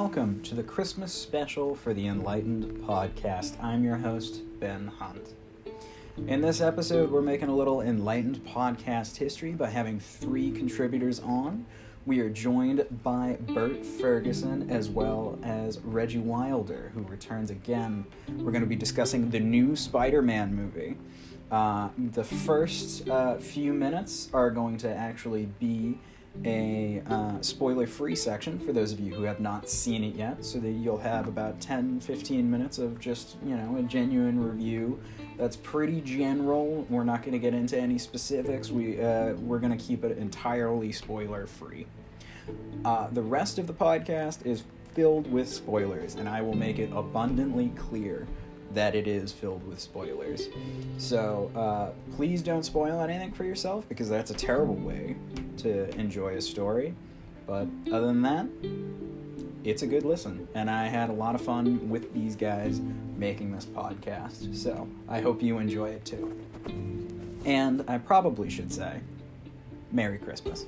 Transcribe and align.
welcome 0.00 0.42
to 0.42 0.54
the 0.54 0.62
Christmas 0.62 1.10
special 1.10 1.74
for 1.74 1.94
the 1.94 2.06
Enlightened 2.06 2.66
podcast. 2.86 3.58
I'm 3.64 3.82
your 3.82 3.96
host, 3.96 4.42
Ben 4.60 4.88
Hunt. 4.88 5.32
In 6.26 6.42
this 6.42 6.60
episode, 6.60 7.10
we're 7.10 7.22
making 7.22 7.48
a 7.48 7.56
little 7.56 7.80
enlightened 7.80 8.44
podcast 8.44 9.16
history 9.16 9.52
by 9.52 9.70
having 9.70 9.98
three 9.98 10.50
contributors 10.50 11.20
on. 11.20 11.64
We 12.04 12.20
are 12.20 12.28
joined 12.28 12.84
by 13.02 13.38
Burt 13.40 13.86
Ferguson 13.86 14.68
as 14.68 14.90
well 14.90 15.38
as 15.42 15.78
Reggie 15.78 16.18
Wilder, 16.18 16.92
who 16.92 17.00
returns 17.04 17.48
again. 17.48 18.04
We're 18.28 18.52
going 18.52 18.60
to 18.60 18.68
be 18.68 18.76
discussing 18.76 19.30
the 19.30 19.40
new 19.40 19.74
Spider 19.76 20.20
Man 20.20 20.54
movie. 20.54 20.98
Uh, 21.50 21.88
the 21.96 22.22
first 22.22 23.08
uh, 23.08 23.38
few 23.38 23.72
minutes 23.72 24.28
are 24.34 24.50
going 24.50 24.76
to 24.76 24.94
actually 24.94 25.46
be 25.58 25.98
a 26.44 27.02
uh, 27.08 27.40
spoiler 27.40 27.86
free 27.86 28.14
section 28.14 28.58
for 28.58 28.72
those 28.72 28.92
of 28.92 29.00
you 29.00 29.14
who 29.14 29.22
have 29.22 29.40
not 29.40 29.68
seen 29.68 30.04
it 30.04 30.14
yet 30.14 30.44
so 30.44 30.58
that 30.58 30.70
you'll 30.70 30.98
have 30.98 31.28
about 31.28 31.60
10 31.60 32.00
15 32.00 32.50
minutes 32.50 32.78
of 32.78 32.98
just 33.00 33.36
you 33.44 33.56
know 33.56 33.76
a 33.76 33.82
genuine 33.82 34.42
review. 34.42 35.00
That's 35.36 35.56
pretty 35.56 36.00
general. 36.00 36.86
We're 36.88 37.04
not 37.04 37.20
going 37.20 37.32
to 37.32 37.38
get 37.38 37.52
into 37.52 37.78
any 37.78 37.98
specifics. 37.98 38.70
We 38.70 39.00
uh, 39.00 39.34
we're 39.34 39.58
going 39.58 39.76
to 39.76 39.84
keep 39.84 40.04
it 40.04 40.16
entirely 40.18 40.92
spoiler 40.92 41.46
free 41.46 41.86
uh, 42.84 43.08
the 43.12 43.22
rest 43.22 43.58
of 43.58 43.66
the 43.66 43.72
podcast 43.72 44.44
is 44.46 44.64
filled 44.94 45.30
with 45.30 45.48
spoilers 45.48 46.14
and 46.14 46.28
i 46.28 46.40
will 46.40 46.56
make 46.56 46.78
it 46.78 46.90
abundantly 46.94 47.68
clear 47.76 48.26
that 48.74 48.94
it 48.94 49.06
is 49.06 49.32
filled 49.32 49.66
with 49.66 49.80
spoilers. 49.80 50.48
So 50.98 51.50
uh, 51.54 52.14
please 52.16 52.42
don't 52.42 52.64
spoil 52.64 53.00
anything 53.00 53.32
for 53.32 53.44
yourself 53.44 53.88
because 53.88 54.08
that's 54.08 54.30
a 54.30 54.34
terrible 54.34 54.74
way 54.74 55.16
to 55.58 55.88
enjoy 55.98 56.36
a 56.36 56.40
story. 56.40 56.94
But 57.46 57.68
other 57.92 58.06
than 58.06 58.22
that, 58.22 58.46
it's 59.64 59.82
a 59.82 59.86
good 59.86 60.04
listen. 60.04 60.46
And 60.54 60.70
I 60.70 60.86
had 60.86 61.10
a 61.10 61.12
lot 61.12 61.34
of 61.34 61.40
fun 61.40 61.88
with 61.88 62.12
these 62.12 62.36
guys 62.36 62.80
making 63.16 63.52
this 63.52 63.64
podcast. 63.64 64.54
So 64.54 64.88
I 65.08 65.20
hope 65.20 65.42
you 65.42 65.58
enjoy 65.58 65.90
it 65.90 66.04
too. 66.04 66.38
And 67.44 67.84
I 67.88 67.98
probably 67.98 68.50
should 68.50 68.72
say, 68.72 69.00
Merry 69.92 70.18
Christmas. 70.18 70.66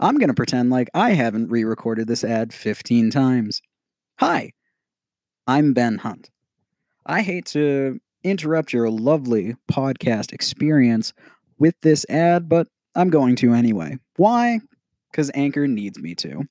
I'm 0.00 0.16
going 0.18 0.28
to 0.28 0.34
pretend 0.34 0.70
like 0.70 0.88
I 0.94 1.10
haven't 1.10 1.50
re 1.50 1.64
recorded 1.64 2.06
this 2.06 2.22
ad 2.22 2.52
15 2.52 3.10
times. 3.10 3.60
Hi, 4.20 4.52
I'm 5.46 5.72
Ben 5.72 5.98
Hunt. 5.98 6.30
I 7.04 7.22
hate 7.22 7.46
to 7.46 7.98
interrupt 8.22 8.72
your 8.72 8.90
lovely 8.90 9.56
podcast 9.70 10.32
experience 10.32 11.12
with 11.58 11.74
this 11.82 12.06
ad, 12.08 12.48
but 12.48 12.68
I'm 12.94 13.10
going 13.10 13.34
to 13.36 13.52
anyway. 13.52 13.98
Why? 14.16 14.60
Because 15.10 15.32
Anchor 15.34 15.66
needs 15.66 15.98
me 15.98 16.14
to. 16.16 16.44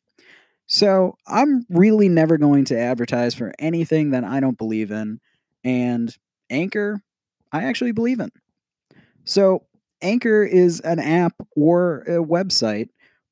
So 0.66 1.16
I'm 1.26 1.66
really 1.70 2.10
never 2.10 2.38
going 2.38 2.66
to 2.66 2.78
advertise 2.78 3.34
for 3.34 3.54
anything 3.60 4.12
that 4.12 4.26
I 4.26 4.42
don't 4.42 4.58
believe 4.58 4.92
in, 4.92 5.22
and 5.64 6.14
Anchor, 6.50 7.02
I 7.54 7.64
actually 7.64 7.94
believe 7.94 8.20
in. 8.20 8.30
So 9.24 9.64
Anchor 10.02 10.44
is 10.44 10.82
an 10.82 11.00
app 11.00 11.34
or 11.56 12.00
a 12.02 12.22
website 12.22 12.90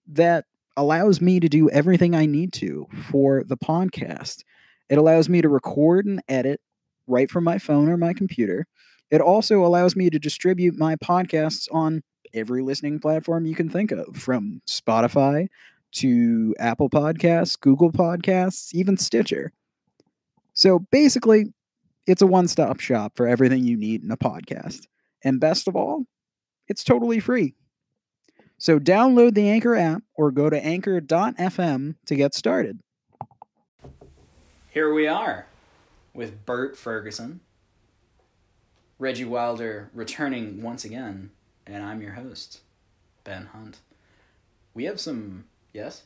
that 0.07 0.45
allows 0.77 1.21
me 1.21 1.39
to 1.39 1.47
do 1.47 1.69
everything 1.69 2.15
I 2.15 2.25
need 2.25 2.53
to 2.53 2.87
for 3.09 3.43
the 3.43 3.57
podcast. 3.57 4.43
It 4.89 4.97
allows 4.97 5.29
me 5.29 5.41
to 5.41 5.49
record 5.49 6.05
and 6.05 6.21
edit 6.27 6.61
right 7.07 7.29
from 7.29 7.43
my 7.43 7.57
phone 7.57 7.89
or 7.89 7.97
my 7.97 8.13
computer. 8.13 8.67
It 9.11 9.21
also 9.21 9.63
allows 9.65 9.95
me 9.95 10.09
to 10.09 10.19
distribute 10.19 10.77
my 10.77 10.95
podcasts 10.95 11.67
on 11.71 12.01
every 12.33 12.61
listening 12.61 12.99
platform 12.99 13.45
you 13.45 13.55
can 13.55 13.69
think 13.69 13.91
of, 13.91 14.17
from 14.17 14.61
Spotify 14.67 15.47
to 15.93 16.53
Apple 16.59 16.89
Podcasts, 16.89 17.59
Google 17.59 17.91
Podcasts, 17.91 18.73
even 18.73 18.97
Stitcher. 18.97 19.53
So 20.53 20.79
basically, 20.91 21.53
it's 22.07 22.21
a 22.21 22.27
one 22.27 22.47
stop 22.47 22.79
shop 22.79 23.13
for 23.15 23.27
everything 23.27 23.63
you 23.63 23.77
need 23.77 24.03
in 24.03 24.11
a 24.11 24.17
podcast. 24.17 24.87
And 25.23 25.39
best 25.39 25.67
of 25.67 25.75
all, 25.75 26.03
it's 26.67 26.83
totally 26.83 27.19
free. 27.19 27.55
So 28.57 28.79
download 28.79 29.33
the 29.33 29.49
Anchor 29.49 29.75
app 29.75 30.03
or 30.15 30.31
go 30.31 30.49
to 30.49 30.65
anchor.fm 30.65 31.95
to 32.05 32.15
get 32.15 32.33
started. 32.33 32.79
Here 34.69 34.93
we 34.93 35.07
are 35.07 35.47
with 36.13 36.45
Burt 36.45 36.77
Ferguson, 36.77 37.41
Reggie 38.99 39.25
Wilder 39.25 39.89
returning 39.93 40.61
once 40.61 40.85
again, 40.85 41.31
and 41.67 41.83
I'm 41.83 42.01
your 42.01 42.13
host, 42.13 42.61
Ben 43.23 43.47
Hunt. 43.47 43.79
We 44.73 44.85
have 44.85 44.99
some, 44.99 45.45
yes? 45.73 46.03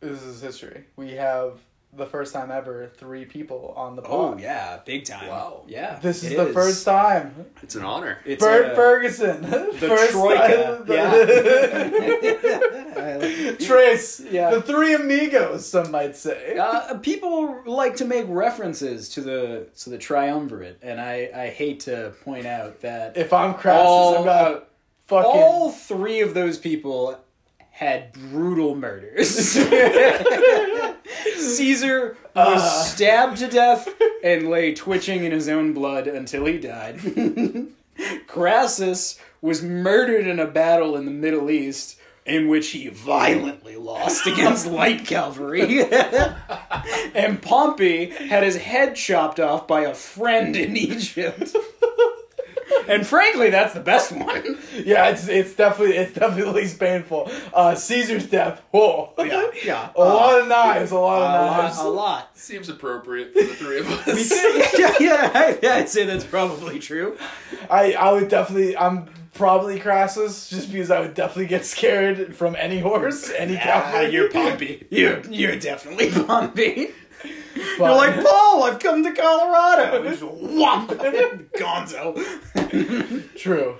This 0.00 0.22
is 0.22 0.40
history. 0.40 0.84
We 0.96 1.12
have 1.12 1.60
the 1.94 2.06
first 2.06 2.32
time 2.32 2.50
ever 2.50 2.90
three 2.96 3.26
people 3.26 3.74
on 3.76 3.96
the 3.96 4.02
Oh 4.06 4.36
yeah, 4.38 4.78
big 4.84 5.04
time. 5.04 5.28
Wow. 5.28 5.62
Yeah. 5.66 5.98
This 6.00 6.22
is 6.24 6.32
it 6.32 6.36
the 6.38 6.46
first 6.52 6.84
time. 6.86 7.46
It's 7.62 7.74
an 7.74 7.84
honor. 7.84 8.18
It's 8.24 8.42
Burt 8.42 8.72
a- 8.72 8.74
Ferguson. 8.74 9.42
the 9.42 9.72
first 9.78 10.12
troika. 10.12 10.84
time. 10.86 10.88
Yeah. 10.88 12.62
Trace. 13.66 14.20
Yeah. 14.20 14.50
The 14.50 14.62
three 14.62 14.94
amigos, 14.94 15.66
some 15.66 15.90
might 15.90 16.16
say. 16.16 16.56
Uh, 16.56 16.98
people 16.98 17.62
like 17.66 17.96
to 17.96 18.04
make 18.04 18.26
references 18.28 19.08
to 19.10 19.20
the 19.20 19.66
to 19.80 19.90
the 19.90 19.98
triumvirate, 19.98 20.78
and 20.82 21.00
I, 21.00 21.30
I 21.34 21.48
hate 21.48 21.80
to 21.80 22.12
point 22.24 22.46
out 22.46 22.80
that 22.80 23.16
If 23.16 23.32
I'm 23.32 23.54
Crassus, 23.54 23.86
all, 23.86 24.18
I'm 24.18 24.24
gonna 24.24 24.62
fucking. 25.06 25.30
all 25.30 25.70
three 25.72 26.20
of 26.20 26.34
those 26.34 26.58
people 26.58 27.18
had 27.72 28.12
brutal 28.12 28.76
murders. 28.76 29.30
Caesar 31.36 32.16
was 32.34 32.62
Uh. 32.62 32.82
stabbed 32.84 33.38
to 33.38 33.48
death 33.48 33.88
and 34.22 34.48
lay 34.48 34.74
twitching 34.74 35.24
in 35.24 35.32
his 35.32 35.48
own 35.48 35.72
blood 35.72 36.06
until 36.06 36.44
he 36.46 36.58
died. 36.58 37.00
Crassus 38.26 39.18
was 39.40 39.62
murdered 39.62 40.26
in 40.26 40.38
a 40.40 40.46
battle 40.46 40.96
in 40.96 41.04
the 41.04 41.10
Middle 41.10 41.50
East 41.50 41.98
in 42.24 42.48
which 42.48 42.70
he 42.70 42.88
violently 42.88 43.76
lost 43.76 44.26
against 44.26 44.66
light 44.66 45.04
cavalry. 45.04 45.82
and 47.14 47.42
Pompey 47.42 48.06
had 48.10 48.42
his 48.44 48.56
head 48.56 48.94
chopped 48.94 49.40
off 49.40 49.66
by 49.66 49.82
a 49.82 49.94
friend 49.94 50.56
in 50.56 50.76
Egypt. 50.76 51.54
And 52.88 53.06
frankly, 53.06 53.50
that's 53.50 53.74
the 53.74 53.80
best 53.80 54.12
one. 54.12 54.58
Yeah, 54.72 55.10
it's 55.10 55.28
it's 55.28 55.54
definitely 55.54 55.96
it's 55.96 56.14
definitely 56.14 56.44
the 56.44 56.52
least 56.52 56.80
painful. 56.80 57.30
Uh, 57.52 57.74
Caesar's 57.74 58.26
death. 58.26 58.62
Whoa. 58.70 59.12
Yeah, 59.18 59.50
yeah. 59.62 59.90
A 59.94 60.00
lot 60.00 60.40
of 60.40 60.48
knives. 60.48 60.90
A 60.92 60.98
lot 60.98 61.22
of 61.22 61.28
a 61.28 61.62
knives. 61.62 61.76
lot, 61.76 61.86
a 61.86 61.88
lot. 61.90 62.38
Seems 62.38 62.68
appropriate 62.70 63.34
for 63.34 63.40
the 63.42 63.54
three 63.54 63.80
of 63.80 63.90
us. 63.90 64.30
yeah, 64.78 64.94
yeah, 64.98 65.30
I, 65.34 65.58
yeah, 65.62 65.74
I'd 65.74 65.90
say 65.90 66.04
that's 66.06 66.24
probably 66.24 66.78
true. 66.78 67.18
I 67.70 67.92
I 67.92 68.12
would 68.12 68.28
definitely. 68.28 68.76
I'm 68.76 69.08
probably 69.34 69.78
Crassus, 69.78 70.48
just 70.50 70.72
because 70.72 70.90
I 70.90 71.00
would 71.00 71.14
definitely 71.14 71.46
get 71.46 71.64
scared 71.66 72.34
from 72.34 72.56
any 72.58 72.80
horse, 72.80 73.30
any 73.30 73.56
Ah, 73.56 73.60
cavalry. 73.60 74.12
you're 74.12 74.30
Pompey. 74.30 74.86
You're 74.90 75.20
you're 75.28 75.56
definitely 75.56 76.10
Pompey. 76.10 76.90
But- 77.54 77.78
You're 77.78 77.94
like 77.96 78.24
Paul. 78.24 78.62
I've 78.64 78.78
come 78.78 79.02
to 79.04 79.12
Colorado. 79.12 79.96
And 80.02 80.04
just 80.08 80.22
whomp, 80.22 80.88
Gonzo. 81.52 82.16
True. 83.36 83.76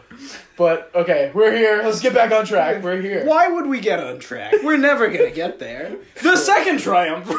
But 0.56 0.90
okay, 0.94 1.30
we're 1.34 1.54
here. 1.56 1.82
Let's 1.82 2.00
get 2.00 2.14
back 2.14 2.30
on 2.32 2.44
track. 2.46 2.82
We're 2.82 3.00
here. 3.00 3.24
Why 3.24 3.48
would 3.48 3.66
we 3.66 3.80
get 3.80 4.00
on 4.00 4.18
track? 4.20 4.54
We're 4.62 4.76
never 4.76 5.08
gonna 5.08 5.30
get 5.30 5.58
there. 5.58 5.96
The 6.22 6.36
second 6.36 6.80
triumph. 6.80 7.26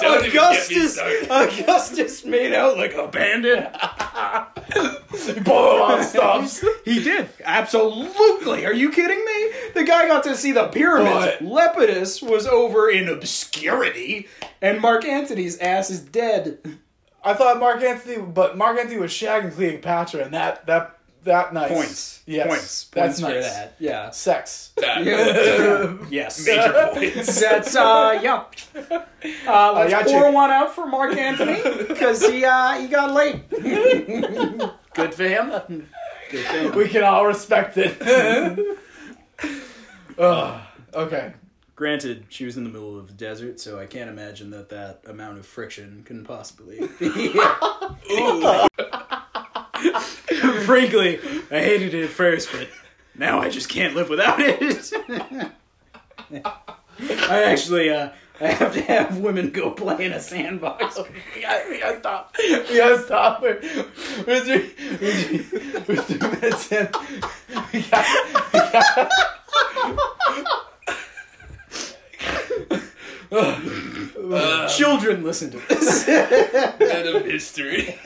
Don't 0.00 0.24
even 0.24 0.32
get 0.32 0.32
me 0.32 0.38
Augustus. 0.38 0.94
started. 0.94 1.30
Augustus 1.30 2.24
made 2.24 2.52
out 2.52 2.76
like 2.76 2.94
a 2.94 3.06
bandit. 3.08 3.72
Blow 5.44 5.82
on 5.82 6.02
stops. 6.04 6.64
He 6.84 7.02
did. 7.02 7.28
Absolutely. 7.44 8.64
Are 8.66 8.72
you 8.72 8.90
kidding 8.90 9.24
me? 9.24 9.50
The 9.74 9.84
guy 9.84 10.06
got 10.08 10.24
to 10.24 10.36
see 10.36 10.52
the 10.52 10.68
pyramids. 10.68 11.36
But- 11.40 11.40
Lepidus 11.40 12.22
was 12.22 12.46
over 12.46 12.88
in 12.90 13.08
obscurity, 13.08 14.28
and 14.62 14.80
Mark 14.80 15.04
Antony's 15.04 15.58
ass 15.58 15.90
is 15.90 16.00
dead. 16.00 16.58
I 17.22 17.34
thought 17.34 17.58
Mark 17.60 17.82
Antony, 17.82 18.18
but 18.18 18.56
Mark 18.56 18.78
Antony 18.78 18.98
was 18.98 19.10
shagging 19.12 19.52
Cleopatra, 19.52 20.24
and 20.24 20.34
that 20.34 20.66
that 20.66 20.96
that 21.24 21.52
nice 21.52 21.70
Points. 21.70 22.22
Yes, 22.26 22.46
Points. 22.48 22.84
That's 22.92 23.20
Points 23.20 23.34
for 23.34 23.40
nice. 23.40 23.52
that. 23.52 23.74
Yeah. 23.78 24.08
Sex. 24.10 24.72
That- 24.78 25.04
Yeah. 25.04 25.96
yes. 26.10 26.46
Major 26.46 26.88
points. 26.94 27.40
That's 27.40 27.76
uh 27.76 28.18
yeah. 28.22 28.44
Uh, 29.46 29.72
let's 29.74 29.90
got 29.92 30.06
pour 30.06 30.28
you. 30.28 30.32
one 30.34 30.50
out 30.50 30.74
for 30.74 30.86
Mark 30.86 31.14
Antony 31.16 31.60
because 31.88 32.26
he 32.26 32.42
uh 32.44 32.80
he 32.80 32.88
got 32.88 33.12
late. 33.12 33.48
Good 34.94 35.14
for 35.14 35.24
him. 35.28 35.50
Good 36.30 36.46
for 36.46 36.56
him. 36.58 36.74
We 36.74 36.88
can 36.88 37.04
all 37.04 37.26
respect 37.26 37.76
it. 37.76 38.00
Ugh. 40.18 40.60
Okay. 40.94 41.34
Granted, 41.80 42.26
she 42.28 42.44
was 42.44 42.58
in 42.58 42.64
the 42.64 42.68
middle 42.68 42.98
of 42.98 43.06
the 43.06 43.14
desert, 43.14 43.58
so 43.58 43.78
I 43.78 43.86
can't 43.86 44.10
imagine 44.10 44.50
that 44.50 44.68
that 44.68 45.00
amount 45.06 45.38
of 45.38 45.46
friction 45.46 46.02
can 46.04 46.24
possibly 46.24 46.78
be. 46.98 47.28
Frankly, 50.66 51.18
I 51.50 51.60
hated 51.60 51.94
it 51.94 52.04
at 52.04 52.10
first, 52.10 52.52
but 52.52 52.68
now 53.14 53.40
I 53.40 53.48
just 53.48 53.70
can't 53.70 53.94
live 53.94 54.10
without 54.10 54.40
it. 54.40 54.92
I 57.00 57.44
actually, 57.44 57.88
uh, 57.88 58.10
I 58.42 58.48
have 58.48 58.74
to 58.74 58.82
have 58.82 59.16
women 59.16 59.48
go 59.48 59.70
play 59.70 60.04
in 60.04 60.12
a 60.12 60.20
sandbox. 60.20 60.98
we 60.98 61.04
gotta, 61.40 61.64
we 61.70 61.80
gotta 61.80 61.98
stop. 61.98 62.36
We 62.38 62.76
gotta 62.76 63.02
stop. 63.02 63.40
We're, 63.40 63.58
we're, 64.26 64.40
three, 64.40 64.74
we're, 65.00 65.14
three, 65.14 65.46
we're 65.88 66.02
three 66.02 66.28
minutes 66.28 66.70
in. 66.72 66.90
We 67.72 67.80
gotta, 67.84 68.50
we 68.52 68.60
gotta. 68.60 69.08
Children 74.76 75.22
listen 75.22 75.50
to 75.52 75.58
this. 75.68 76.06
Men 76.80 77.06
of 77.14 77.24
history. 77.24 77.98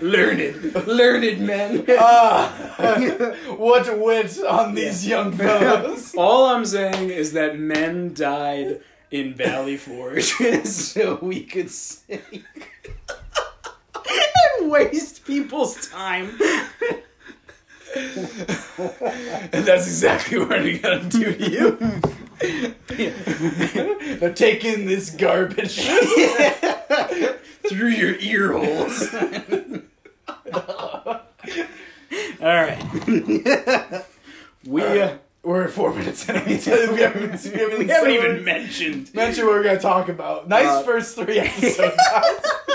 learned, 0.00 0.74
learned 0.86 1.40
men. 1.40 1.84
Ah, 1.98 3.34
what 3.56 3.98
went 3.98 4.38
on 4.44 4.74
these 4.74 5.06
young 5.06 5.32
fellows? 5.32 6.14
All 6.18 6.46
I'm 6.46 6.64
saying 6.64 7.10
is 7.10 7.32
that 7.32 7.58
men 7.58 8.14
died 8.14 8.80
in 9.10 9.34
Valley 9.34 9.76
Forge 9.76 10.32
so 10.64 11.18
we 11.22 11.44
could 11.44 11.70
sing 11.70 12.20
and 14.58 14.70
waste 14.70 15.24
people's 15.24 15.88
time. 15.88 16.38
And 17.96 19.64
that's 19.64 19.86
exactly 19.86 20.38
what 20.38 20.48
we're 20.50 20.78
gonna 20.78 21.04
do 21.08 21.32
to 21.34 21.50
you. 21.50 21.78
now 24.20 24.32
take 24.32 24.64
in 24.64 24.86
this 24.86 25.10
garbage. 25.10 25.80
Through 27.68 27.88
your 27.88 28.14
ear 28.16 28.52
holes. 28.52 29.12
All 32.40 32.54
right. 32.54 32.82
we 34.66 34.82
uh, 34.82 35.16
We're 35.42 35.64
at 35.64 35.70
four 35.70 35.92
minutes 35.94 36.28
in. 36.28 36.36
and 36.36 36.46
We 36.46 36.58
tell 36.58 36.80
you 36.82 36.92
we 36.94 37.00
haven't, 37.00 37.42
we 37.44 37.50
haven't, 37.50 37.78
we 37.78 37.86
haven't 37.86 37.88
so- 37.88 38.08
even 38.08 38.44
mentioned. 38.44 39.14
mentioned 39.14 39.46
what 39.46 39.56
we're 39.56 39.64
gonna 39.64 39.80
talk 39.80 40.08
about. 40.08 40.48
Nice 40.48 40.66
Uh, 40.66 40.82
first 40.82 41.16
three 41.16 41.38
episodes. 41.40 41.96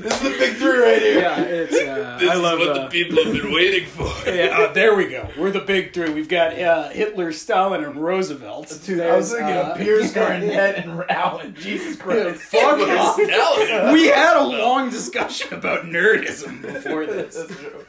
guys. 0.00 0.20
this 0.20 0.22
is 0.22 0.32
the 0.32 0.38
big 0.38 0.56
three 0.56 0.78
right 0.78 1.02
here. 1.02 1.20
Yeah, 1.20 1.40
it's. 1.40 1.74
Uh, 1.74 2.16
This 2.20 2.30
I 2.30 2.34
is 2.34 2.40
love. 2.40 2.58
what 2.58 2.68
uh, 2.68 2.82
the 2.84 2.88
people 2.88 3.24
have 3.24 3.32
been 3.32 3.52
waiting 3.52 3.86
for. 3.86 4.04
Yeah, 4.30 4.58
uh, 4.58 4.72
there 4.72 4.94
we 4.94 5.08
go. 5.08 5.28
We're 5.38 5.50
the 5.50 5.60
big 5.60 5.92
three. 5.94 6.10
We've 6.10 6.28
got 6.28 6.58
uh, 6.58 6.88
Hitler, 6.90 7.32
Stalin, 7.32 7.82
and 7.84 7.96
Roosevelt. 7.96 8.78
Dude, 8.84 9.00
I 9.00 9.16
was 9.16 9.30
thinking 9.32 9.56
uh, 9.56 9.70
of 9.72 9.78
Piers 9.78 10.12
Garnett 10.12 10.84
and 10.84 11.04
Allen. 11.10 11.54
Jesus 11.58 11.96
Christ. 11.96 12.42
Fuck 12.42 12.78
What 12.78 12.90
off. 12.90 13.14
Stalin? 13.14 13.92
We 13.94 14.06
had 14.08 14.36
a 14.36 14.44
long 14.44 14.90
discussion 14.90 15.54
about 15.54 15.84
nerdism 15.84 16.62
before 16.62 17.06
this. 17.06 17.34
That's 17.36 17.56
true. 17.56 17.84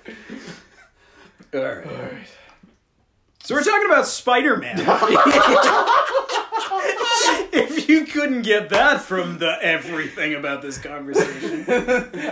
All 1.53 1.61
right. 1.61 2.27
So 3.43 3.55
we're 3.55 3.63
talking 3.63 3.89
about 3.89 4.07
Spider 4.07 4.55
Man. 4.57 4.75
if 7.51 7.89
you 7.89 8.05
couldn't 8.05 8.43
get 8.43 8.69
that 8.69 9.01
from 9.01 9.39
the 9.39 9.57
everything 9.61 10.35
about 10.35 10.61
this 10.61 10.77
conversation, 10.77 11.65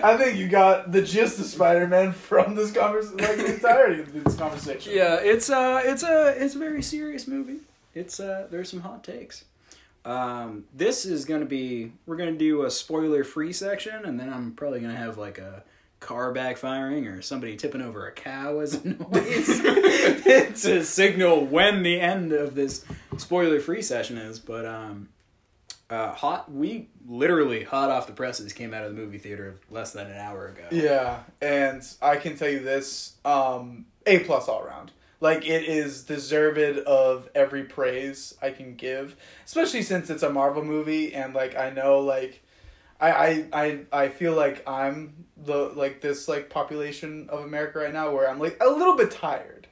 I 0.04 0.16
think 0.18 0.38
you 0.38 0.48
got 0.48 0.92
the 0.92 1.02
gist 1.02 1.40
of 1.40 1.46
Spider-Man 1.46 2.14
from 2.14 2.56
this 2.56 2.72
conversation, 2.72 3.18
like 3.18 3.38
the 3.38 3.54
entirety 3.56 4.02
of 4.02 4.24
this 4.24 4.36
conversation. 4.36 4.94
yeah, 4.96 5.16
it's 5.16 5.50
uh, 5.50 5.82
it's 5.84 6.04
a 6.04 6.36
it's 6.38 6.56
a 6.56 6.60
very 6.60 6.82
serious 6.82 7.28
movie. 7.28 7.62
It's 7.96 8.20
uh, 8.20 8.48
there's 8.52 8.70
some 8.70 8.82
hot 8.82 9.04
takes. 9.04 9.46
Um, 10.06 10.66
this 10.74 11.06
is 11.06 11.26
gonna 11.26 11.46
be 11.46 11.92
we're 12.06 12.18
gonna 12.18 12.32
do 12.34 12.64
a 12.66 12.72
spoiler 12.72 13.24
free 13.24 13.52
section, 13.52 14.06
and 14.06 14.20
then 14.20 14.32
I'm 14.32 14.52
probably 14.54 14.80
gonna 14.80 14.96
have 14.96 15.18
like 15.18 15.40
a 15.40 15.64
car 16.00 16.34
backfiring 16.34 17.14
or 17.14 17.22
somebody 17.22 17.56
tipping 17.56 17.82
over 17.82 18.08
a 18.08 18.12
cow 18.12 18.60
as 18.60 18.74
a 18.74 18.88
noise 19.12 20.62
to 20.62 20.84
signal 20.84 21.46
when 21.46 21.84
the 21.84 22.00
end 22.00 22.32
of 22.32 22.56
this 22.56 22.86
spoiler 23.18 23.60
free 23.60 23.82
session 23.82 24.18
is. 24.18 24.40
But 24.40 24.66
um, 24.66 25.10
uh, 25.90 26.14
hot 26.14 26.52
we 26.52 26.88
literally 27.08 27.64
hot 27.64 27.90
off 27.90 28.08
the 28.08 28.14
presses 28.14 28.54
came 28.54 28.74
out 28.74 28.86
of 28.86 28.96
the 28.96 29.02
movie 29.02 29.18
theater 29.18 29.60
less 29.70 29.92
than 29.94 30.08
an 30.08 30.18
hour 30.18 30.48
ago. 30.48 30.66
Yeah, 30.72 31.20
and 31.42 31.84
I 32.02 32.18
can 32.18 32.38
tell 32.38 32.50
you 32.50 32.60
this: 32.60 33.16
um, 33.26 33.86
A 34.06 34.20
plus 34.20 34.48
all 34.48 34.62
around. 34.64 34.92
Like 35.22 35.46
it 35.46 35.64
is 35.66 36.04
deserved 36.04 36.80
of 36.80 37.30
every 37.36 37.64
praise 37.64 38.36
I 38.42 38.52
can 38.52 38.76
give, 38.76 39.18
especially 39.46 39.82
since 39.82 40.10
it's 40.10 40.24
a 40.24 40.30
Marvel 40.30 40.64
movie, 40.64 41.14
and 41.14 41.34
like 41.34 41.58
I 41.58 41.72
know, 41.72 42.00
like 42.00 42.42
I 43.00 43.46
I 43.54 43.80
I, 43.94 44.10
feel 44.10 44.34
like 44.34 44.68
I'm 44.68 45.26
the 45.38 45.72
like 45.76 46.02
this 46.02 46.28
like 46.28 46.50
population 46.50 47.30
of 47.30 47.46
America 47.46 47.80
right 47.80 47.94
now 47.94 48.12
where 48.12 48.30
I'm 48.30 48.40
like 48.40 48.58
a 48.62 48.68
little 48.68 48.98
bit 48.98 49.12
tired 49.12 49.68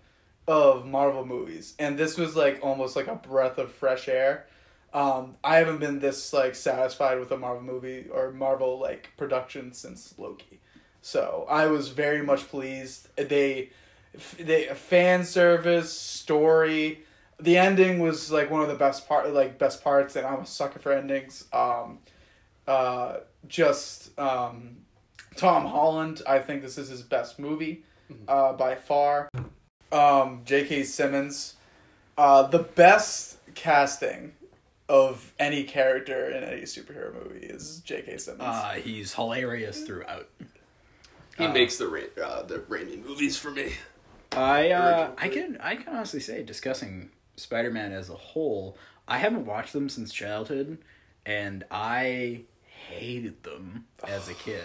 of 0.47 0.85
Marvel 0.85 1.25
movies, 1.25 1.73
and 1.77 1.97
this 1.97 2.17
was 2.17 2.35
like 2.35 2.59
almost 2.63 2.95
like 2.95 3.07
a 3.07 3.15
breath 3.15 3.57
of 3.57 3.71
fresh 3.71 4.07
air. 4.07 4.45
Um, 4.93 5.35
I 5.43 5.57
haven't 5.57 5.79
been 5.79 5.99
this 5.99 6.31
like 6.31 6.55
satisfied 6.55 7.19
with 7.19 7.31
a 7.31 7.37
Marvel 7.37 7.63
movie 7.63 8.07
or 8.11 8.31
Marvel 8.31 8.79
like 8.79 9.11
production 9.17 9.73
since 9.73 10.13
Loki. 10.17 10.61
So 11.01 11.45
I 11.49 11.67
was 11.67 11.89
very 11.89 12.21
much 12.21 12.47
pleased. 12.47 13.07
They, 13.15 13.69
they 14.39 14.65
fan 14.67 15.23
service 15.23 15.91
story. 15.91 17.03
The 17.39 17.57
ending 17.57 17.99
was 17.99 18.31
like 18.31 18.49
one 18.49 18.61
of 18.61 18.67
the 18.67 18.75
best 18.75 19.07
part, 19.07 19.31
like 19.33 19.59
best 19.59 19.83
parts, 19.83 20.15
and 20.15 20.25
I'm 20.25 20.41
a 20.41 20.45
sucker 20.45 20.79
for 20.79 20.91
endings. 20.91 21.45
Um, 21.53 21.99
uh, 22.67 23.17
just 23.47 24.17
um, 24.19 24.77
Tom 25.35 25.65
Holland. 25.65 26.21
I 26.27 26.39
think 26.39 26.61
this 26.61 26.77
is 26.77 26.89
his 26.89 27.01
best 27.01 27.39
movie, 27.39 27.83
uh, 28.27 28.53
by 28.53 28.75
far. 28.75 29.29
Um, 29.91 30.41
J.K. 30.45 30.83
Simmons, 30.83 31.55
uh, 32.17 32.43
the 32.43 32.59
best 32.59 33.37
casting 33.55 34.33
of 34.89 35.33
any 35.39 35.63
character 35.63 36.29
in 36.29 36.43
any 36.43 36.61
superhero 36.63 37.13
movie 37.13 37.45
is 37.45 37.81
J.K. 37.85 38.17
Simmons. 38.17 38.41
Uh, 38.43 38.73
he's 38.83 39.13
hilarious 39.13 39.81
throughout. 39.83 40.27
He 41.37 41.45
Uh, 41.45 41.53
makes 41.53 41.77
the 41.77 41.87
Ra- 41.87 42.23
uh, 42.23 42.43
the 42.43 42.59
Raimi 42.59 43.03
movies 43.05 43.37
for 43.37 43.51
me. 43.51 43.73
I 44.33 44.71
uh, 44.71 45.11
I 45.17 45.29
can 45.29 45.57
I 45.61 45.75
can 45.77 45.95
honestly 45.95 46.19
say 46.19 46.43
discussing 46.43 47.11
Spider 47.37 47.71
Man 47.71 47.91
as 47.91 48.09
a 48.09 48.15
whole, 48.15 48.77
I 49.07 49.19
haven't 49.19 49.45
watched 49.45 49.71
them 49.73 49.87
since 49.87 50.11
childhood, 50.11 50.79
and 51.25 51.63
I 51.71 52.41
hated 52.87 53.43
them 53.43 53.85
as 54.07 54.27
a 54.29 54.33
kid. 54.33 54.63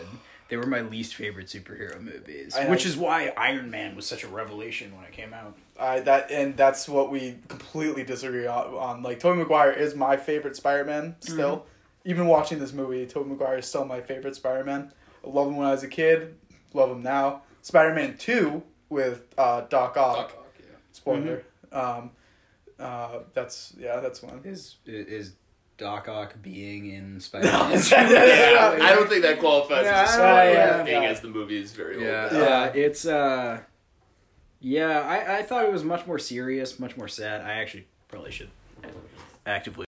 They 0.49 0.57
were 0.59 0.67
my 0.67 0.83
least 0.83 1.15
favorite 1.15 1.47
superhero 1.47 1.99
movies, 2.01 2.55
I- 2.55 2.69
which 2.69 2.85
is 2.85 2.97
why 2.97 3.33
Iron 3.39 3.71
Man 3.71 3.97
was 3.97 4.07
such 4.07 4.23
a 4.23 4.29
revelation 4.29 4.95
when 4.95 5.05
it 5.07 5.13
came 5.13 5.33
out. 5.33 5.57
I 5.81 6.01
that 6.01 6.31
and 6.31 6.57
that's 6.57 6.89
what 6.89 7.11
we 7.11 7.39
completely 7.49 8.05
disagree 8.05 8.47
on. 8.47 8.75
on. 8.75 9.03
Like 9.03 9.19
Tobey 9.19 9.39
Maguire 9.39 9.73
is 9.73 9.95
my 9.95 10.17
favorite 10.17 10.57
Spider-Man 10.57 11.17
still. 11.21 11.67
Even 12.05 12.27
watching 12.27 12.59
this 12.59 12.73
movie, 12.73 13.07
Tobey 13.07 13.31
Maguire 13.31 13.59
is 13.59 13.67
still 13.67 13.85
my 13.87 14.01
favorite 14.01 14.37
Spider-Man. 14.37 14.93
I 15.25 15.29
love 15.29 15.49
him 15.49 15.57
when 15.57 15.67
I 15.69 15.71
was 15.71 15.83
a 15.85 15.89
kid, 15.89 16.37
love 16.75 16.91
him 16.91 17.03
now. 17.03 17.43
Spider-Man 17.63 18.17
2 18.19 18.63
with 18.91 19.23
uh, 19.39 19.63
Doc 19.63 19.97
Ock. 19.97 20.17
Doc 20.17 20.37
Ock, 20.39 20.55
yeah. 20.59 20.65
Spoiler. 20.93 21.45
Um, 21.71 22.11
uh, 22.79 23.21
that's 23.33 23.73
yeah, 23.79 24.01
that's 24.01 24.23
one. 24.23 24.41
Is 24.45 24.77
is 24.85 25.33
Doc 25.79 26.09
Ock 26.09 26.35
being 26.43 26.91
in 26.91 27.21
Spider 27.21 27.47
Man? 27.47 27.71
Yeah, 27.73 28.79
I 28.83 28.95
don't 28.95 29.09
think 29.09 29.23
that 29.23 29.39
qualifies 29.41 29.85
Yeah, 29.85 30.03
as 30.03 30.09
a 30.11 30.13
I 30.13 30.15
spoiler, 30.15 30.45
don't- 30.45 30.55
yeah, 30.55 30.83
being 30.85 31.03
yeah. 31.03 31.09
as 31.11 31.21
the 31.21 31.29
movie 31.29 31.61
is 31.61 31.73
very 31.73 32.03
Yeah, 32.05 32.29
old. 32.31 32.33
Yeah. 32.33 32.39
Uh, 32.61 32.73
it's 32.75 33.07
uh, 33.07 33.61
yeah. 34.61 35.01
I 35.01 35.39
I 35.39 35.43
thought 35.43 35.65
it 35.65 35.73
was 35.73 35.83
much 35.85 36.07
more 36.07 36.19
serious, 36.19 36.79
much 36.79 36.97
more 36.97 37.09
sad. 37.09 37.41
I 37.41 37.55
actually 37.55 37.87
probably 38.09 38.31
should 38.31 38.51
actively. 39.47 39.87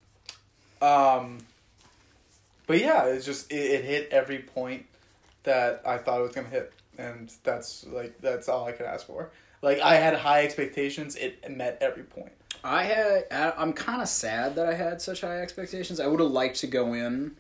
Um, 0.82 1.40
but 2.68 2.80
yeah, 2.80 3.06
it's 3.06 3.26
just 3.26 3.52
it, 3.52 3.56
it 3.56 3.84
hit 3.86 4.10
every 4.12 4.40
point 4.40 4.86
that 5.44 5.82
I 5.86 5.98
thought 5.98 6.20
it 6.20 6.24
was 6.24 6.32
gonna 6.36 6.48
hit, 6.48 6.72
and 6.98 7.32
that's 7.44 7.86
like 7.88 8.20
that's 8.22 8.48
all 8.50 8.66
I 8.66 8.72
could 8.72 8.86
ask 8.86 9.06
for. 9.06 9.32
Like 9.62 9.80
I 9.80 9.96
had 9.96 10.16
high 10.16 10.44
expectations, 10.44 11.16
it 11.16 11.50
met 11.56 11.78
every 11.82 12.04
point. 12.04 12.32
I 12.64 12.84
had. 12.84 13.26
I'm 13.32 13.74
kind 13.74 14.02
of 14.02 14.08
sad 14.08 14.56
that 14.56 14.68
I 14.68 14.74
had 14.74 15.02
such 15.02 15.22
high 15.22 15.42
expectations. 15.42 16.00
I 16.00 16.08
would 16.08 16.20
have 16.20 16.32
liked 16.32 16.60
to 16.62 16.68
go 16.68 16.94
in 16.94 17.36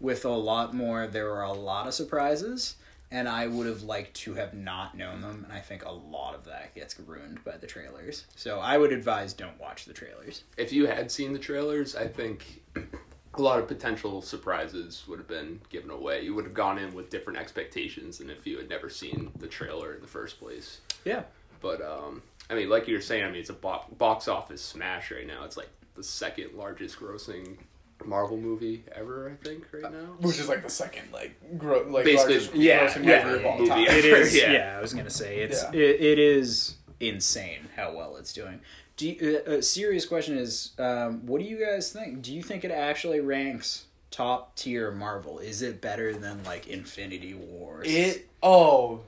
with 0.00 0.24
a 0.24 0.30
lot 0.30 0.74
more. 0.74 1.06
There 1.06 1.26
were 1.26 1.42
a 1.42 1.52
lot 1.52 1.86
of 1.86 1.94
surprises, 1.94 2.76
and 3.10 3.28
I 3.28 3.46
would 3.46 3.66
have 3.66 3.82
liked 3.82 4.14
to 4.18 4.34
have 4.34 4.54
not 4.54 4.96
known 4.96 5.20
them. 5.20 5.44
And 5.44 5.52
I 5.52 5.60
think 5.60 5.84
a 5.84 5.92
lot 5.92 6.34
of 6.34 6.44
that 6.46 6.74
gets 6.74 6.98
ruined 6.98 7.44
by 7.44 7.56
the 7.56 7.66
trailers. 7.66 8.24
So 8.36 8.58
I 8.60 8.76
would 8.78 8.92
advise 8.92 9.32
don't 9.32 9.58
watch 9.60 9.84
the 9.84 9.92
trailers. 9.92 10.44
If 10.56 10.72
you 10.72 10.86
had 10.86 11.10
seen 11.10 11.32
the 11.32 11.38
trailers, 11.38 11.94
I 11.94 12.08
think 12.08 12.62
a 12.76 13.42
lot 13.42 13.58
of 13.58 13.68
potential 13.68 14.22
surprises 14.22 15.04
would 15.08 15.18
have 15.18 15.28
been 15.28 15.60
given 15.70 15.90
away. 15.90 16.22
You 16.22 16.34
would 16.34 16.44
have 16.44 16.54
gone 16.54 16.78
in 16.78 16.94
with 16.94 17.10
different 17.10 17.38
expectations 17.38 18.18
than 18.18 18.30
if 18.30 18.46
you 18.46 18.58
had 18.58 18.68
never 18.68 18.88
seen 18.88 19.30
the 19.38 19.46
trailer 19.46 19.94
in 19.94 20.00
the 20.00 20.06
first 20.06 20.38
place. 20.38 20.80
Yeah. 21.04 21.22
But 21.60 21.82
um, 21.82 22.22
I 22.50 22.54
mean, 22.54 22.68
like 22.68 22.86
you 22.88 22.94
were 22.94 23.00
saying, 23.00 23.24
I 23.24 23.28
mean, 23.28 23.40
it's 23.40 23.50
a 23.50 23.54
bo- 23.54 23.84
box 23.98 24.28
office 24.28 24.62
smash 24.62 25.10
right 25.10 25.26
now. 25.26 25.44
It's 25.44 25.56
like 25.56 25.68
the 25.94 26.02
second 26.04 26.54
largest 26.54 26.98
grossing 26.98 27.56
Marvel 28.04 28.36
movie 28.36 28.84
ever. 28.94 29.30
I 29.30 29.44
think 29.44 29.64
right 29.72 29.90
now. 29.90 30.16
which 30.20 30.38
is 30.38 30.48
like 30.48 30.62
the 30.62 30.68
second 30.70 31.10
like 31.12 31.32
gro- 31.58 31.86
like 31.88 32.04
Basically, 32.04 32.34
largest 32.34 32.54
Yeah, 32.54 32.86
grossing 32.86 33.04
yeah, 33.06 33.24
movie 33.24 33.38
of 33.38 33.46
all 33.46 33.58
movie 33.58 33.68
time. 33.70 33.86
ever. 33.88 33.96
it 33.98 34.04
is. 34.04 34.34
Yeah. 34.42 34.52
Yeah. 34.52 34.76
I 34.78 34.80
was 34.82 34.92
gonna 34.92 35.08
say 35.10 35.38
it's 35.40 35.62
Yeah. 35.62 35.70
it, 35.72 36.00
it 36.00 36.18
is 36.18 36.76
insane 37.00 37.68
how 37.76 37.94
well 37.96 38.16
it's 38.16 38.32
doing. 38.32 38.60
Do 38.96 39.08
you, 39.08 39.42
uh, 39.46 39.50
a 39.52 39.62
serious 39.62 40.04
question 40.06 40.36
is, 40.38 40.70
um, 40.78 41.26
what 41.26 41.40
do 41.40 41.46
you 41.48 41.58
guys 41.64 41.92
think? 41.92 42.22
Do 42.22 42.32
you 42.32 42.42
think 42.42 42.64
it 42.64 42.70
actually 42.70 43.18
ranks 43.20 43.86
top 44.12 44.54
tier 44.54 44.92
Marvel? 44.92 45.38
Is 45.40 45.62
it 45.62 45.80
better 45.80 46.12
than 46.14 46.44
like 46.44 46.68
Infinity 46.68 47.34
Wars? 47.34 47.86
It 47.88 48.28
oh 48.42 49.00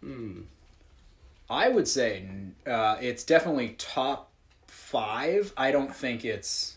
Hmm. 0.00 0.42
I 1.50 1.68
would 1.68 1.88
say 1.88 2.24
uh, 2.66 2.96
it's 3.00 3.24
definitely 3.24 3.74
top 3.78 4.30
five. 4.66 5.52
I 5.56 5.70
don't 5.70 5.94
think 5.94 6.24
it's. 6.24 6.76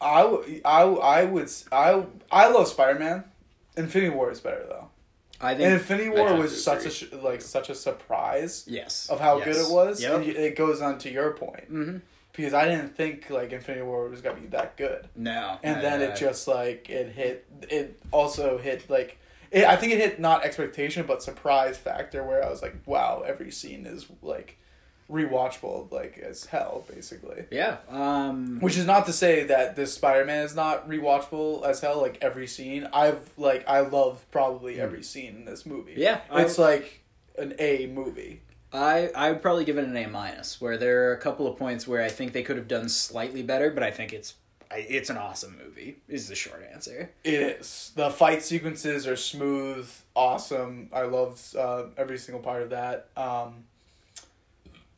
I, 0.00 0.22
w- 0.22 0.60
I, 0.64 0.80
w- 0.80 1.00
I 1.00 1.24
would 1.24 1.50
I 1.72 2.04
I 2.30 2.48
love 2.48 2.68
Spider 2.68 2.98
Man. 2.98 3.24
Infinity 3.76 4.10
War 4.14 4.30
is 4.30 4.40
better 4.40 4.64
though. 4.68 4.88
I 5.40 5.50
And 5.52 5.60
think 5.60 5.72
Infinity 5.74 6.08
War 6.10 6.34
was 6.34 6.62
such 6.62 6.80
agree. 6.80 6.90
a 6.90 6.92
sh- 6.92 7.12
like 7.22 7.42
such 7.42 7.68
a 7.70 7.74
surprise 7.74 8.64
yes 8.66 9.08
of 9.10 9.20
how 9.20 9.38
Yes. 9.38 9.44
good 9.46 9.56
it 9.56 9.70
was, 9.72 10.02
Yep. 10.02 10.14
and 10.14 10.24
y- 10.24 10.30
it 10.32 10.56
goes 10.56 10.80
on 10.80 10.98
to 10.98 11.10
your 11.10 11.32
point 11.32 11.70
Mhm. 11.72 12.00
because 12.32 12.54
I 12.54 12.64
didn't 12.66 12.96
think 12.96 13.28
like 13.30 13.52
Infinity 13.52 13.84
War 13.84 14.08
was 14.08 14.22
gonna 14.22 14.40
be 14.40 14.46
that 14.48 14.76
good, 14.78 15.08
No, 15.14 15.58
and 15.62 15.76
I- 15.76 15.80
then 15.82 16.00
I- 16.00 16.04
it 16.04 16.16
just 16.16 16.48
like 16.48 16.88
it 16.90 17.12
hit. 17.12 17.44
It 17.70 17.98
also 18.12 18.56
hit 18.58 18.88
like. 18.88 19.18
It, 19.56 19.64
I 19.64 19.76
think 19.76 19.92
it 19.92 19.98
hit 19.98 20.20
not 20.20 20.44
expectation 20.44 21.06
but 21.06 21.22
surprise 21.22 21.76
factor 21.78 22.22
where 22.22 22.44
I 22.44 22.50
was 22.50 22.62
like, 22.62 22.76
wow, 22.86 23.22
every 23.26 23.50
scene 23.50 23.86
is 23.86 24.06
like 24.22 24.58
rewatchable 25.10 25.90
like 25.92 26.18
as 26.18 26.46
hell 26.46 26.84
basically. 26.92 27.44
yeah. 27.50 27.76
Um, 27.88 28.58
Which 28.60 28.76
is 28.76 28.86
not 28.86 29.06
to 29.06 29.12
say 29.12 29.44
that 29.44 29.76
this 29.76 29.94
Spider 29.94 30.24
Man 30.24 30.44
is 30.44 30.54
not 30.54 30.88
rewatchable 30.88 31.64
as 31.64 31.80
hell. 31.80 32.00
Like 32.00 32.18
every 32.20 32.46
scene, 32.46 32.88
I've 32.92 33.30
like 33.36 33.68
I 33.68 33.80
love 33.80 34.24
probably 34.30 34.80
every 34.80 35.02
scene 35.02 35.36
in 35.36 35.44
this 35.44 35.64
movie. 35.66 35.94
Yeah, 35.96 36.20
I- 36.30 36.42
it's 36.42 36.58
like 36.58 37.02
an 37.38 37.54
A 37.58 37.86
movie. 37.86 38.42
I 38.72 39.10
I 39.14 39.30
would 39.30 39.42
probably 39.42 39.64
give 39.64 39.78
it 39.78 39.84
an 39.84 39.96
A 39.96 40.06
minus. 40.08 40.60
Where 40.60 40.76
there 40.76 41.08
are 41.08 41.12
a 41.14 41.18
couple 41.20 41.46
of 41.46 41.56
points 41.56 41.86
where 41.86 42.02
I 42.02 42.08
think 42.08 42.32
they 42.32 42.42
could 42.42 42.56
have 42.56 42.68
done 42.68 42.88
slightly 42.88 43.42
better, 43.42 43.70
but 43.70 43.82
I 43.84 43.90
think 43.92 44.12
it's 44.12 44.34
I, 44.70 44.78
it's 44.88 45.10
an 45.10 45.16
awesome 45.16 45.56
movie. 45.62 45.96
Is 46.08 46.28
the 46.28 46.34
short 46.34 46.66
answer. 46.72 47.10
It 47.24 47.34
is. 47.34 47.92
The 47.96 48.10
fight 48.10 48.42
sequences 48.42 49.06
are 49.06 49.16
smooth, 49.16 49.88
awesome. 50.14 50.88
I 50.92 51.02
love 51.02 51.40
uh, 51.58 51.84
every 51.96 52.18
single 52.18 52.42
part 52.42 52.62
of 52.62 52.70
that. 52.70 53.08
Um, 53.16 53.64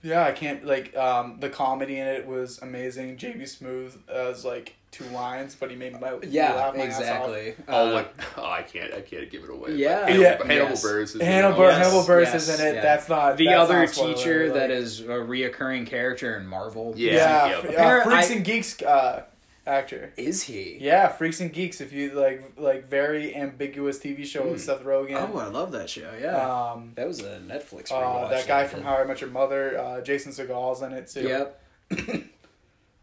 yeah, 0.03 0.25
I 0.25 0.33
can't 0.33 0.65
like 0.65 0.97
um, 0.97 1.39
the 1.41 1.49
comedy 1.51 1.99
in 1.99 2.07
it 2.07 2.27
was 2.27 2.61
amazing. 2.63 3.17
JB 3.17 3.43
Smoove 3.43 3.97
as 4.09 4.45
like 4.45 4.75
two 4.93 5.05
lines, 5.07 5.55
but 5.59 5.71
he 5.71 5.77
made 5.77 6.01
my 6.01 6.15
Yeah, 6.23 6.55
laugh 6.55 6.77
my 6.77 6.85
ass 6.85 6.95
off. 6.95 7.01
exactly. 7.01 7.55
Oh, 7.67 7.89
Uh, 7.89 7.93
like, 7.93 8.15
oh, 8.39 8.45
I 8.47 8.63
can't, 8.63 8.95
I 8.95 9.01
can't 9.03 9.29
give 9.29 9.43
it 9.45 9.51
away. 9.51 9.73
Yeah. 9.75 10.07
Hannibal, 10.07 10.23
Yeah. 10.23 10.29
Hannibal 10.47 10.69
Yes. 10.71 10.85
Buress 10.85 11.03
is 11.17 11.21
Hannibal, 11.21 11.49
in 11.49 11.53
it. 11.53 11.57
Bur- 11.57 11.69
Yes, 11.71 11.79
Hannibal 11.79 12.03
Buress 12.05 12.23
yes, 12.33 12.49
is 12.49 12.61
in 12.61 12.67
it. 12.69 12.75
yeah. 12.77 12.81
That's 12.83 13.09
not 13.09 13.37
the 13.37 13.47
that's 13.47 13.59
other 13.61 13.79
not 13.81 13.93
teacher 13.93 14.53
that 14.53 14.71
like- 14.71 14.79
is 14.79 15.01
a 15.01 15.05
reoccurring 15.05 15.87
character 15.89 16.37
in 16.39 16.47
Marvel. 16.47 16.95
Yeah. 16.97 17.13
Yeah, 17.13 17.49
yeah. 17.49 17.57
f- 17.59 17.79
uh, 17.79 18.05
Freaks 18.09 18.31
I- 18.31 18.35
and 18.35 18.45
Geeks 18.45 18.83
uh, 18.83 19.23
actor. 19.69 20.13
Is 20.17 20.43
he? 20.45 20.79
Yeah, 20.81 21.09
Freaks 21.09 21.41
and 21.41 21.53
Geeks. 21.53 21.81
If 21.81 21.93
you 21.93 22.13
like, 22.13 22.53
like 22.57 22.89
very 22.89 23.35
ambiguous 23.37 23.99
TV 23.99 24.25
show 24.25 24.47
with 24.49 24.63
Seth 24.63 24.83
Rogen. 24.83 25.15
Oh, 25.33 25.39
I 25.39 25.47
love 25.47 25.73
that 25.73 25.91
show. 25.91 26.11
Yeah, 26.21 26.37
Um, 26.73 26.93
that 26.97 27.07
was 27.07 27.21
a 27.21 27.39
Netflix. 27.39 27.93
uh, 27.93 28.29
that 28.29 28.47
guy 28.47 28.63
I 28.63 28.67
from. 28.67 28.83
How 28.83 28.97
I 28.97 29.05
Met 29.05 29.21
Your 29.21 29.31
Mother, 29.31 29.79
uh, 29.79 30.01
Jason 30.01 30.33
Segel's 30.33 30.83
in 30.83 30.93
it 30.93 31.07
too. 31.09 31.23
Yep. 31.23 31.63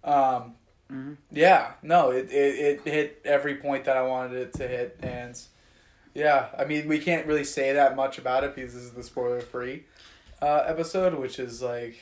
Um, 0.03 0.53
Mhm. 0.91 1.17
yeah, 1.31 1.71
no, 1.81 2.11
it, 2.11 2.29
it 2.31 2.59
it 2.59 2.81
hit 2.87 3.21
every 3.25 3.55
point 3.55 3.85
that 3.85 3.97
I 3.97 4.03
wanted 4.03 4.33
it 4.39 4.53
to 4.53 4.67
hit, 4.67 4.99
and 5.01 5.35
yeah, 6.13 6.49
I 6.55 6.65
mean 6.65 6.87
we 6.87 6.99
can't 6.99 7.25
really 7.25 7.43
say 7.43 7.73
that 7.73 7.95
much 7.95 8.19
about 8.19 8.43
it 8.43 8.53
because 8.53 8.75
this 8.75 8.83
is 8.83 8.91
the 8.91 9.01
spoiler 9.01 9.41
free 9.41 9.85
uh, 10.43 10.63
episode, 10.67 11.15
which 11.15 11.39
is 11.39 11.61
like. 11.63 11.95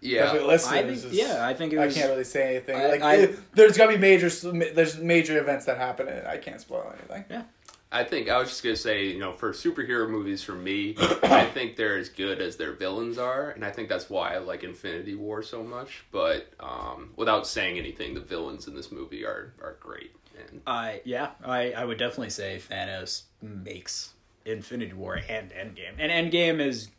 Yeah. 0.00 0.32
I 0.32 0.56
think. 0.58 0.90
is- 0.90 1.04
Yeah, 1.12 1.46
I 1.46 1.54
think 1.54 1.72
it 1.72 1.78
I 1.78 1.90
can't 1.90 2.10
really 2.10 2.24
say 2.24 2.56
anything. 2.56 2.76
I- 2.76 2.86
like, 2.88 3.02
I- 3.02 3.14
it- 3.16 3.54
there's 3.54 3.76
gonna 3.76 3.92
be 3.92 3.98
major, 3.98 4.28
there's 4.28 4.98
major 4.98 5.38
events 5.38 5.64
that 5.66 5.78
happen, 5.78 6.08
and 6.08 6.26
I 6.26 6.36
can't 6.38 6.60
spoil 6.60 6.92
anything. 6.98 7.24
Yeah, 7.30 7.42
I 7.90 8.04
think 8.04 8.28
I 8.28 8.38
was 8.38 8.48
just 8.50 8.62
gonna 8.62 8.76
say, 8.76 9.06
you 9.06 9.18
know, 9.18 9.32
for 9.32 9.52
superhero 9.52 10.08
movies, 10.08 10.42
for 10.42 10.52
me, 10.54 10.94
I 11.22 11.46
think 11.46 11.76
they're 11.76 11.96
as 11.96 12.08
good 12.08 12.40
as 12.40 12.56
their 12.56 12.72
villains 12.72 13.16
are, 13.18 13.50
and 13.50 13.64
I 13.64 13.70
think 13.70 13.88
that's 13.88 14.10
why 14.10 14.34
I 14.34 14.38
like 14.38 14.64
Infinity 14.64 15.14
War 15.14 15.42
so 15.42 15.62
much. 15.62 16.04
But 16.12 16.52
um, 16.60 17.12
without 17.16 17.46
saying 17.46 17.78
anything, 17.78 18.14
the 18.14 18.20
villains 18.20 18.66
in 18.68 18.74
this 18.74 18.92
movie 18.92 19.24
are 19.24 19.54
are 19.62 19.76
great. 19.80 20.12
And 20.38 20.60
I 20.66 21.00
yeah, 21.04 21.30
I 21.44 21.72
I 21.72 21.84
would 21.86 21.98
definitely 21.98 22.30
say 22.30 22.60
Thanos 22.70 23.22
makes 23.40 24.12
Infinity 24.44 24.92
War 24.92 25.18
and 25.28 25.50
Endgame, 25.50 25.94
and 25.98 26.12
Endgame 26.32 26.60
is 26.60 26.90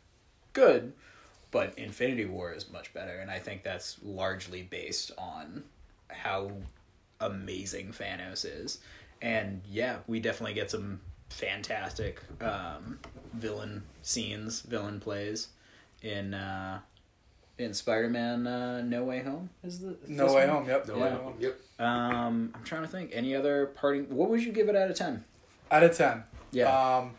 good, 0.52 0.92
but 1.50 1.78
Infinity 1.78 2.24
War 2.26 2.52
is 2.52 2.70
much 2.70 2.92
better, 2.92 3.18
and 3.18 3.30
I 3.30 3.38
think 3.38 3.62
that's 3.62 3.96
largely 4.02 4.62
based 4.62 5.12
on 5.18 5.64
how 6.08 6.52
amazing 7.20 7.92
Thanos 7.92 8.44
is, 8.44 8.78
and 9.22 9.60
yeah, 9.70 9.98
we 10.06 10.20
definitely 10.20 10.54
get 10.54 10.70
some 10.70 11.00
fantastic 11.30 12.20
um, 12.40 12.98
villain 13.34 13.82
scenes, 14.02 14.60
villain 14.62 15.00
plays 15.00 15.48
in 16.02 16.32
uh, 16.34 16.78
in 17.58 17.74
Spider 17.74 18.08
Man 18.08 18.46
uh, 18.46 18.80
No 18.82 19.04
Way 19.04 19.22
Home. 19.22 19.50
Is 19.64 19.80
the 19.80 19.90
is 20.04 20.08
No 20.08 20.26
way 20.26 20.46
one? 20.46 20.48
home. 20.48 20.68
Yep. 20.68 20.88
no, 20.88 20.94
No 20.94 21.00
way 21.02 21.10
home. 21.10 21.34
yep. 21.40 21.60
Um, 21.80 22.52
I'm 22.54 22.64
trying 22.64 22.82
to 22.82 22.88
think. 22.88 23.10
Any 23.12 23.34
other 23.34 23.66
parting? 23.66 24.04
What 24.14 24.30
would 24.30 24.42
you 24.42 24.52
give 24.52 24.68
it 24.68 24.76
out 24.76 24.90
of 24.90 24.96
ten? 24.96 25.24
Out 25.70 25.82
of 25.82 25.96
ten. 25.96 26.22
Yeah. 26.52 26.68
Um. 26.98 27.10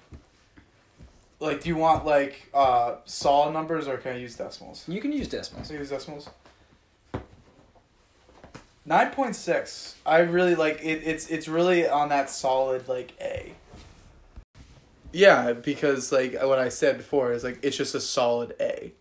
Like, 1.39 1.61
do 1.61 1.69
you 1.69 1.75
want 1.75 2.05
like 2.05 2.49
uh 2.53 2.95
solid 3.05 3.53
numbers 3.53 3.87
or 3.87 3.97
can 3.97 4.13
I 4.13 4.17
use 4.17 4.35
decimals? 4.35 4.83
you 4.87 5.01
can 5.01 5.11
use 5.11 5.27
decimals. 5.27 5.67
Can 5.67 5.77
I 5.77 5.79
use 5.79 5.89
decimals? 5.89 6.29
Nine 8.85 9.11
point 9.11 9.35
six. 9.35 9.95
I 10.05 10.19
really 10.19 10.55
like 10.55 10.79
it. 10.83 11.03
It's 11.05 11.27
it's 11.27 11.47
really 11.47 11.87
on 11.87 12.09
that 12.09 12.29
solid 12.29 12.87
like 12.87 13.13
A. 13.21 13.53
Yeah, 15.11 15.53
because 15.53 16.11
like 16.11 16.41
what 16.41 16.59
I 16.59 16.69
said 16.69 16.97
before 16.97 17.31
is 17.31 17.43
like 17.43 17.59
it's 17.61 17.77
just 17.77 17.95
a 17.95 18.01
solid 18.01 18.55
A. 18.59 18.91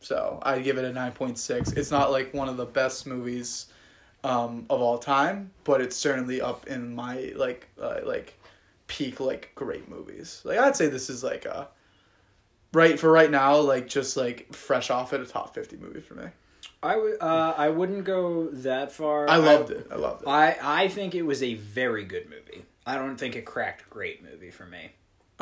So 0.00 0.40
I 0.42 0.58
give 0.58 0.76
it 0.76 0.84
a 0.84 0.92
nine 0.92 1.12
point 1.12 1.38
six. 1.38 1.72
It's 1.72 1.90
not 1.90 2.10
like 2.10 2.34
one 2.34 2.48
of 2.48 2.56
the 2.56 2.64
best 2.66 3.06
movies 3.06 3.66
um, 4.24 4.66
of 4.70 4.80
all 4.80 4.98
time, 4.98 5.50
but 5.64 5.80
it's 5.80 5.96
certainly 5.96 6.40
up 6.40 6.66
in 6.66 6.94
my 6.94 7.32
like 7.36 7.68
uh, 7.80 8.00
like 8.04 8.34
peak 8.92 9.20
like 9.20 9.52
great 9.54 9.88
movies. 9.88 10.42
Like 10.44 10.58
I'd 10.58 10.76
say 10.76 10.88
this 10.88 11.08
is 11.08 11.24
like 11.24 11.46
a 11.46 11.68
right 12.74 13.00
for 13.00 13.10
right 13.10 13.30
now, 13.30 13.56
like 13.56 13.88
just 13.88 14.18
like 14.18 14.52
fresh 14.52 14.90
off 14.90 15.14
at 15.14 15.20
a 15.20 15.24
top 15.24 15.54
fifty 15.54 15.78
movie 15.78 16.02
for 16.02 16.14
me. 16.14 16.26
I 16.82 16.96
would. 16.96 17.16
Uh, 17.18 17.54
I 17.56 17.70
wouldn't 17.70 18.04
go 18.04 18.48
that 18.50 18.92
far. 18.92 19.30
I 19.30 19.36
loved 19.36 19.70
it. 19.70 19.86
I 19.90 19.96
loved 19.96 20.22
it. 20.22 20.28
I 20.28 20.58
I 20.62 20.88
think 20.88 21.14
it 21.14 21.22
was 21.22 21.42
a 21.42 21.54
very 21.54 22.04
good 22.04 22.28
movie. 22.28 22.66
I 22.86 22.96
don't 22.96 23.16
think 23.16 23.34
it 23.34 23.46
cracked 23.46 23.88
great 23.88 24.22
movie 24.22 24.50
for 24.50 24.66
me. 24.66 24.90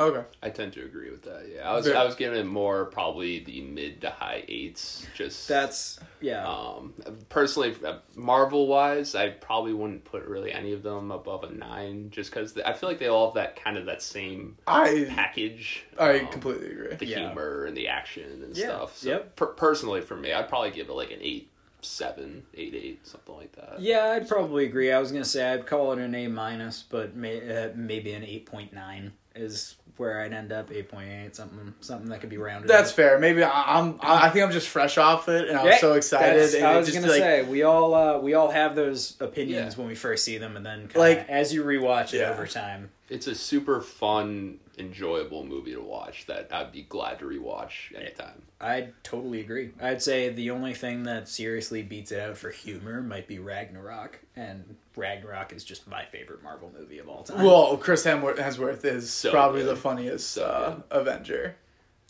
Okay. 0.01 0.27
I 0.43 0.49
tend 0.49 0.73
to 0.73 0.83
agree 0.83 1.09
with 1.11 1.23
that. 1.23 1.47
Yeah, 1.53 1.69
I 1.69 1.73
was 1.75 1.85
Very- 1.85 1.97
I 1.97 2.03
was 2.03 2.15
giving 2.15 2.39
it 2.39 2.45
more 2.45 2.85
probably 2.85 3.39
the 3.39 3.61
mid 3.61 4.01
to 4.01 4.09
high 4.09 4.43
eights. 4.47 5.05
Just 5.15 5.47
That's 5.47 5.99
yeah. 6.19 6.47
Um, 6.47 6.93
personally, 7.29 7.75
Marvel 8.15 8.67
wise, 8.67 9.15
I 9.15 9.29
probably 9.29 9.73
wouldn't 9.73 10.03
put 10.05 10.23
really 10.25 10.51
any 10.51 10.73
of 10.73 10.83
them 10.83 11.11
above 11.11 11.43
a 11.43 11.49
nine, 11.51 12.09
just 12.11 12.31
because 12.31 12.57
I 12.57 12.73
feel 12.73 12.89
like 12.89 12.99
they 12.99 13.07
all 13.07 13.27
have 13.27 13.35
that 13.35 13.55
kind 13.63 13.77
of 13.77 13.85
that 13.87 14.01
same 14.01 14.57
I 14.67 15.07
package. 15.09 15.85
I 15.97 16.19
um, 16.19 16.27
completely 16.27 16.71
agree. 16.71 16.95
the 16.95 17.05
Yeah. 17.05 17.19
humor 17.27 17.65
and 17.65 17.75
the 17.77 17.87
action 17.87 18.43
and 18.43 18.55
Yeah, 18.55 18.65
stuff. 18.67 18.97
So 18.97 19.09
yep. 19.09 19.35
per- 19.35 19.47
personally, 19.47 20.01
for 20.01 20.15
me, 20.15 20.31
I'd 20.33 20.49
probably 20.49 20.71
give 20.71 20.89
it 20.89 20.93
like 20.93 21.11
an 21.11 21.19
eight, 21.21 21.49
seven, 21.81 22.43
eight, 22.53 22.75
eight, 22.75 23.07
something 23.07 23.35
like 23.35 23.51
that. 23.53 23.79
yeah, 23.81 24.11
I'd 24.11 24.27
probably 24.27 24.65
agree. 24.65 24.91
I 24.91 24.99
was 24.99 25.11
gonna 25.11 25.25
say 25.25 25.51
I'd 25.51 25.65
call 25.65 25.91
it 25.93 25.99
an 25.99 26.13
A 26.13 26.27
minus, 26.27 26.83
but 26.83 27.15
may, 27.15 27.65
uh, 27.65 27.69
maybe 27.75 28.13
an 28.13 28.23
eight 28.23 28.45
point 28.45 28.71
nine 28.73 29.13
is 29.35 29.75
where 29.97 30.21
I'd 30.21 30.33
end 30.33 30.51
up. 30.51 30.71
Eight 30.71 30.89
point 30.89 31.09
eight, 31.09 31.35
something 31.35 31.73
something 31.81 32.09
that 32.09 32.21
could 32.21 32.29
be 32.29 32.37
rounded. 32.37 32.69
That's 32.69 32.89
up. 32.89 32.95
fair. 32.95 33.19
Maybe 33.19 33.43
I, 33.43 33.79
I'm. 33.79 33.99
I 34.01 34.27
I 34.27 34.29
think 34.29 34.45
I'm 34.45 34.51
just 34.51 34.67
fresh 34.69 34.97
off 34.97 35.29
it, 35.29 35.49
and 35.49 35.57
I 35.57 35.63
was 35.63 35.71
Yeah, 35.73 35.77
so 35.79 35.93
excited. 35.93 36.55
And 36.55 36.65
I 36.65 36.77
was 36.77 36.87
just, 36.87 36.97
gonna 36.99 37.11
like, 37.11 37.21
say 37.21 37.43
we 37.43 37.63
all 37.63 37.93
uh, 37.93 38.17
we 38.19 38.33
all 38.33 38.49
have 38.51 38.75
those 38.75 39.15
opinions 39.19 39.73
Yeah. 39.75 39.79
when 39.79 39.87
we 39.87 39.95
first 39.95 40.23
see 40.23 40.37
them, 40.37 40.55
and 40.57 40.65
then 40.65 40.81
kinda, 40.87 40.99
Like- 40.99 41.29
as 41.29 41.53
you 41.53 41.63
rewatch 41.63 42.13
it 42.13 42.19
Yeah. 42.19 42.31
over 42.31 42.47
time. 42.47 42.91
It's 43.09 43.27
a 43.27 43.35
super 43.35 43.81
fun, 43.81 44.59
enjoyable 44.77 45.43
movie 45.45 45.73
to 45.73 45.81
watch 45.81 46.27
that 46.27 46.47
I'd 46.49 46.71
be 46.71 46.83
glad 46.83 47.19
to 47.19 47.25
rewatch 47.25 47.93
anytime. 47.93 48.41
I'd 48.61 48.93
totally 49.03 49.41
agree. 49.41 49.71
I'd 49.81 50.01
say 50.01 50.29
the 50.29 50.49
only 50.51 50.73
thing 50.73 51.03
that 51.03 51.27
seriously 51.27 51.81
beats 51.83 52.13
it 52.13 52.21
out 52.21 52.37
for 52.37 52.51
humor 52.51 53.01
might 53.01 53.27
be 53.27 53.37
Ragnarok, 53.39 54.19
and 54.37 54.77
Ragnarok 54.95 55.53
is 55.53 55.63
just 55.63 55.87
my 55.87 56.05
favorite 56.05 56.43
Marvel 56.43 56.71
movie 56.77 56.99
of 56.99 57.07
all 57.09 57.23
time. 57.23 57.43
Well, 57.45 57.77
Chris 57.77 58.05
Hemsworth, 58.05 58.83
is 58.85 59.09
So 59.09 59.31
probably 59.31 59.61
good. 59.61 59.69
the 59.69 59.75
funniest 59.75 60.31
So 60.31 60.45
uh, 60.45 60.81
Avenger. 60.99 61.55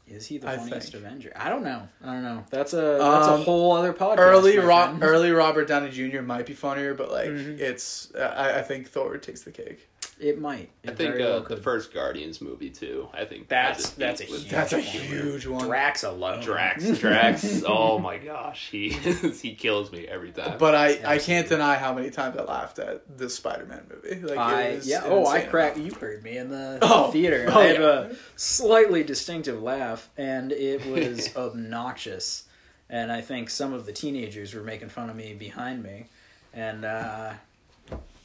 Is 0.08 0.26
he 0.28 0.40
the 0.40 0.48
funniest 0.48 0.92
think. 0.92 1.06
Avenger? 1.06 1.32
I 1.36 1.48
don't 1.50 1.64
know. 1.64 1.88
I 2.04 2.08
don't 2.14 2.24
know. 2.24 2.44
That's 2.50 2.74
a 2.74 2.98
that's 3.00 3.28
a 3.28 3.34
Um, 3.36 3.44
whole 3.44 3.74
other 3.74 3.94
podcast. 3.94 4.18
early 4.18 4.58
Ro- 4.60 4.98
early 5.02 5.32
Robert 5.32 5.68
Downey 5.70 5.90
Jr. 5.90 6.22
might 6.22 6.46
be 6.46 6.54
funnier, 6.54 6.94
but 6.94 7.12
like 7.12 7.30
Mhm. 7.30 7.60
it's 7.60 8.12
I, 8.16 8.60
I 8.60 8.62
think 8.62 8.90
Thor 8.90 9.18
takes 9.18 9.44
the 9.44 9.52
cake. 9.52 9.88
It 10.20 10.39
might. 10.39 10.70
It 10.84 10.91
I 10.91 10.93
think 10.93 11.15
uh, 11.15 11.17
well 11.20 11.43
the 11.43 11.58
first 11.58 11.91
Guardians 11.93 12.41
movie 12.41 12.70
too. 12.70 13.10
I 13.12 13.25
think 13.25 13.48
That's- 13.48 13.89
that's 13.91 14.22
a 14.22 14.25
huge 14.25 14.50
That's 14.50 14.72
a 14.72 14.75
one. 14.75 14.84
huge 14.86 15.48
one. 15.48 15.65
Drax 15.65 16.03
alone. 16.03 16.41
Drax. 16.43 16.86
Drax. 17.00 17.63
oh 17.65 17.98
my 17.98 18.17
gosh, 18.20 18.70
he 18.70 18.89
he 18.89 19.55
kills 19.55 19.91
me 19.91 20.08
every 20.08 20.31
time. 20.31 20.60
But 20.60 20.75
I, 20.75 21.00
I 21.05 21.17
can't 21.17 21.50
deny 21.50 21.75
how 21.75 21.93
many 21.96 22.12
times 22.12 22.38
I 22.38 22.43
laughed 22.43 22.77
at 22.77 23.17
the 23.17 23.29
Spider-Man 23.31 23.89
movie. 23.89 24.22
Like 24.22 24.38
I 24.38 24.79
yeah. 24.84 25.03
an 25.05 25.12
Oh, 25.12 25.25
I 25.25 25.41
cracked. 25.41 25.77
You 25.77 25.91
heard 25.93 26.24
me 26.24 26.38
in 26.38 26.50
the 26.50 26.77
Oh. 26.84 27.10
theater. 27.12 27.48
Oh, 27.51 27.60
I 27.60 27.63
have 27.65 27.79
yeah. 27.79 27.88
a 28.12 28.15
slightly 28.36 29.03
distinctive 29.03 29.62
laugh, 29.62 30.08
and 30.17 30.51
it 30.51 30.86
was 30.86 31.36
obnoxious. 31.75 32.43
And 32.91 33.12
I 33.12 33.22
think 33.22 33.50
some 33.50 33.74
of 33.74 33.86
the 33.86 33.93
teenagers 33.93 34.53
were 34.53 34.63
making 34.63 34.89
fun 34.89 35.10
of 35.10 35.15
me 35.15 35.34
behind 35.34 35.81
me, 35.81 36.08
and 36.53 36.84
uh, 36.86 37.34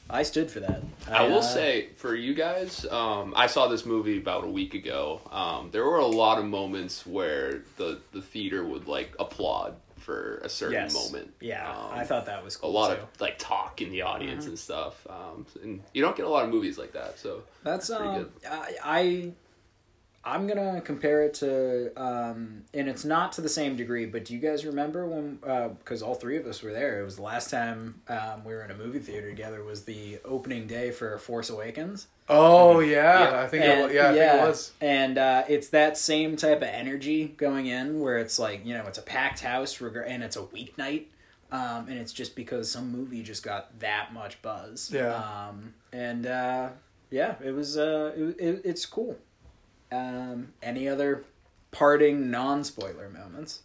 I 0.09 0.23
stood 0.23 0.49
for 0.49 0.59
that. 0.61 0.81
I 1.09 1.27
will 1.27 1.39
uh, 1.39 1.41
say 1.41 1.89
for 1.95 2.15
you 2.15 2.33
guys, 2.33 2.85
um, 2.85 3.33
I 3.35 3.47
saw 3.47 3.67
this 3.67 3.85
movie 3.85 4.17
about 4.17 4.43
a 4.43 4.47
week 4.47 4.73
ago. 4.73 5.21
Um, 5.31 5.69
there 5.71 5.85
were 5.85 5.97
a 5.97 6.05
lot 6.05 6.39
of 6.39 6.45
moments 6.45 7.05
where 7.05 7.61
the 7.77 7.99
the 8.13 8.21
theater 8.21 8.63
would 8.63 8.87
like 8.87 9.13
applaud 9.19 9.75
for 9.97 10.37
a 10.37 10.47
certain 10.47 10.75
yes. 10.75 10.93
moment. 10.93 11.33
Yeah, 11.41 11.69
Um, 11.69 11.89
I 11.91 12.05
thought 12.05 12.27
that 12.27 12.41
was 12.41 12.55
cool. 12.55 12.69
a 12.69 12.71
lot 12.71 12.87
too. 12.87 12.93
Mm-hmm. 12.95 13.03
of 13.03 13.21
like 13.21 13.37
talk 13.37 13.81
in 13.81 13.91
the 13.91 14.03
audience 14.03 14.45
and 14.45 14.57
stuff. 14.57 15.05
Um, 15.09 15.45
and 15.61 15.83
you 15.93 16.01
don't 16.01 16.15
get 16.15 16.25
a 16.25 16.29
lot 16.29 16.45
of 16.45 16.49
movies 16.49 16.77
like 16.77 16.93
that. 16.93 17.19
So 17.19 17.43
That's 17.63 17.89
Pretty 17.89 18.03
um, 18.05 18.29
I, 18.49 18.75
I 18.81 19.31
I'm 20.27 20.45
gonna 20.47 20.81
compare 20.81 21.23
it 21.23 21.33
to 21.35 21.91
um, 22.01 22.63
and 22.73 22.89
it's 22.89 23.05
not 23.05 23.31
to 23.33 23.41
the 23.41 23.49
same 23.49 23.75
degree, 23.75 24.05
but 24.05 24.25
do 24.25 24.33
you 24.33 24.39
guys 24.39 24.65
remember 24.65 25.05
when 25.07 25.35
because 25.79 26.01
all 26.01 26.15
three 26.15 26.37
of 26.37 26.45
us 26.45 26.61
were 26.61 26.73
there? 26.73 26.99
It 27.01 27.05
was 27.05 27.15
the 27.15 27.21
last 27.21 27.49
time 27.49 28.01
um, 28.09 28.43
we 28.43 28.53
were 28.53 28.63
in 28.63 28.71
a 28.71 28.75
movie 28.77 28.99
theater 28.99 29.29
together. 29.29 29.63
Was 29.63 29.83
the 29.85 30.19
opening 30.25 30.67
day 30.67 30.91
for 30.91 31.17
Force 31.17 31.49
Awakens? 31.49 32.07
Oh 32.29 32.79
yeah, 32.81 33.31
Yeah. 33.31 33.39
I 33.41 33.47
think 33.47 33.63
it 33.63 33.69
And- 33.69 33.83
was, 33.85 33.93
yeah, 33.93 34.09
I 34.09 34.13
think 34.13 34.43
it 34.43 34.47
was. 34.47 34.71
And 34.81 35.17
uh, 35.17 35.43
it's 35.47 35.69
that 35.69 35.97
same 35.97 36.35
type 36.35 36.57
of 36.57 36.67
energy 36.67 37.29
going 37.37 37.67
in 37.67 38.01
where 38.01 38.17
it's 38.17 38.37
like, 38.37 38.65
you 38.65 38.73
know, 38.73 38.85
it's 38.85 38.97
a 38.97 39.01
packed 39.03 39.39
house 39.39 39.79
and 39.81 40.23
it's 40.23 40.35
a 40.35 40.41
weeknight. 40.41 41.05
Um, 41.49 41.87
and 41.87 41.93
it's 41.97 42.11
just 42.11 42.35
because 42.35 42.69
some 42.69 42.91
movie 42.91 43.23
just 43.23 43.43
got 43.43 43.79
that 43.79 44.13
much 44.13 44.41
buzz. 44.41 44.91
Yeah. 44.93 45.15
Um, 45.15 45.73
and 45.93 46.25
uh, 46.27 46.69
yeah, 47.09 47.35
it 47.41 47.51
was, 47.51 47.77
uh, 47.77 48.11
it, 48.17 48.35
it, 48.37 48.61
it's 48.65 48.85
cool. 48.85 49.17
Um, 49.91 50.53
any 50.61 50.87
other 50.87 51.23
parting 51.71 52.29
non 52.29 52.63
spoiler 52.63 53.09
moments? 53.09 53.61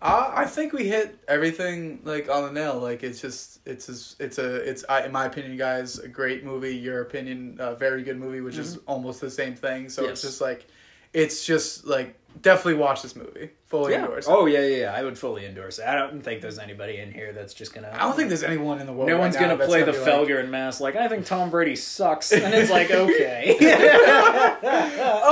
Uh, 0.00 0.30
I 0.32 0.44
think 0.44 0.72
we 0.72 0.86
hit 0.86 1.18
everything 1.26 2.00
like 2.04 2.30
on 2.30 2.44
the 2.44 2.52
nail. 2.52 2.78
Like 2.78 3.02
it's 3.02 3.20
just 3.20 3.60
it's 3.66 3.86
just, 3.86 4.20
it's 4.20 4.38
a 4.38 4.56
it's 4.56 4.84
I, 4.88 5.04
in 5.04 5.12
my 5.12 5.26
opinion, 5.26 5.56
guys, 5.56 5.98
a 5.98 6.08
great 6.08 6.44
movie. 6.44 6.76
Your 6.76 7.00
opinion, 7.00 7.56
a 7.58 7.74
very 7.74 8.02
good 8.02 8.18
movie, 8.18 8.40
which 8.40 8.58
is 8.58 8.78
almost 8.86 9.20
the 9.20 9.30
same 9.30 9.54
thing. 9.54 9.88
So 9.88 10.04
it's 10.04 10.20
Mm-hmm. 10.20 10.28
Just 10.28 10.40
like 10.40 10.66
it's 11.12 11.44
just 11.44 11.86
like 11.86 12.17
definitely 12.40 12.74
watch 12.74 13.02
this 13.02 13.14
movie. 13.16 13.50
Fully 13.66 13.92
Yeah. 13.92 14.00
endorse. 14.04 14.26
it. 14.26 14.30
Oh, 14.30 14.46
yeah, 14.46 14.60
yeah, 14.60 14.76
yeah. 14.76 14.94
I 14.94 15.02
would 15.02 15.18
fully 15.18 15.44
endorse 15.44 15.78
it. 15.78 15.86
I 15.86 15.94
don't 15.94 16.22
think 16.22 16.40
there's 16.40 16.58
anybody 16.58 16.96
in 16.98 17.12
here 17.12 17.32
that's 17.32 17.52
just 17.52 17.74
gonna. 17.74 17.90
I 17.92 17.98
don't 17.98 18.16
think 18.16 18.28
there's 18.28 18.42
anyone 18.44 18.80
in 18.80 18.86
the 18.86 18.92
world. 18.92 19.08
No 19.08 19.14
right 19.16 19.20
one's 19.20 19.34
now 19.34 19.40
gonna 19.42 19.56
that's 19.56 19.68
play 19.68 19.82
the 19.82 19.92
be 19.92 19.98
like, 19.98 20.08
Felger 20.08 20.40
and 20.40 20.50
Mazz 20.50 20.80
like 20.80 20.96
I 20.96 21.06
think 21.08 21.26
Tom 21.26 21.50
Brady 21.50 21.76
sucks, 21.76 22.32
and 22.32 22.54
it's 22.54 22.70
like 22.70 22.90
okay, 22.92 23.56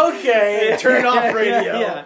okay, 0.09 0.77
turn 0.79 1.07
off 1.07 1.33
radio. 1.35 1.79
Yeah, 1.81 2.05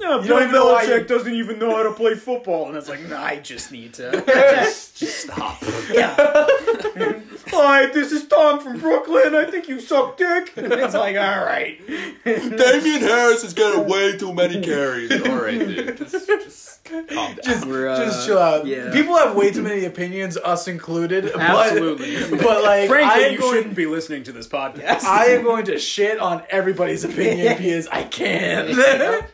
No, 0.00 0.20
You 0.20 0.28
don't 0.28 0.42
even 0.48 0.88
you- 0.98 1.04
doesn't 1.04 1.34
even 1.34 1.58
know 1.58 1.76
how 1.76 1.82
to 1.84 1.92
play 1.92 2.14
football, 2.14 2.68
and 2.68 2.76
it's 2.76 2.88
like, 2.88 3.00
nah, 3.08 3.22
I 3.22 3.36
just 3.36 3.70
need 3.72 3.94
to. 3.94 4.10
just, 4.26 4.96
just 4.98 5.20
stop. 5.24 5.62
yeah. 5.92 7.20
Hi, 7.50 7.86
this 7.86 8.12
is 8.12 8.26
Tom 8.28 8.60
from 8.60 8.78
Brooklyn. 8.78 9.34
I 9.34 9.44
think 9.50 9.68
you 9.68 9.80
suck 9.80 10.16
dick. 10.16 10.52
And 10.56 10.72
it's 10.72 10.94
like, 10.94 11.16
all 11.16 11.44
right. 11.44 11.78
Damien 12.24 13.00
Harris 13.00 13.42
has 13.42 13.54
got 13.54 13.86
way 13.86 14.16
too 14.18 14.32
many 14.34 14.60
carries. 14.60 15.10
All 15.26 15.36
right, 15.40 15.58
dude. 15.58 15.96
Just, 15.98 16.26
just 16.26 16.84
calm 16.84 17.06
down. 17.06 17.36
Just, 17.42 17.64
uh, 17.66 18.04
just 18.04 18.26
chill 18.26 18.38
out. 18.38 18.66
yeah. 18.66 18.92
People 18.92 19.16
have 19.16 19.34
way 19.34 19.50
too 19.50 19.62
many 19.62 19.84
opinions, 19.84 20.36
us 20.36 20.68
included. 20.68 21.24
but- 21.32 21.40
Absolutely. 21.40 22.36
But, 22.38 22.62
like, 22.62 22.82
I 22.82 22.88
Frankly, 22.88 23.24
am 23.24 23.32
you 23.32 23.38
going, 23.38 23.54
shouldn't 23.54 23.74
be 23.76 23.86
listening 23.86 24.24
to 24.24 24.32
this 24.32 24.46
podcast. 24.48 25.04
I 25.04 25.26
am 25.26 25.42
going 25.42 25.64
to 25.66 25.78
shit 25.78 26.18
on 26.18 26.42
everybody's 26.50 27.04
opinion 27.04 27.56
because 27.56 27.86
I 27.88 28.02
can. 28.04 29.26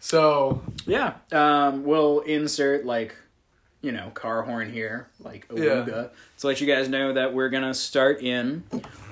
so 0.00 0.62
Yeah. 0.86 1.14
Um, 1.30 1.84
we'll 1.84 2.20
insert 2.20 2.86
like, 2.86 3.14
you 3.82 3.92
know, 3.92 4.10
car 4.14 4.42
horn 4.42 4.72
here, 4.72 5.08
like 5.20 5.46
Awuga, 5.48 6.10
to 6.38 6.46
let 6.46 6.60
you 6.60 6.66
guys 6.66 6.88
know 6.88 7.12
that 7.12 7.34
we're 7.34 7.50
gonna 7.50 7.74
start 7.74 8.22
in 8.22 8.62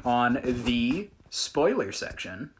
on 0.04 0.40
the 0.44 1.10
spoiler 1.28 1.92
section. 1.92 2.50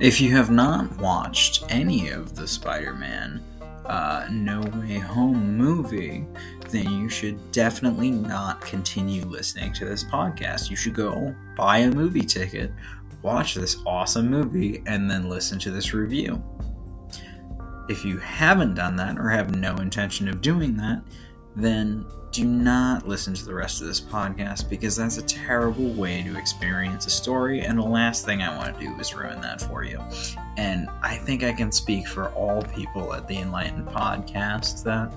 If 0.00 0.18
you 0.18 0.34
have 0.34 0.50
not 0.50 0.98
watched 0.98 1.62
any 1.68 2.08
of 2.08 2.34
the 2.34 2.48
Spider-Man 2.48 3.42
uh, 3.84 4.26
No 4.30 4.60
Way 4.60 4.98
Home 4.98 5.58
movie, 5.58 6.24
then 6.70 6.90
you 6.90 7.08
should 7.08 7.52
definitely 7.52 8.10
not 8.10 8.60
continue 8.60 9.24
listening 9.24 9.72
to 9.74 9.84
this 9.84 10.04
podcast. 10.04 10.70
You 10.70 10.76
should 10.76 10.94
go 10.94 11.34
buy 11.56 11.78
a 11.78 11.90
movie 11.90 12.22
ticket, 12.22 12.72
watch 13.22 13.54
this 13.54 13.78
awesome 13.86 14.30
movie, 14.30 14.82
and 14.86 15.10
then 15.10 15.28
listen 15.28 15.58
to 15.60 15.70
this 15.70 15.92
review. 15.92 16.42
If 17.88 18.04
you 18.04 18.18
haven't 18.18 18.74
done 18.74 18.96
that 18.96 19.18
or 19.18 19.28
have 19.28 19.54
no 19.56 19.74
intention 19.76 20.28
of 20.28 20.40
doing 20.40 20.76
that, 20.76 21.02
then 21.56 22.06
do 22.30 22.44
not 22.44 23.08
listen 23.08 23.34
to 23.34 23.44
the 23.44 23.52
rest 23.52 23.80
of 23.80 23.88
this 23.88 24.00
podcast 24.00 24.70
because 24.70 24.96
that's 24.96 25.18
a 25.18 25.22
terrible 25.22 25.92
way 25.94 26.22
to 26.22 26.38
experience 26.38 27.06
a 27.06 27.10
story, 27.10 27.62
and 27.62 27.76
the 27.76 27.82
last 27.82 28.24
thing 28.24 28.40
I 28.40 28.56
want 28.56 28.78
to 28.78 28.86
do 28.86 28.94
is 29.00 29.14
ruin 29.14 29.40
that 29.40 29.60
for 29.60 29.82
you. 29.82 30.00
And 30.56 30.88
I 31.02 31.16
think 31.16 31.42
I 31.42 31.52
can 31.52 31.72
speak 31.72 32.06
for 32.06 32.28
all 32.30 32.62
people 32.62 33.12
at 33.14 33.26
the 33.26 33.38
Enlightened 33.38 33.88
podcast 33.88 34.84
that, 34.84 35.12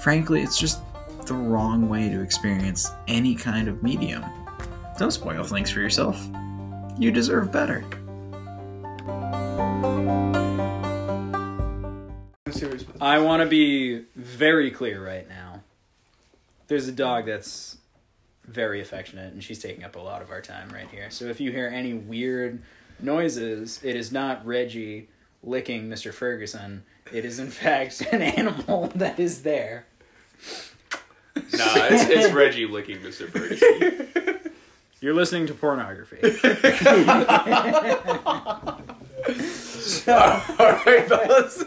frankly, 0.00 0.42
it's 0.42 0.58
just 0.58 0.80
the 1.26 1.34
wrong 1.34 1.88
way 1.88 2.08
to 2.08 2.20
experience 2.20 2.90
any 3.06 3.34
kind 3.34 3.68
of 3.68 3.82
medium. 3.82 4.24
Don't 4.98 5.10
spoil 5.10 5.44
things 5.44 5.70
for 5.70 5.80
yourself. 5.80 6.20
You 6.98 7.10
deserve 7.10 7.52
better. 7.52 7.84
I 13.00 13.20
want 13.20 13.42
to 13.42 13.48
be 13.48 14.04
very 14.16 14.70
clear 14.70 15.04
right 15.04 15.28
now. 15.28 15.60
There's 16.66 16.88
a 16.88 16.92
dog 16.92 17.26
that's 17.26 17.78
very 18.44 18.80
affectionate, 18.80 19.32
and 19.32 19.44
she's 19.44 19.60
taking 19.60 19.84
up 19.84 19.96
a 19.96 20.00
lot 20.00 20.22
of 20.22 20.30
our 20.30 20.40
time 20.40 20.68
right 20.70 20.88
here. 20.90 21.10
So 21.10 21.26
if 21.26 21.40
you 21.40 21.52
hear 21.52 21.68
any 21.68 21.94
weird 21.94 22.62
noises, 23.00 23.80
it 23.84 23.94
is 23.94 24.10
not 24.10 24.44
Reggie 24.44 25.08
licking 25.42 25.88
Mr. 25.88 26.12
Ferguson. 26.12 26.82
It 27.12 27.24
is, 27.24 27.38
in 27.38 27.50
fact, 27.50 28.00
an 28.12 28.22
animal 28.22 28.90
that 28.94 29.18
is 29.18 29.42
there. 29.42 29.86
Nah, 31.36 31.42
it's, 31.90 32.08
it's 32.10 32.32
Reggie 32.32 32.66
licking 32.66 32.98
Mr. 32.98 33.28
Ferguson. 33.28 34.52
You're 35.00 35.14
listening 35.14 35.46
to 35.46 35.54
pornography. 35.54 36.18
All 40.08 40.72
right, 40.86 41.06
fellas. 41.08 41.64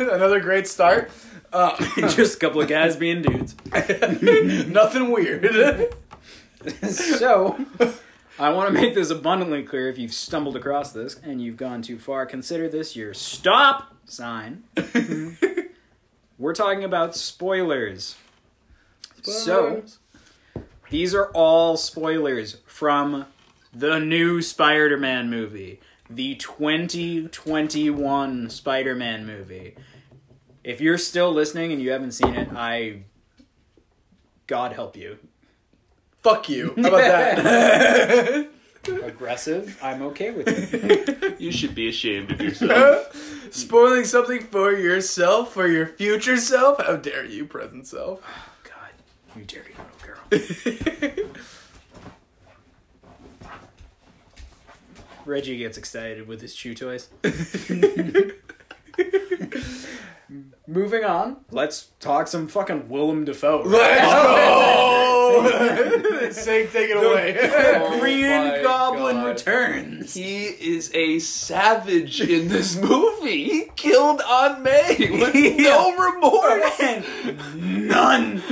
Another 0.00 0.40
great 0.40 0.66
start. 0.66 1.10
Uh, 1.52 1.76
Just 2.08 2.36
a 2.36 2.38
couple 2.40 2.60
of 2.60 2.68
guys 2.68 2.96
being 2.96 3.22
dudes. 3.22 3.54
nothing 4.66 5.10
weird. 5.12 5.94
so, 6.90 7.64
I 8.38 8.50
want 8.50 8.74
to 8.74 8.80
make 8.80 8.94
this 8.94 9.10
abundantly 9.10 9.62
clear. 9.62 9.88
If 9.88 9.98
you've 9.98 10.12
stumbled 10.12 10.56
across 10.56 10.92
this 10.92 11.20
and 11.22 11.40
you've 11.40 11.56
gone 11.56 11.82
too 11.82 11.98
far, 11.98 12.26
consider 12.26 12.68
this 12.68 12.96
your 12.96 13.14
stop 13.14 13.94
sign. 14.10 14.64
We're 16.38 16.54
talking 16.54 16.84
about 16.84 17.16
spoilers. 17.16 18.16
So, 19.22 19.82
these 20.90 21.14
are 21.14 21.30
all 21.34 21.76
spoilers 21.76 22.56
from 22.66 23.26
the 23.74 23.98
new 23.98 24.40
Spider 24.40 24.96
Man 24.96 25.28
movie, 25.28 25.80
the 26.08 26.36
2021 26.36 28.50
Spider 28.50 28.94
Man 28.94 29.26
movie. 29.26 29.74
If 30.64 30.80
you're 30.80 30.96
still 30.98 31.32
listening 31.32 31.72
and 31.72 31.82
you 31.82 31.90
haven't 31.90 32.12
seen 32.12 32.34
it, 32.34 32.48
I. 32.54 33.02
God 34.46 34.72
help 34.72 34.96
you. 34.96 35.18
Fuck 36.22 36.48
you. 36.48 36.72
How 36.76 36.88
about 36.88 36.98
that? 36.98 38.48
Aggressive, 38.88 39.78
I'm 39.82 40.02
okay 40.02 40.30
with 40.30 40.46
it. 40.48 41.40
You 41.40 41.52
should 41.52 41.74
be 41.74 41.88
ashamed 41.88 42.32
of 42.32 42.40
yourself. 42.40 43.14
Spoiling 43.52 44.04
something 44.04 44.40
for 44.42 44.72
yourself, 44.72 45.52
for 45.52 45.68
your 45.68 45.86
future 45.86 46.36
self? 46.36 46.84
How 46.84 46.96
dare 46.96 47.24
you, 47.24 47.44
present 47.44 47.86
self? 47.86 48.20
Oh, 48.24 48.52
God. 48.64 48.90
You 49.36 49.44
dirty 49.44 49.72
little 49.78 51.20
girl. 51.24 51.26
Reggie 55.24 55.58
gets 55.58 55.78
excited 55.78 56.26
with 56.26 56.40
his 56.40 56.54
chew 56.54 56.74
toys. 56.74 57.08
Moving 60.66 61.02
on, 61.04 61.38
let's 61.50 61.88
talk 61.98 62.28
some 62.28 62.46
fucking 62.46 62.90
Willem 62.90 63.24
Dafoe. 63.24 63.62
Let's 63.64 64.02
go! 64.12 66.28
Sink, 66.30 66.72
take 66.72 66.90
it 66.90 66.96
away. 66.98 67.38
Oh 67.40 67.98
Green 67.98 68.28
my 68.28 68.60
Goblin 68.62 69.16
God. 69.16 69.26
returns. 69.28 70.12
He 70.12 70.44
is 70.44 70.90
a 70.94 71.20
savage 71.20 72.20
in 72.20 72.48
this 72.48 72.76
movie. 72.76 73.44
He 73.44 73.64
killed 73.76 74.20
Aunt 74.20 74.60
May 74.62 74.96
with 75.10 75.34
no 75.34 75.96
remorse. 75.96 76.78
None. 77.54 78.42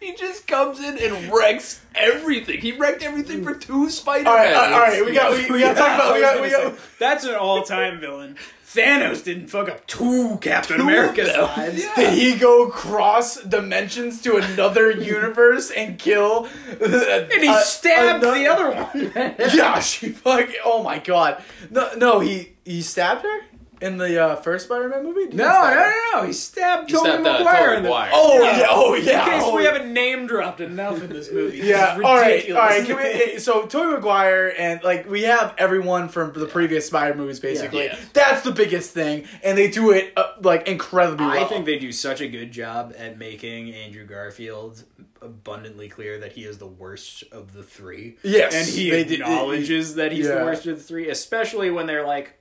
he 0.00 0.14
just 0.14 0.46
comes 0.46 0.78
in 0.80 0.98
and 0.98 1.32
wrecks 1.32 1.80
everything. 1.96 2.60
He 2.60 2.72
wrecked 2.72 3.02
everything 3.02 3.42
for 3.44 3.54
two 3.54 3.90
Spider-Man. 3.90 4.32
all 4.32 4.36
right, 4.36 4.72
all 4.72 4.80
right, 4.80 5.04
we 5.04 5.12
got, 5.12 5.32
we, 5.32 5.50
we 5.50 5.60
got 5.60 5.74
to 5.74 5.78
talk 5.78 5.94
about, 5.94 6.14
we 6.14 6.20
got, 6.20 6.42
we 6.42 6.50
got. 6.50 6.74
That's 6.98 7.24
an 7.24 7.34
all-time 7.34 8.00
villain. 8.00 8.36
Thanos 8.76 9.24
didn't 9.24 9.46
fuck 9.46 9.70
up 9.70 9.86
two 9.86 10.38
Captain 10.42 10.76
Two 10.76 10.82
of 10.82 10.88
lives. 10.88 11.82
Yeah. 11.82 11.94
Did 11.96 12.12
he 12.12 12.36
go 12.36 12.68
cross 12.68 13.40
dimensions 13.42 14.20
to 14.22 14.36
another 14.36 14.90
universe 15.14 15.70
and 15.70 15.98
kill? 15.98 16.48
Uh, 16.80 16.84
and 16.84 17.42
he 17.42 17.48
uh, 17.48 17.58
stabbed 17.60 18.22
the 18.22 18.46
other 18.46 18.70
one. 18.70 19.34
Yeah, 19.56 19.80
she 19.80 20.10
fuck. 20.10 20.50
Oh 20.64 20.82
my 20.82 20.98
god. 20.98 21.42
No, 21.70 21.94
no, 21.96 22.20
he 22.20 22.52
he 22.64 22.82
stabbed 22.82 23.22
her 23.22 23.40
in 23.80 23.98
the 23.98 24.22
uh, 24.22 24.36
first 24.36 24.66
Spider-Man 24.66 25.04
movie. 25.04 25.26
Did 25.26 25.34
No, 25.34 25.44
no, 25.44 25.70
no, 26.14 26.20
no. 26.20 26.26
He 26.26 26.32
stabbed 26.32 26.88
He 26.90 26.96
Tobey 26.96 27.08
stabbed, 27.10 27.26
uh, 27.26 27.32
Maguire. 27.38 27.56
Tobey 27.66 27.76
in 27.76 27.82
the- 27.82 27.88
Maguire. 27.88 28.10
Oh 28.14 28.42
Yeah. 28.42 28.58
yeah, 28.58 28.66
oh 28.70 28.94
yeah. 28.94 29.24
In 29.24 29.30
case 29.32 29.42
oh, 29.44 29.56
we 29.56 29.64
haven't 29.64 29.92
name 29.92 30.26
dropped 30.26 30.60
enough 30.60 31.02
in 31.02 31.10
this 31.10 31.30
movie. 31.30 31.58
This 31.60 31.68
Yeah, 31.68 31.96
is 31.98 32.02
all 32.02 32.16
right, 32.16 32.26
ridiculous. 32.34 32.60
all 32.62 32.68
right. 32.68 32.86
Can 32.86 32.96
we, 33.32 33.38
so 33.38 33.66
Tobey 33.66 33.92
Maguire 33.96 34.54
and 34.58 34.82
like 34.82 35.08
we 35.08 35.22
have 35.24 35.54
everyone 35.58 36.08
from 36.08 36.32
the 36.32 36.46
previous 36.46 36.86
Spider 36.86 37.14
movies, 37.16 37.40
basically. 37.40 37.84
Yeah. 37.86 37.98
That's 38.12 38.42
the 38.42 38.52
biggest 38.52 38.92
thing, 38.92 39.24
and 39.44 39.56
they 39.58 39.68
do 39.70 39.90
it 39.90 40.12
uh, 40.16 40.32
like 40.40 40.66
incredibly 40.68 41.26
well. 41.26 41.38
I 41.44 41.44
think 41.44 41.66
they 41.66 41.78
do 41.78 41.92
such 41.92 42.20
a 42.20 42.28
good 42.28 42.52
job 42.52 42.94
at 42.96 43.18
making 43.18 43.72
Andrew 43.74 44.06
Garfield 44.06 44.82
abundantly 45.22 45.88
clear 45.88 46.18
that 46.20 46.32
he 46.32 46.44
is 46.44 46.58
the 46.58 46.66
worst 46.66 47.24
of 47.32 47.52
the 47.52 47.62
three. 47.62 48.16
Yes, 48.22 48.54
And 48.54 48.66
he 48.68 48.90
they 48.90 49.04
did- 49.04 49.20
acknowledges 49.20 49.96
that 49.96 50.12
he's 50.12 50.26
yeah. 50.26 50.36
the 50.38 50.44
worst 50.44 50.66
of 50.66 50.76
the 50.78 50.82
three, 50.82 51.08
especially 51.10 51.70
when 51.70 51.86
they're 51.86 52.06
like, 52.06 52.38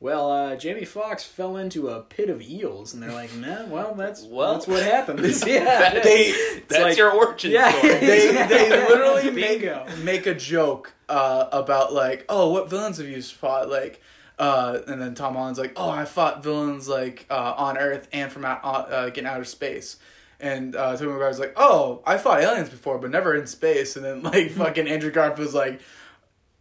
well, 0.00 0.30
uh, 0.30 0.56
Jamie 0.56 0.84
Foxx 0.84 1.24
fell 1.24 1.56
into 1.56 1.88
a 1.88 2.00
pit 2.02 2.30
of 2.30 2.40
eels, 2.40 2.94
and 2.94 3.02
they're 3.02 3.12
like, 3.12 3.34
nah, 3.34 3.66
well, 3.66 3.94
that's 3.94 4.22
Well. 4.30 4.52
that's 4.54 4.68
what 4.68 4.82
happens. 4.82 5.44
yeah, 5.46 6.00
they 6.00 6.32
That's 6.68 6.82
like- 6.82 6.96
your 6.96 7.10
origin 7.12 7.50
Yeah. 7.52 7.70
story. 7.72 7.92
they 7.94 8.32
they 8.48 8.70
literally 8.88 9.30
make 9.30 9.60
Bingo. 9.62 9.86
make 10.04 10.26
a 10.26 10.34
joke 10.34 10.92
uh, 11.08 11.48
about 11.52 11.92
like, 11.92 12.24
oh, 12.28 12.50
what 12.52 12.70
villains 12.70 12.98
have 12.98 13.08
you 13.08 13.20
fought? 13.22 13.68
Like, 13.68 14.00
uh, 14.38 14.78
and 14.86 15.02
then 15.02 15.14
Tom 15.16 15.34
Holland's 15.34 15.58
like, 15.58 15.72
oh, 15.76 15.90
I 15.90 16.04
fought 16.04 16.44
villains 16.44 16.86
like 16.88 17.26
uh, 17.28 17.54
on 17.56 17.76
Earth 17.76 18.06
and 18.12 18.30
from 18.30 18.44
out, 18.44 18.60
uh, 18.64 19.02
like 19.04 19.18
in 19.18 19.26
outer 19.26 19.44
space. 19.44 19.96
And 20.40 20.76
uh, 20.76 20.96
Tobey 20.96 21.10
Maguire's 21.10 21.40
like, 21.40 21.54
oh, 21.56 22.00
I 22.06 22.16
fought 22.18 22.40
aliens 22.40 22.68
before, 22.68 22.98
but 22.98 23.10
never 23.10 23.34
in 23.34 23.48
space. 23.48 23.96
And 23.96 24.04
then 24.04 24.22
like 24.22 24.52
fucking 24.52 24.86
Andrew 24.86 25.10
Garfield's 25.10 25.54
like. 25.54 25.80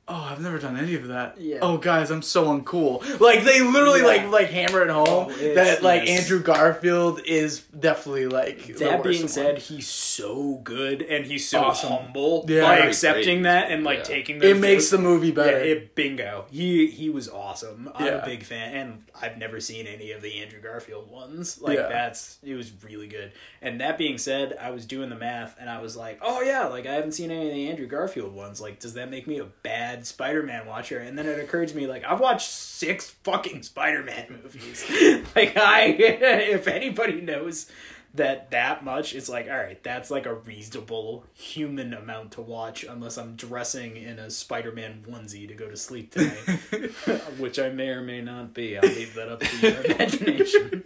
Oh, 0.10 0.16
I've 0.32 0.40
never 0.40 0.58
done 0.58 0.78
any 0.78 0.96
of 0.96 1.08
that. 1.10 1.36
Yeah. 1.38 1.58
Oh, 1.62 1.78
guys, 1.78 2.12
I'm 2.12 2.22
so 2.22 2.46
uncool. 2.46 3.20
Like 3.20 3.44
they 3.44 3.60
literally 3.62 4.00
Yeah. 4.00 4.06
like 4.06 4.28
like 4.30 4.50
hammer 4.50 4.82
it 4.84 4.90
home 4.90 5.28
Oh, 5.30 5.54
that 5.56 5.84
like 5.84 6.06
yes. 6.08 6.22
Andrew 6.22 6.42
Garfield 6.42 7.22
is 7.26 7.60
definitely 7.78 8.28
like. 8.28 8.68
the 8.68 8.74
That 8.86 9.00
worst 9.00 9.10
being 9.10 9.22
one. 9.24 9.28
said, 9.28 9.58
he's 9.58 9.88
so 9.90 10.62
good 10.64 11.02
and 11.02 11.26
he's 11.26 11.50
so 11.50 11.60
Awesome. 11.60 11.90
humble 11.92 12.46
Yeah. 12.48 12.62
by 12.62 12.76
Very 12.78 12.88
accepting 12.88 13.42
great. 13.42 13.44
that 13.52 13.70
and 13.72 13.84
like 13.84 13.98
Yeah. 14.00 14.04
taking 14.06 14.40
those 14.40 14.52
it 14.52 14.60
makes 14.62 14.84
jokes- 14.84 14.92
the 14.92 14.98
movie 15.00 15.32
better. 15.32 15.58
Yeah, 15.58 15.74
it, 15.74 15.96
bingo. 15.96 16.46
He 16.52 16.88
he 16.88 17.10
was 17.10 17.28
awesome. 17.28 17.92
I'm 17.94 18.06
Yeah. 18.06 18.22
a 18.22 18.26
big 18.26 18.44
fan, 18.44 18.74
and 18.78 19.04
I've 19.22 19.38
never 19.38 19.60
seen 19.60 19.88
any 19.88 20.12
of 20.14 20.22
the 20.22 20.42
Andrew 20.42 20.62
Garfield 20.62 21.12
ones. 21.12 21.60
Like 21.62 21.80
Yeah. 21.80 21.90
that's 21.90 22.38
it 22.44 22.54
was 22.56 22.72
really 22.82 23.08
good. 23.08 23.34
And 23.62 23.82
that 23.82 23.98
being 23.98 24.18
said, 24.18 24.58
I 24.62 24.70
was 24.72 24.86
doing 24.86 25.10
the 25.10 25.16
math, 25.18 25.58
and 25.60 25.70
I 25.70 25.82
was 25.82 25.98
like, 25.98 26.20
oh 26.22 26.42
yeah, 26.42 26.68
like 26.68 26.86
I 26.86 26.94
haven't 26.94 27.12
seen 27.12 27.30
any 27.30 27.50
of 27.50 27.54
the 27.54 27.68
Andrew 27.70 27.88
Garfield 27.88 28.34
ones. 28.34 28.62
Like, 28.62 28.80
does 28.80 28.94
that 28.94 29.10
make 29.12 29.28
me 29.28 29.40
a 29.40 29.46
bad 29.64 29.97
Spider-Man 30.04 30.66
watcher? 30.66 31.00
And 31.00 31.18
then 31.18 31.26
it 31.26 31.40
occurred 31.40 31.70
to 31.70 31.76
me, 31.78 31.88
like 31.88 32.04
I've 32.04 32.20
watched 32.20 32.50
six 32.50 33.10
fucking 33.24 33.64
Spider-Man 33.64 34.40
movies. 34.44 34.86
like 35.36 35.58
I, 35.58 35.86
if 36.00 36.68
anybody 36.68 37.22
knows 37.22 37.70
that 38.14 38.52
that 38.52 38.84
much 38.84 39.14
it's 39.14 39.30
like 39.30 39.48
all 39.48 39.58
right 39.58 39.84
that's 39.84 40.10
like 40.10 40.26
a 40.26 40.34
reasonable 40.34 41.26
human 41.34 41.94
amount 41.94 42.32
to 42.32 42.42
watch 42.42 42.84
unless 42.84 43.18
i'm 43.18 43.36
dressing 43.36 43.96
in 43.98 44.18
a 44.18 44.30
spider-man 44.30 45.04
onesie 45.08 45.48
to 45.48 45.54
go 45.54 45.70
to 45.70 45.78
sleep 45.78 46.12
tonight 46.12 46.92
which 47.38 47.60
i 47.60 47.70
may 47.70 47.90
or 47.90 48.02
may 48.02 48.22
not 48.22 48.54
be 48.54 48.78
i'll 48.78 48.90
leave 48.90 49.14
that 49.14 49.30
up 49.30 49.40
to 49.42 49.58
your 49.58 49.84
imagination 49.84 50.84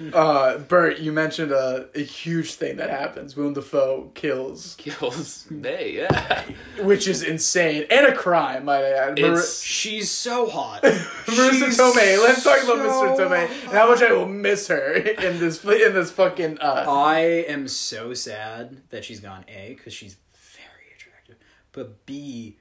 Uh, 0.14 0.58
Burt, 0.58 0.98
you 0.98 1.12
mentioned 1.12 1.52
a, 1.52 1.88
a 1.94 2.00
huge 2.02 2.54
thing 2.54 2.76
that 2.78 2.88
happens. 2.90 3.36
Willem 3.36 3.52
Dafoe 3.54 4.10
kills, 4.14 4.74
Kills 4.78 5.46
May, 5.50 5.92
yeah. 5.92 6.42
which 6.80 7.06
is 7.06 7.22
insane 7.22 7.84
and 7.90 8.06
a 8.06 8.14
crime, 8.16 8.64
might 8.64 8.82
I 8.82 8.90
add. 8.92 9.20
Mar- 9.20 9.32
It's- 9.32 9.62
she's 9.62 10.10
so 10.10 10.48
hot 10.48 10.82
Marisa 10.82 11.66
She's 11.66 11.78
Tomei. 11.78 12.18
Let's 12.18 12.42
talk 12.42 12.62
about 12.64 12.76
so 12.90 13.14
Mr. 13.14 13.16
Tomei 13.28 13.44
and 13.64 13.72
how 13.72 13.88
much 13.88 14.02
I 14.02 14.12
will 14.12 14.26
miss 14.26 14.68
her 14.68 14.92
in 14.94 15.38
this 15.38 15.62
in 15.64 15.92
this 15.94 16.10
fucking. 16.10 16.58
Uh, 16.60 16.84
I 16.88 17.18
am 17.48 17.68
so 17.68 18.14
sad 18.14 18.78
that 18.90 19.04
she's 19.04 19.20
gone. 19.20 19.44
A, 19.48 19.74
because 19.76 19.92
she's 19.92 20.16
very 20.32 20.94
attractive, 20.96 21.36
but 21.72 22.06
B, 22.06 22.56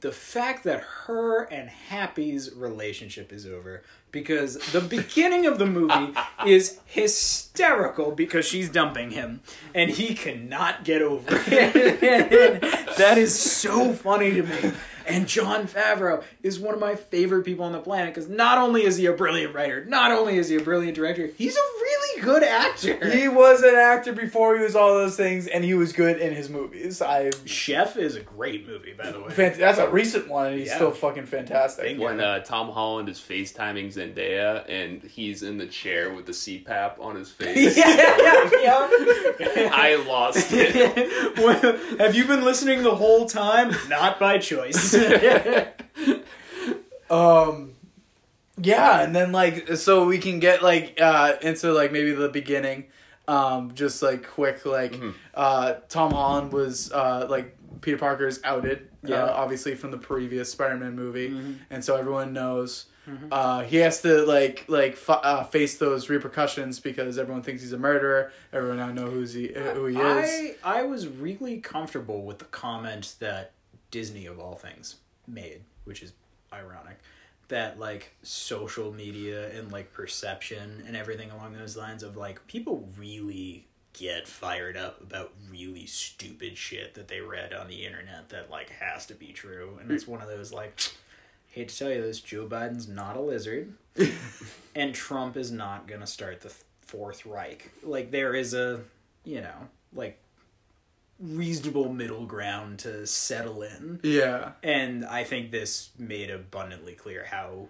the 0.00 0.12
fact 0.12 0.64
that 0.64 0.80
her 0.80 1.42
and 1.44 1.68
Happy's 1.68 2.54
relationship 2.54 3.32
is 3.32 3.46
over 3.46 3.82
because 4.12 4.56
the 4.72 4.80
beginning 4.80 5.46
of 5.46 5.58
the 5.58 5.66
movie 5.66 6.14
is 6.46 6.78
hysterical 6.86 8.10
because 8.12 8.46
she's 8.46 8.68
dumping 8.68 9.10
him 9.10 9.40
and 9.74 9.90
he 9.90 10.14
cannot 10.14 10.84
get 10.84 11.02
over 11.02 11.42
it. 11.46 12.60
that 12.98 13.18
is 13.18 13.38
so 13.38 13.92
funny 13.92 14.32
to 14.32 14.42
me. 14.42 14.72
And 15.10 15.26
Jon 15.28 15.66
Favreau 15.66 16.22
is 16.42 16.58
one 16.58 16.74
of 16.74 16.80
my 16.80 16.94
favorite 16.94 17.44
people 17.44 17.64
on 17.64 17.72
the 17.72 17.80
planet 17.80 18.14
because 18.14 18.28
not 18.28 18.58
only 18.58 18.84
is 18.84 18.96
he 18.96 19.06
a 19.06 19.12
brilliant 19.12 19.54
writer, 19.54 19.84
not 19.84 20.12
only 20.12 20.36
is 20.38 20.48
he 20.48 20.56
a 20.56 20.60
brilliant 20.62 20.94
director, 20.94 21.26
he's 21.36 21.56
a 21.56 21.60
really 21.60 22.22
good 22.22 22.42
actor. 22.42 23.10
he 23.10 23.28
was 23.28 23.62
an 23.62 23.74
actor 23.74 24.12
before 24.12 24.56
he 24.56 24.62
was 24.62 24.74
all 24.76 24.94
those 24.94 25.16
things, 25.16 25.46
and 25.46 25.64
he 25.64 25.74
was 25.74 25.92
good 25.92 26.18
in 26.18 26.34
his 26.34 26.48
movies. 26.48 27.00
I. 27.02 27.30
Chef 27.46 27.96
is 27.96 28.16
a 28.16 28.20
great 28.20 28.66
movie, 28.66 28.92
by 28.92 29.10
the 29.10 29.20
way. 29.20 29.28
Fant- 29.30 29.56
that's 29.56 29.78
a 29.78 29.88
recent 29.88 30.28
one, 30.28 30.48
and 30.48 30.58
he's 30.58 30.68
Yeah. 30.68 30.76
still 30.76 30.90
fucking 30.90 31.26
fantastic. 31.26 31.84
Bingo. 31.84 32.04
When 32.04 32.20
uh, 32.20 32.40
Tom 32.40 32.70
Holland 32.70 33.08
is 33.08 33.18
FaceTiming 33.18 33.88
Zendaya 33.94 34.64
and 34.68 35.02
he's 35.02 35.42
in 35.42 35.58
the 35.58 35.66
chair 35.66 36.12
with 36.12 36.26
the 36.26 36.32
CPAP 36.32 36.98
on 37.00 37.16
his 37.16 37.30
face. 37.30 37.76
yeah, 37.76 37.88
yeah, 38.18 38.50
yeah. 38.62 39.70
I 39.72 40.02
lost 40.06 40.48
it. 40.52 41.36
Well, 41.40 41.78
Have 41.98 42.14
you 42.14 42.24
been 42.26 42.44
listening 42.44 42.82
the 42.82 42.94
whole 42.94 43.26
time? 43.26 43.74
Not 43.88 44.18
by 44.18 44.38
choice. 44.38 44.94
Um, 47.10 47.72
yeah, 48.56 49.02
and 49.02 49.14
then 49.14 49.32
like 49.32 49.76
so 49.76 50.04
we 50.06 50.18
can 50.18 50.38
get 50.38 50.62
like 50.62 50.98
uh 51.00 51.34
into 51.42 51.72
like 51.72 51.90
maybe 51.92 52.12
the 52.12 52.28
beginning, 52.28 52.84
um, 53.26 53.74
just 53.74 54.00
like 54.02 54.26
quick 54.28 54.64
like 54.64 54.92
Mm-hmm. 54.92 55.10
uh 55.34 55.74
Tom 55.88 56.12
Holland 56.12 56.52
was 56.52 56.92
uh 56.92 57.26
like 57.28 57.56
Peter 57.80 57.96
parker's 57.98 58.38
outed, 58.44 58.88
Yeah. 59.02 59.24
uh, 59.24 59.32
obviously 59.32 59.74
from 59.74 59.90
the 59.90 59.98
previous 59.98 60.52
Spider-Man 60.52 60.94
movie, 60.94 61.30
Mhm. 61.30 61.56
and 61.70 61.84
so 61.84 61.96
everyone 61.96 62.32
knows. 62.32 62.86
Uh, 63.32 63.62
he 63.64 63.78
has 63.78 64.02
to 64.02 64.22
like 64.24 64.64
like 64.68 64.92
f- 64.92 65.10
uh, 65.10 65.42
face 65.42 65.78
those 65.78 66.08
repercussions 66.08 66.78
because 66.78 67.18
everyone 67.18 67.42
thinks 67.42 67.60
he's 67.60 67.72
a 67.72 67.78
murderer. 67.78 68.30
Everyone 68.52 68.76
now 68.76 68.92
know 68.92 69.06
who's 69.10 69.32
he 69.34 69.52
uh, 69.52 69.74
who 69.74 69.86
he 69.86 69.96
is. 69.98 70.56
I 70.62 70.78
I 70.78 70.82
was 70.84 71.08
really 71.08 71.58
comfortable 71.58 72.22
with 72.24 72.38
the 72.38 72.44
comment 72.44 73.16
that 73.18 73.50
Disney 73.90 74.26
of 74.26 74.38
all 74.38 74.54
things 74.54 74.96
made, 75.26 75.62
which 75.84 76.02
is 76.02 76.12
ironic. 76.52 76.98
That 77.48 77.78
like 77.78 78.14
social 78.22 78.92
media 78.92 79.50
and 79.56 79.72
like 79.72 79.92
perception 79.92 80.84
and 80.86 80.96
everything 80.96 81.30
along 81.30 81.54
those 81.54 81.76
lines 81.76 82.02
of 82.02 82.16
like 82.16 82.46
people 82.46 82.88
really 82.96 83.66
get 83.92 84.26
fired 84.26 84.76
up 84.76 85.00
about 85.00 85.32
really 85.50 85.86
stupid 85.86 86.56
shit 86.56 86.94
that 86.94 87.08
they 87.08 87.20
read 87.20 87.52
on 87.52 87.66
the 87.68 87.84
internet 87.84 88.28
that 88.28 88.50
like 88.50 88.70
has 88.70 89.04
to 89.06 89.14
be 89.14 89.32
true 89.32 89.78
and 89.80 89.90
it's 89.90 90.06
one 90.06 90.22
of 90.22 90.28
those 90.28 90.52
like 90.52 90.80
hate 91.48 91.68
to 91.68 91.76
tell 91.76 91.90
you 91.90 92.00
this 92.00 92.20
joe 92.20 92.46
biden's 92.46 92.86
not 92.86 93.16
a 93.16 93.20
lizard 93.20 93.74
and 94.76 94.94
trump 94.94 95.36
is 95.36 95.50
not 95.50 95.88
gonna 95.88 96.06
start 96.06 96.40
the 96.40 96.54
fourth 96.82 97.26
reich 97.26 97.70
like 97.82 98.12
there 98.12 98.34
is 98.34 98.54
a 98.54 98.80
you 99.24 99.40
know 99.40 99.68
like 99.92 100.20
reasonable 101.20 101.92
middle 101.92 102.24
ground 102.26 102.78
to 102.78 103.06
settle 103.06 103.62
in 103.62 104.00
yeah, 104.02 104.52
and 104.62 105.04
i 105.04 105.22
think 105.22 105.50
this 105.50 105.90
made 105.98 106.30
abundantly 106.30 106.94
clear 106.94 107.24
how 107.30 107.68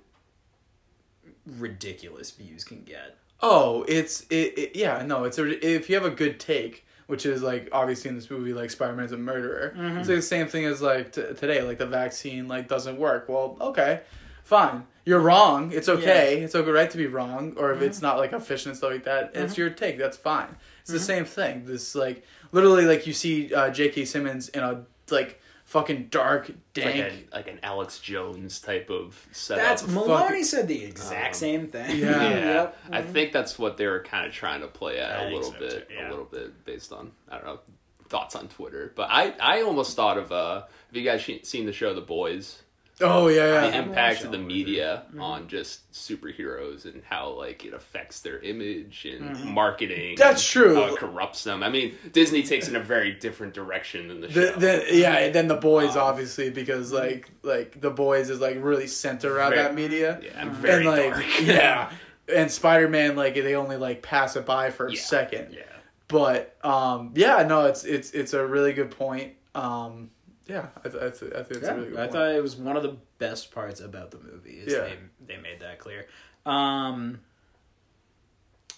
ridiculous 1.58 2.30
views 2.30 2.64
can 2.64 2.82
get 2.82 3.16
Oh, 3.42 3.86
it's 3.88 4.26
it, 4.28 4.58
it. 4.58 4.76
Yeah, 4.76 5.02
no, 5.06 5.24
it's 5.24 5.38
a. 5.38 5.66
If 5.66 5.88
you 5.88 5.94
have 5.96 6.04
a 6.04 6.10
good 6.10 6.38
take 6.38 6.84
which 7.06 7.24
is 7.24 7.42
like 7.42 7.70
obviously 7.72 8.10
in 8.10 8.14
this 8.14 8.30
movie 8.30 8.52
like 8.52 8.70
Spider-Man's 8.70 9.12
a 9.12 9.16
murderer. 9.16 9.72
Mm-hmm. 9.76 9.96
It's 9.98 10.08
like 10.10 10.18
the 10.18 10.22
same 10.22 10.46
thing 10.46 10.66
as 10.66 10.80
like 10.82 11.12
t- 11.12 11.22
today, 11.22 11.62
like 11.62 11.78
the 11.78 11.86
vaccine 11.86 12.46
like 12.48 12.68
doesn't 12.68 12.98
work. 12.98 13.30
Well, 13.30 13.56
okay, 13.62 14.02
fine, 14.44 14.86
you're 15.06 15.20
wrong. 15.20 15.72
It's 15.72 15.88
okay. 15.88 16.42
It's 16.42 16.54
okay, 16.54 16.70
right 16.70 16.88
to 16.90 16.98
be 16.98 17.06
wrong, 17.06 17.54
or 17.56 17.72
if 17.72 17.78
Mm-hmm. 17.78 17.86
it's 17.86 18.02
not 18.02 18.18
like 18.18 18.32
efficient 18.34 18.72
and 18.72 18.76
stuff 18.76 18.90
like 18.92 19.04
that, 19.04 19.30
it's 19.34 19.56
your 19.56 19.70
take. 19.70 19.96
That's 19.98 20.18
fine. 20.18 20.54
It's 20.82 20.90
the 20.90 21.00
same 21.00 21.24
thing. 21.24 21.64
This 21.66 21.94
like 21.94 22.24
literally 22.52 22.84
like 22.84 23.06
you 23.06 23.12
see 23.12 23.52
uh, 23.54 23.70
J.K. 23.70 24.04
Simmons 24.04 24.48
in 24.50 24.62
a 24.62 24.84
like 25.10 25.40
fucking 25.64 26.08
dark, 26.10 26.48
It's 26.48 26.58
dank. 26.74 26.96
like, 26.96 27.12
a, 27.32 27.36
like 27.36 27.48
an 27.48 27.60
Alex 27.62 28.00
Jones 28.00 28.60
type 28.60 28.90
of 28.90 29.24
setup. 29.30 29.64
That's 29.64 29.86
Maloney 29.86 30.24
fucking- 30.24 30.44
said 30.44 30.68
the 30.68 30.82
exact 30.84 31.28
Um, 31.28 31.34
same 31.34 31.66
thing. 31.68 31.98
Yeah. 31.98 32.10
yeah, 32.22 32.44
Yep. 32.54 32.78
I 32.90 33.02
think 33.02 33.32
that's 33.32 33.56
what 33.58 33.76
they 33.76 33.86
were 33.86 34.02
kind 34.02 34.26
of 34.26 34.32
trying 34.32 34.62
to 34.62 34.66
play 34.66 34.98
at 34.98 35.12
I 35.20 35.24
a 35.24 35.34
little 35.34 35.52
so, 35.52 35.58
bit, 35.60 35.88
too, 35.88 35.94
yeah. 35.94 36.08
a 36.08 36.10
little 36.10 36.24
bit 36.24 36.64
based 36.64 36.92
on 36.92 37.12
I 37.28 37.36
don't 37.36 37.44
know 37.46 37.60
thoughts 38.08 38.34
on 38.34 38.48
Twitter. 38.48 38.92
But 38.96 39.08
I, 39.12 39.30
I 39.40 39.62
almost 39.62 39.94
thought 39.94 40.18
of 40.18 40.32
uh, 40.32 40.62
have 40.62 40.66
you 40.96 41.04
guys 41.04 41.24
seen 41.44 41.66
the 41.66 41.72
show 41.72 41.94
The 41.94 42.00
Boys? 42.00 42.62
Oh 43.02 43.28
yeah, 43.28 43.34
The 43.46 43.52
yeah. 43.52 43.60
haven't 43.70 43.88
impact 43.90 44.24
of 44.24 44.32
the 44.32 44.38
media 44.38 45.02
Mm-hmm. 45.10 45.22
on 45.22 45.48
just 45.48 45.90
superheroes 45.92 46.84
and 46.84 47.02
how 47.08 47.30
like 47.30 47.64
it 47.64 47.74
affects 47.74 48.20
their 48.20 48.38
image 48.40 49.04
and 49.06 49.44
marketing. 49.44 50.16
That's 50.18 50.42
and 50.42 50.64
true. 50.64 50.74
How 50.76 50.94
it 50.94 50.98
corrupts 50.98 51.44
them. 51.44 51.62
I 51.62 51.68
mean, 51.68 51.94
Disney 52.12 52.42
takes 52.42 52.68
in 52.68 52.76
a 52.76 52.80
very 52.80 53.12
different 53.12 53.54
direction 53.54 54.08
than 54.08 54.20
the 54.20 54.30
show. 54.30 54.52
The, 54.52 54.58
the, 54.88 54.96
yeah, 54.96 55.16
and 55.18 55.34
then 55.34 55.48
the 55.48 55.56
boys 55.56 55.96
Um, 55.96 56.02
obviously 56.02 56.50
because 56.50 56.92
like 56.92 57.30
like 57.42 57.80
the 57.80 57.90
boys 57.90 58.30
is 58.30 58.40
like 58.40 58.56
really 58.60 58.86
centered 58.86 59.32
around 59.36 59.50
Very- 59.50 59.62
that 59.62 59.74
media. 59.74 60.20
yeah, 60.22 60.40
and 60.40 60.52
very 60.52 60.86
and 60.86 60.96
like 60.96 61.12
dark. 61.12 61.24
yeah, 61.42 61.90
and 62.32 62.50
Spider 62.50 62.88
Man 62.88 63.16
like 63.16 63.34
they 63.34 63.54
only 63.54 63.76
like 63.76 64.02
pass 64.02 64.36
it 64.36 64.46
by 64.46 64.70
for 64.70 64.86
a 64.86 64.92
Yeah. 64.94 65.00
second. 65.00 65.52
yeah. 65.52 65.62
But 66.08 66.56
um, 66.64 67.12
yeah, 67.14 67.44
no, 67.44 67.66
it's 67.66 67.84
it's 67.84 68.10
it's 68.12 68.32
a 68.34 68.44
really 68.46 68.72
good 68.72 68.90
point. 68.90 69.34
Um, 69.54 70.10
yeah, 70.50 70.66
I, 70.84 70.88
th- 70.88 71.02
I, 71.02 71.10
th- 71.10 71.32
I 71.32 71.42
think 71.42 71.50
it's 71.50 71.62
Yeah, 71.62 71.72
a 71.72 71.76
really 71.76 71.88
good 71.90 71.98
I 71.98 72.02
point. 72.02 72.12
thought 72.12 72.34
it 72.34 72.42
was 72.42 72.56
one 72.56 72.76
of 72.76 72.82
the 72.82 72.96
best 73.18 73.52
parts 73.52 73.80
about 73.80 74.10
the 74.10 74.18
movie. 74.18 74.58
Is 74.58 74.72
Yeah. 74.72 74.80
they 74.80 74.98
they 75.34 75.36
made 75.40 75.60
that 75.60 75.78
clear. 75.78 76.06
Um, 76.44 77.20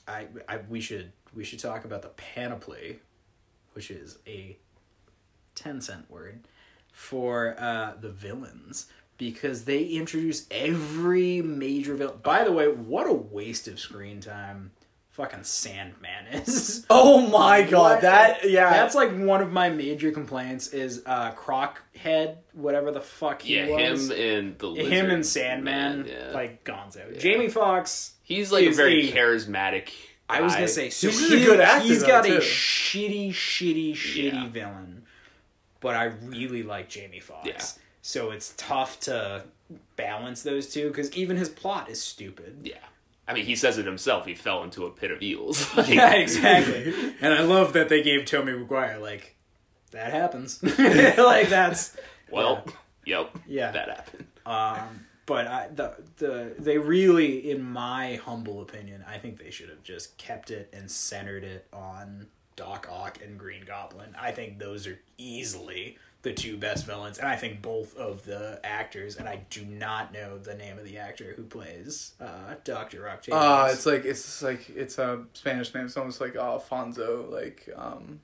I, 0.06 0.26
I 0.48 0.58
we 0.68 0.80
should 0.80 1.12
we 1.34 1.44
should 1.44 1.58
talk 1.60 1.84
about 1.84 2.02
the 2.02 2.08
panoply, 2.10 2.98
which 3.74 3.90
is 3.90 4.18
a 4.26 4.56
ten 5.54 5.80
cent 5.80 6.10
word 6.10 6.40
for 6.92 7.54
uh, 7.58 7.94
the 8.00 8.10
villains 8.10 8.86
because 9.18 9.64
they 9.64 9.84
introduce 9.84 10.46
every 10.50 11.40
major 11.42 11.94
villain. 11.94 12.18
By 12.22 12.44
the 12.44 12.52
way, 12.52 12.68
what 12.68 13.06
a 13.08 13.12
waste 13.12 13.68
of 13.68 13.78
screen 13.78 14.20
time! 14.20 14.72
Fucking 15.12 15.44
Sandman 15.44 16.26
is. 16.32 16.86
oh 16.90 17.26
my 17.28 17.62
god, 17.62 17.92
What? 17.96 18.00
that 18.02 18.48
yeah, 18.50 18.70
That's 18.70 18.94
like 18.94 19.10
one 19.14 19.42
of 19.42 19.52
my 19.52 19.68
major 19.68 20.10
complaints 20.10 20.68
is 20.68 21.02
uh 21.04 21.32
Crockhead, 21.32 22.36
whatever 22.54 22.90
the 22.90 23.02
fuck 23.02 23.42
he 23.42 23.56
Yeah, 23.56 23.68
was. 23.90 24.10
him 24.10 24.18
and 24.18 24.58
the 24.58 24.66
lizard 24.68 24.92
him 24.92 25.10
and 25.10 25.26
Sandman, 25.26 26.02
man, 26.02 26.06
yeah. 26.08 26.30
like 26.32 26.64
Gonzo. 26.64 27.18
Jamie 27.18 27.48
Foxx, 27.48 28.14
he's 28.22 28.50
like 28.50 28.64
a 28.64 28.70
very 28.72 29.10
a- 29.10 29.12
charismatic. 29.12 29.90
I 30.30 30.40
was 30.40 30.54
gonna 30.54 30.66
say, 30.66 30.88
so 30.88 31.08
He's 31.08 31.28
he- 31.28 31.42
a 31.42 31.46
good 31.46 31.60
actor, 31.60 31.86
He's 31.88 32.00
though, 32.00 32.06
got 32.06 32.24
too. 32.24 32.36
a 32.36 32.40
shitty, 32.40 33.30
shitty, 33.30 33.92
shitty 33.92 34.32
Yeah. 34.32 34.48
villain, 34.48 35.02
but 35.80 35.94
I 35.94 36.04
really 36.24 36.62
like 36.62 36.88
Jamie 36.88 37.20
Foxx. 37.20 37.46
Yeah. 37.46 37.62
So 38.00 38.30
it's 38.30 38.54
tough 38.56 38.98
to 39.00 39.44
balance 39.96 40.42
those 40.42 40.72
two 40.72 40.88
because 40.88 41.12
even 41.12 41.36
his 41.36 41.50
plot 41.50 41.90
is 41.90 42.00
stupid. 42.02 42.60
Yeah, 42.64 42.76
I 43.32 43.34
mean, 43.34 43.46
he 43.46 43.56
says 43.56 43.78
it 43.78 43.86
himself. 43.86 44.26
He 44.26 44.34
fell 44.34 44.62
into 44.62 44.86
a 44.86 44.90
pit 44.90 45.10
of 45.10 45.22
eels. 45.22 45.68
Yeah, 45.88 46.12
exactly. 46.14 46.94
and 47.20 47.32
I 47.34 47.42
love 47.42 47.72
that 47.72 47.88
they 47.88 48.02
gave 48.02 48.24
Tommy 48.24 48.52
McGuire 48.52 49.00
like 49.00 49.36
that 49.90 50.12
happens. 50.12 50.62
like 50.78 51.48
that's 51.48 51.96
Well, 52.30 52.64
yep. 53.04 53.36
Yeah. 53.46 53.70
that 53.72 53.88
happened. 53.88 54.26
Um, 54.46 55.06
but 55.26 55.46
I, 55.46 55.68
the 55.74 55.94
the 56.16 56.54
they 56.58 56.78
really, 56.78 57.50
in 57.50 57.62
my 57.62 58.16
humble 58.16 58.60
opinion, 58.62 59.04
I 59.08 59.18
think 59.18 59.38
they 59.38 59.50
should 59.50 59.68
have 59.68 59.82
just 59.82 60.16
kept 60.18 60.50
it 60.50 60.68
and 60.72 60.90
centered 60.90 61.44
it 61.44 61.66
on 61.72 62.26
Doc 62.56 62.88
Ock 62.90 63.18
and 63.24 63.38
Green 63.38 63.64
Goblin. 63.64 64.14
I 64.20 64.32
think 64.32 64.58
those 64.58 64.86
are 64.86 64.98
easily 65.18 65.96
the 66.22 66.32
two 66.32 66.56
best 66.56 66.86
villains, 66.86 67.18
and 67.18 67.26
I 67.26 67.34
think 67.36 67.60
both 67.62 67.96
of 67.96 68.24
the 68.24 68.60
actors, 68.62 69.16
and 69.16 69.28
I 69.28 69.40
do 69.50 69.64
not 69.64 70.12
know 70.12 70.38
the 70.38 70.54
name 70.54 70.78
of 70.78 70.84
the 70.84 70.98
actor 70.98 71.34
who 71.36 71.42
plays 71.42 72.12
uh, 72.20 72.54
Doctor 72.64 73.08
Octavius. 73.08 73.42
Uh, 73.42 73.68
it's 73.72 73.86
like 73.86 74.04
it's 74.04 74.42
like 74.42 74.70
it's 74.70 74.98
a 74.98 75.24
Spanish 75.34 75.74
name. 75.74 75.86
It's 75.86 75.96
almost 75.96 76.20
like 76.20 76.36
Alfonso. 76.36 77.26
Like 77.28 77.68
um, 77.76 78.20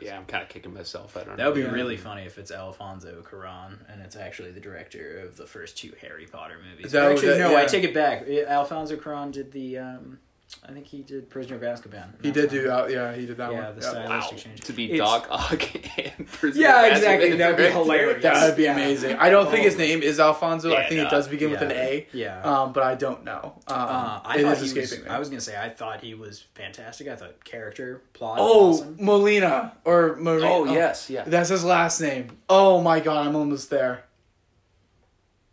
Yeah, 0.00 0.16
I'm 0.16 0.24
kind 0.26 0.42
of 0.42 0.48
kicking 0.48 0.72
myself. 0.72 1.16
I 1.16 1.24
don't 1.24 1.36
that 1.36 1.46
would 1.46 1.54
be 1.54 1.60
Yeah. 1.62 1.70
really 1.70 1.96
funny 1.96 2.22
if 2.22 2.38
it's 2.38 2.50
Alfonso 2.50 3.20
Cuarón 3.22 3.78
and 3.92 4.00
it's 4.00 4.16
actually 4.16 4.52
the 4.52 4.60
director 4.60 5.18
of 5.18 5.36
the 5.36 5.46
first 5.46 5.76
two 5.76 5.92
Harry 6.00 6.26
Potter 6.26 6.56
movies. 6.70 6.92
That- 6.92 7.10
actually, 7.12 7.28
that- 7.30 7.38
no, 7.40 7.56
I 7.56 7.66
take 7.66 7.84
it 7.84 7.92
back. 7.92 8.26
Alfonso 8.26 8.96
Cuarón 8.96 9.32
did 9.32 9.52
the. 9.52 9.78
Um, 9.78 10.18
I 10.66 10.72
think 10.72 10.86
he 10.86 11.02
did 11.02 11.28
Prisoner 11.28 11.56
of 11.56 11.62
Azkaban. 11.62 12.06
he 12.22 12.30
did 12.30 12.48
do 12.48 12.62
that. 12.68 12.90
Yeah, 12.90 13.12
he 13.14 13.26
did 13.26 13.36
that 13.36 13.52
Yeah, 13.52 13.66
one. 13.68 13.78
the 13.78 13.82
Yeah. 13.84 13.90
style. 13.90 14.08
Wow, 14.08 14.20
stylistic 14.20 14.38
change. 14.38 14.60
to 14.62 14.72
be 14.72 14.92
It's- 14.92 14.98
Doc 14.98 15.26
Ock 15.30 15.98
and 16.18 16.26
Prisoner 16.26 16.62
Yeah, 16.62 16.82
of 16.86 16.92
Azkaban 16.92 16.96
exactly. 16.96 17.36
That 17.36 17.48
would 17.48 17.56
be 17.58 17.70
hilarious. 17.70 18.22
That 18.22 18.46
would 18.46 18.56
be 18.56 18.62
Yeah. 18.62 18.72
amazing. 18.72 19.16
I 19.16 19.28
don't 19.28 19.50
think 19.50 19.64
his 19.64 19.74
Oh. 19.74 19.78
name 19.78 20.02
is 20.02 20.18
Alfonso. 20.18 20.74
I 20.74 20.88
think 20.88 21.00
no. 21.02 21.06
it 21.06 21.10
does 21.10 21.28
begin 21.28 21.50
with 21.50 21.60
an 21.60 21.72
A. 21.72 22.06
Yeah. 22.12 22.40
Um, 22.42 22.72
but 22.72 22.82
I 22.82 22.94
don't 22.94 23.24
know. 23.24 23.60
Um, 23.66 23.76
Uh, 23.78 24.20
I 24.24 24.36
it 24.38 24.42
thought 24.42 24.52
is 24.52 24.72
he 24.72 24.78
was, 24.80 24.84
escaping 24.90 25.04
me. 25.04 25.10
I 25.10 25.18
was 25.18 25.28
gonna 25.28 25.40
say 25.42 25.56
I 25.56 25.68
thought 25.68 26.00
he 26.00 26.14
was 26.14 26.44
fantastic. 26.54 27.08
I 27.08 27.16
thought 27.16 27.44
character 27.44 28.00
plot. 28.14 28.38
oh, 28.40 28.70
awesome. 28.70 28.96
Molina 28.98 29.74
or 29.84 30.16
Marie. 30.16 30.44
Oh 30.44 30.64
yes, 30.64 31.10
yeah. 31.10 31.24
That's 31.26 31.50
his 31.50 31.62
last 31.64 32.00
name. 32.00 32.38
Oh 32.48 32.80
my 32.80 33.00
god, 33.00 33.26
I'm 33.26 33.36
almost 33.36 33.68
there. 33.68 34.04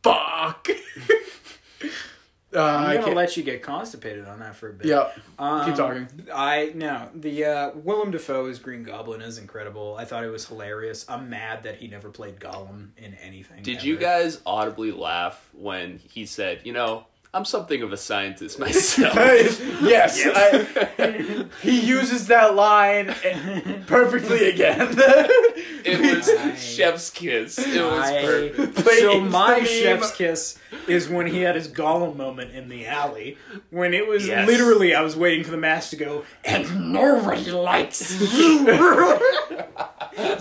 Fuck. 0.04 0.70
uh, 2.56 2.62
I 2.62 2.76
I'm 2.86 2.94
gonna 2.96 3.06
can't. 3.06 3.16
let 3.16 3.38
you 3.38 3.44
get 3.44 3.62
constipated 3.62 4.26
on 4.28 4.40
that 4.40 4.56
for 4.56 4.70
a 4.70 4.74
bit. 4.74 4.88
Yep. 4.88 5.20
Um, 5.40 5.66
Keep 5.66 5.76
talking. 5.76 6.08
I 6.34 6.72
no 6.76 7.10
the 7.14 7.46
uh, 7.46 7.72
Willem 7.76 8.12
Dafoe's 8.12 8.60
Green 8.60 8.84
Goblin 8.84 9.22
is 9.22 9.38
incredible. 9.38 9.96
I 10.00 10.06
thought 10.06 10.24
it 10.24 10.30
was 10.30 10.46
hilarious. 10.48 11.06
I'm 11.10 11.30
mad 11.30 11.64
that 11.64 11.76
he 11.78 11.88
never 11.88 12.10
played 12.10 12.40
Gollum 12.40 12.90
in 12.98 13.14
anything. 13.16 13.64
Did 13.64 13.78
ever. 13.78 13.86
you 13.88 13.98
guys 13.98 14.42
audibly 14.46 14.92
laugh 14.92 15.50
when 15.54 16.00
he 16.00 16.26
said, 16.26 16.62
"You 16.64 16.74
know, 16.74 17.06
I'm 17.36 17.44
something 17.46 17.82
of 17.84 17.92
a 17.92 17.98
scientist 17.98 18.58
myself"? 18.60 19.14
yes, 19.84 20.22
I, 20.26 21.46
he 21.62 21.82
uses 21.82 22.28
that 22.28 22.56
line 22.56 23.08
perfectly 23.88 24.50
again. 24.50 24.96
it 25.84 26.16
was 26.16 26.30
I- 26.30 26.56
chef's 26.56 27.10
kiss. 27.10 27.60
It 27.60 27.82
was 27.84 28.10
I- 28.10 28.22
perfect. 28.26 28.88
so 29.00 29.20
my 29.20 29.64
chef's 29.66 30.16
kiss 30.16 30.58
is 30.88 31.10
when 31.10 31.28
he 31.28 31.42
had 31.42 31.56
his 31.56 31.68
Gollum 31.68 32.16
moment 32.16 32.52
in 32.56 32.70
the 32.70 32.88
alley. 32.88 33.38
When 33.70 33.94
it 33.94 34.08
was 34.08 34.26
Yes. 34.28 34.48
literally, 34.48 34.96
I 34.96 35.02
was 35.02 35.16
waiting 35.18 35.44
for 35.44 35.52
the 35.52 35.58
mask 35.58 35.90
to 35.90 35.98
go, 35.98 36.24
and 36.46 36.94
nobody 36.94 37.52
likes 37.52 38.18
you. 38.34 38.66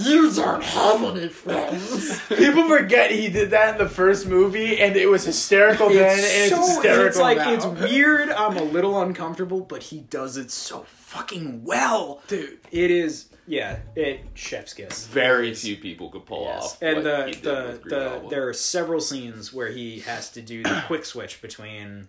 You 0.00 0.32
don't 0.32 0.62
have 0.62 1.02
any 1.16 1.28
friends. 1.28 2.20
People 2.28 2.68
forget 2.68 3.10
he 3.10 3.28
did 3.28 3.50
that 3.50 3.72
in 3.72 3.78
the 3.84 3.88
first 3.88 4.26
movie, 4.26 4.80
and 4.80 4.96
it 4.96 5.06
was 5.06 5.24
hysterical 5.24 5.88
then, 5.88 6.10
and 6.10 6.20
it's 6.20 6.50
hysterical 6.68 7.06
it's 7.06 7.18
like 7.18 7.38
now. 7.38 7.52
it's 7.52 7.66
weird. 7.66 8.30
I'm 8.30 8.56
a 8.56 8.62
little 8.62 9.00
uncomfortable, 9.00 9.60
but 9.60 9.82
he 9.84 10.00
does 10.00 10.36
it 10.36 10.50
so 10.50 10.84
fucking 10.88 11.64
well, 11.64 12.20
dude. 12.28 12.58
It 12.70 12.90
is, 12.90 13.28
yeah, 13.46 13.78
it 13.96 14.20
chef's 14.34 14.74
kiss. 14.74 15.06
Very 15.06 15.48
It 15.48 15.52
is- 15.52 15.62
few 15.62 15.76
people 15.76 16.10
could 16.10 16.26
pull 16.26 16.44
Yes. 16.44 16.64
off. 16.64 16.82
And 16.82 16.96
what 16.96 17.04
the 17.04 17.24
he 17.26 17.32
did 17.32 17.42
the 17.42 17.68
with 17.72 17.82
the 17.84 18.22
there 18.30 18.48
are 18.48 18.52
several 18.52 19.00
scenes 19.00 19.52
where 19.52 19.68
he 19.68 20.00
has 20.00 20.30
to 20.30 20.42
do 20.42 20.62
the 20.62 20.82
quick 20.86 21.04
switch 21.04 21.40
between 21.42 22.08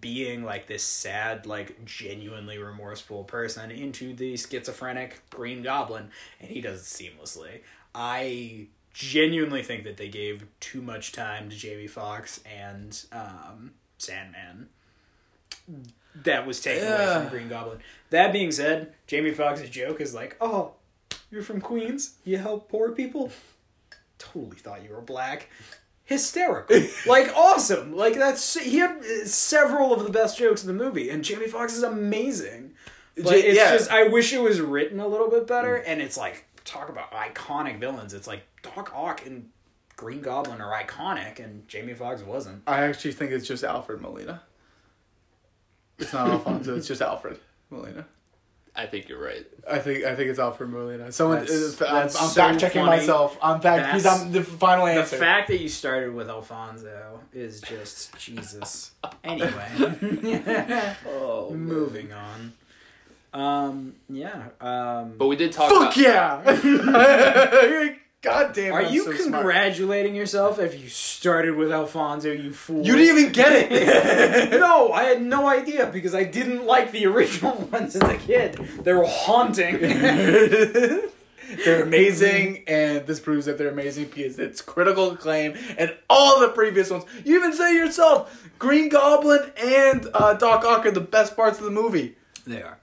being 0.00 0.44
like 0.44 0.66
this 0.66 0.82
sad, 0.82 1.46
like 1.46 1.84
genuinely 1.84 2.58
remorseful 2.58 3.24
person 3.24 3.70
into 3.70 4.14
the 4.14 4.36
schizophrenic 4.36 5.22
Green 5.30 5.62
Goblin, 5.62 6.10
and 6.40 6.50
he 6.50 6.60
does 6.60 6.80
it 6.82 6.84
seamlessly. 6.84 7.60
I 7.94 8.66
genuinely 8.92 9.62
think 9.62 9.84
that 9.84 9.96
they 9.96 10.08
gave 10.08 10.44
too 10.60 10.82
much 10.82 11.12
time 11.12 11.48
to 11.50 11.56
Jamie 11.56 11.86
Foxx 11.86 12.40
and 12.44 13.02
um, 13.12 13.72
Sandman. 13.98 14.68
That 16.24 16.46
was 16.46 16.60
taken 16.60 16.86
away 16.86 16.96
Yeah. 16.98 17.20
from 17.20 17.28
Green 17.30 17.48
Goblin. 17.48 17.78
That 18.10 18.32
being 18.32 18.50
said, 18.52 18.92
Jamie 19.06 19.32
Foxx's 19.32 19.70
joke 19.70 20.00
is 20.00 20.14
like, 20.14 20.36
"Oh, 20.40 20.72
you're 21.30 21.42
from 21.42 21.60
Queens. 21.60 22.14
You 22.24 22.38
help 22.38 22.68
poor 22.68 22.92
people." 22.92 23.30
Totally 24.18 24.56
thought 24.56 24.82
you 24.82 24.90
were 24.90 25.00
black. 25.00 25.48
Hysterical, 26.08 26.84
like 27.06 27.30
awesome, 27.36 27.94
like 27.94 28.14
that's 28.14 28.58
he 28.58 28.78
had 28.78 29.04
several 29.26 29.92
of 29.92 30.04
the 30.04 30.10
best 30.10 30.38
jokes 30.38 30.62
in 30.64 30.66
the 30.66 30.84
movie, 30.84 31.10
and 31.10 31.22
Jamie 31.22 31.48
Foxx 31.48 31.74
is 31.74 31.82
amazing. 31.82 32.72
But 33.14 33.32
J- 33.32 33.48
it's 33.48 33.58
yeah. 33.58 33.72
just 33.72 33.90
I 33.90 34.08
wish 34.08 34.32
it 34.32 34.40
was 34.40 34.58
written 34.58 35.00
a 35.00 35.06
little 35.06 35.28
bit 35.28 35.46
better, 35.46 35.76
mm. 35.76 35.82
and 35.86 36.00
it's 36.00 36.16
like 36.16 36.46
talk 36.64 36.88
about 36.88 37.12
iconic 37.12 37.78
villains. 37.78 38.14
It's 38.14 38.26
like 38.26 38.44
Doc 38.62 38.90
Ock 38.94 39.26
and 39.26 39.50
Green 39.96 40.22
Goblin 40.22 40.62
are 40.62 40.82
iconic, 40.82 41.44
and 41.44 41.68
Jamie 41.68 41.92
Foxx 41.92 42.22
wasn't. 42.22 42.62
I 42.66 42.84
actually 42.84 43.12
think 43.12 43.32
it's 43.32 43.46
just 43.46 43.62
Alfred 43.62 44.00
Molina. 44.00 44.40
It's 45.98 46.14
not 46.14 46.30
Alfonso. 46.30 46.74
it's 46.74 46.88
just 46.88 47.02
Alfred 47.02 47.38
Molina. 47.68 48.06
I 48.78 48.86
think 48.86 49.08
you're 49.08 49.20
right. 49.22 49.44
I 49.68 49.80
think 49.80 50.04
I 50.04 50.14
think 50.14 50.30
it's 50.30 50.38
Alfred 50.38 50.70
Molina. 50.70 51.10
Someone, 51.10 51.40
That's- 51.40 51.80
uh, 51.82 51.84
I'm, 51.86 51.94
that's 51.96 52.22
I'm 52.22 52.28
so 52.28 52.40
fact 52.40 52.60
checking 52.60 52.84
funny. 52.84 52.98
myself. 52.98 53.36
I'm 53.42 53.60
fact. 53.60 53.92
He's 53.92 54.04
That's- 54.04 54.22
on 54.22 54.30
the 54.32 54.44
final 54.44 54.86
answer. 54.86 55.16
The 55.16 55.20
fact 55.22 55.48
that 55.48 55.58
you 55.60 55.68
started 55.68 56.14
with 56.14 56.28
Alfonso 56.30 57.20
is 57.32 57.60
just 57.60 58.16
Jesus. 58.18 58.92
Anyway, 59.24 59.68
Oh, 61.06 61.50
moving 61.54 62.12
on. 62.12 62.52
Um, 63.34 63.94
yeah. 64.08 64.44
Um, 64.60 65.14
But 65.18 65.26
we 65.26 65.34
did 65.36 65.52
talk 65.52 65.68
Fuck 65.70 65.96
about 65.96 66.64
yeah! 66.64 67.94
God 68.28 68.52
damn. 68.54 68.72
are 68.74 68.82
I'm 68.82 68.92
you 68.92 69.04
so 69.04 69.12
smart. 69.14 69.42
congratulating 69.42 70.14
yourself 70.14 70.58
if 70.58 70.80
you 70.80 70.88
started 70.88 71.54
with 71.56 71.72
Alfonso? 71.72 72.30
You 72.30 72.52
fool! 72.52 72.84
You 72.84 72.96
didn't 72.96 73.18
even 73.18 73.32
get 73.32 73.52
it. 73.72 74.50
no, 74.60 74.92
I 74.92 75.04
had 75.04 75.22
no 75.22 75.48
idea 75.48 75.86
because 75.92 76.14
I 76.14 76.24
didn't 76.24 76.64
like 76.66 76.92
the 76.92 77.06
original 77.06 77.54
ones 77.72 77.96
as 77.96 78.02
a 78.08 78.16
kid. 78.16 78.54
They 78.82 78.92
were 78.92 79.06
haunting. 79.06 79.78
they're 81.64 81.82
amazing, 81.82 82.64
and 82.66 83.06
this 83.06 83.20
proves 83.20 83.46
that 83.46 83.56
they're 83.58 83.70
amazing 83.70 84.04
because 84.06 84.38
it's 84.38 84.60
critical 84.60 85.10
acclaim, 85.12 85.56
and 85.78 85.94
all 86.10 86.40
the 86.40 86.48
previous 86.48 86.90
ones. 86.90 87.04
You 87.24 87.36
even 87.36 87.52
say 87.52 87.74
yourself, 87.74 88.48
Green 88.58 88.88
Goblin 88.88 89.50
and 89.56 90.06
uh, 90.14 90.34
Doc 90.34 90.64
Ock 90.64 90.84
are 90.86 90.90
the 90.90 91.00
best 91.00 91.36
parts 91.36 91.58
of 91.58 91.64
the 91.64 91.70
movie. 91.70 92.16
they 92.46 92.62
are. 92.62 92.78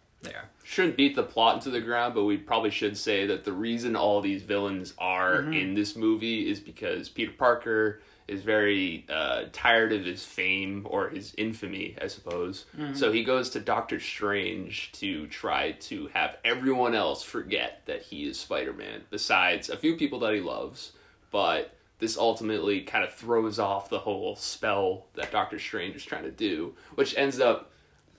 Shouldn't 0.76 0.98
beat 0.98 1.16
the 1.16 1.24
plot 1.24 1.56
into 1.56 1.70
the 1.70 1.80
ground, 1.80 2.16
but 2.16 2.26
we 2.26 2.36
probably 2.36 2.70
should 2.70 2.98
say 2.98 3.26
that 3.28 3.46
the 3.46 3.54
reason 3.54 3.96
all 3.96 4.20
these 4.20 4.42
villains 4.44 4.94
are 4.98 5.38
Mm-hmm. 5.38 5.54
in 5.54 5.74
this 5.74 5.96
movie 5.96 6.50
is 6.52 6.60
because 6.60 7.08
Peter 7.08 7.32
Parker 7.32 8.02
is 8.28 8.42
very 8.42 9.06
uh, 9.08 9.44
tired 9.54 9.94
of 9.94 10.04
his 10.04 10.26
fame 10.26 10.86
or 10.90 11.08
his 11.08 11.34
infamy, 11.38 11.96
I 12.02 12.08
suppose. 12.08 12.66
Mm-hmm. 12.78 12.94
So 12.94 13.14
he 13.14 13.24
goes 13.24 13.50
to 13.52 13.62
Doctor 13.62 14.02
Strange 14.02 14.92
to 14.96 15.28
try 15.28 15.72
to 15.74 16.08
have 16.14 16.36
everyone 16.44 16.94
else 16.94 17.24
forget 17.24 17.84
that 17.86 18.02
he 18.02 18.28
is 18.28 18.38
Spider 18.38 18.74
Man, 18.74 19.04
besides 19.10 19.70
a 19.70 19.78
few 19.78 19.96
people 19.96 20.20
that 20.20 20.34
he 20.34 20.42
loves. 20.42 20.92
But 21.32 21.74
this 22.00 22.18
ultimately 22.18 22.82
kind 22.82 23.06
of 23.06 23.14
throws 23.14 23.60
off 23.60 23.90
the 23.90 24.00
whole 24.00 24.36
spell 24.36 25.06
that 25.14 25.32
Doctor 25.32 25.58
Strange 25.58 25.96
is 25.96 26.04
trying 26.04 26.24
to 26.24 26.32
do, 26.32 26.74
which 26.96 27.16
ends 27.18 27.40
up 27.40 27.72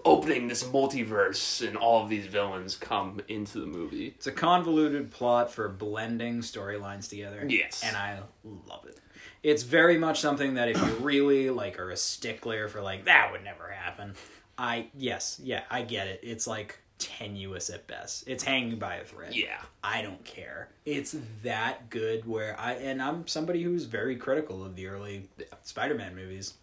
opening 0.07 0.47
this 0.47 0.63
multiverse 0.63 1.67
and 1.67 1.77
all 1.77 2.03
of 2.03 2.09
these 2.09 2.27
villains 2.27 2.77
come 2.77 3.21
into 3.29 3.59
the 3.61 3.67
movie. 3.67 4.09
It's 4.17 4.29
a 4.29 4.33
convoluted 4.33 5.11
plot 5.11 5.53
for 5.53 5.69
blending 5.69 6.41
storylines 6.41 7.11
together. 7.11 7.45
Yes. 7.47 7.83
And 7.85 7.97
I 7.97 8.21
love 8.45 8.87
it. 8.87 8.99
It's 9.43 9.65
very 9.65 9.99
much 9.99 10.21
something 10.21 10.55
that 10.55 10.69
if 10.69 10.79
you 10.79 10.95
really 11.01 11.51
like 11.51 11.79
are 11.79 11.91
a 11.91 11.97
stickler 11.97 12.69
for 12.69 12.81
like 12.81 13.05
that 13.07 13.33
would 13.33 13.45
never 13.45 13.69
happen. 13.69 14.15
I 14.57 14.87
yes, 14.97 15.41
yeah, 15.43 15.63
I 15.71 15.83
get 15.83 16.07
it. 16.07 16.21
It's 16.23 16.47
like 16.47 16.79
tenuous 16.99 17.69
at 17.69 17.87
best. 17.87 18.25
It's 18.27 18.45
hanging 18.45 18.79
by 18.79 18.97
a 18.97 19.05
thread. 19.05 19.35
Yeah. 19.35 19.61
I 19.83 20.03
don't 20.03 20.25
care. 20.25 20.69
It's 20.85 21.17
that 21.43 21.91
good 21.91 22.27
where 22.27 22.59
I 22.59 22.75
and 22.75 23.03
I'm 23.03 23.27
somebody 23.27 23.63
who's 23.63 23.85
very 23.85 24.17
critical 24.17 24.65
of 24.65 24.77
the 24.77 24.87
early 24.87 25.29
Spider-Man 25.65 26.15
movies. 26.15 26.55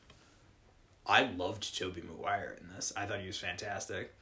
I 1.06 1.24
loved 1.24 1.78
Tobey 1.78 2.02
Maguire 2.02 2.58
in 2.62 2.70
this. 2.76 2.94
I 2.96 3.06
thought 3.06 3.20
he 3.20 3.28
was 3.28 3.38
fantastic. 3.38 4.14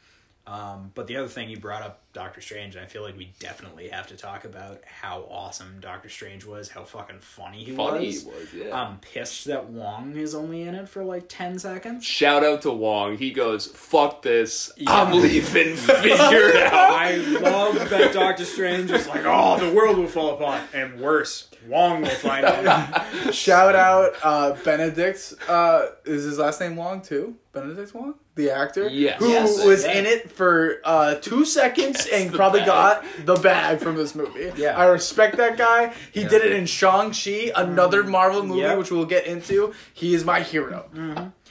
Um, 0.48 0.92
but 0.96 1.06
the 1.08 1.18
other 1.18 1.28
thing 1.28 1.50
you 1.50 1.60
brought 1.60 1.84
up, 1.84 2.00
Doctor 2.14 2.42
Strange, 2.42 2.76
and 2.76 2.84
I 2.84 2.88
feel 2.88 3.04
like 3.04 3.16
we 3.16 3.32
definitely 3.40 3.88
have 3.90 4.08
to 4.08 4.18
talk 4.18 4.44
about 4.44 4.82
how 4.86 5.26
awesome 5.30 5.78
Doctor 5.80 6.10
Strange 6.10 6.46
was, 6.46 6.68
how 6.68 6.84
fucking 6.84 7.20
funny 7.20 7.64
he 7.64 7.76
Funny 7.76 8.08
was. 8.08 8.24
he 8.24 8.28
was, 8.30 8.54
yeah. 8.54 8.76
I'm 8.82 8.98
pissed 8.98 9.46
that 9.46 9.70
Wong 9.70 10.16
is 10.18 10.34
only 10.36 10.64
in 10.64 10.74
it 10.76 10.90
for 10.90 11.04
like 11.04 11.26
ten 11.30 11.60
seconds. 11.60 12.04
Shout 12.04 12.44
out 12.44 12.64
to 12.64 12.72
Wong. 12.72 13.18
He 13.18 13.32
goes, 13.32 13.68
"Fuck 13.68 14.24
this. 14.24 14.72
Yeah. 14.76 14.92
I'm 14.92 15.14
leaving. 15.14 15.76
Figure 15.78 16.50
it 16.50 16.64
out." 16.74 16.92
I 16.92 17.16
love 17.18 17.90
that 17.90 18.12
Doctor 18.14 18.44
Strange 18.44 18.90
is 18.92 19.08
like, 19.08 19.24
oh, 19.26 19.60
the 19.60 19.74
world 19.74 19.98
will 19.98 20.08
fall 20.08 20.34
apart, 20.34 20.64
and 20.74 21.00
worse, 21.00 21.50
Wong 21.68 22.02
will 22.02 22.10
find 22.10 22.46
it. 22.48 23.34
Shout 23.34 23.76
out 23.76 24.14
uh, 24.24 24.58
Benedict. 24.64 25.36
Uh, 25.48 25.86
is 26.04 26.24
his 26.24 26.40
last 26.40 26.60
name 26.60 26.76
Wong 26.76 27.02
too? 27.02 27.36
Benedict 27.54 27.94
Wong, 27.94 28.16
the 28.42 28.52
actor, 28.52 28.88
Yes. 28.88 29.20
who 29.20 29.30
Yes. 29.30 29.64
was 29.66 29.84
Yeah. 29.84 29.92
in 30.00 30.06
it 30.06 30.32
for 30.32 30.80
uh, 30.84 31.16
two 31.16 31.46
seconds 31.46 32.08
and 32.12 32.34
probably 32.34 32.62
bag. 32.62 32.68
got 32.68 33.06
the 33.26 33.36
bag 33.36 33.80
from 33.80 33.96
this 33.96 34.16
movie. 34.16 34.52
Yeah. 34.58 34.78
I 34.78 34.86
respect 34.86 35.38
that 35.38 35.58
guy. 35.58 35.94
He 36.12 36.22
Yeah. 36.22 36.28
did 36.30 36.46
it 36.46 36.52
in 36.54 36.66
Shang 36.66 37.12
Chi, 37.12 37.52
another 37.56 38.04
Marvel 38.04 38.44
movie, 38.44 38.62
Yep. 38.62 38.78
which 38.78 38.92
we'll 38.92 39.06
get 39.06 39.26
into. 39.26 39.74
He 39.94 40.14
is 40.14 40.26
my 40.26 40.42
hero. 40.42 40.86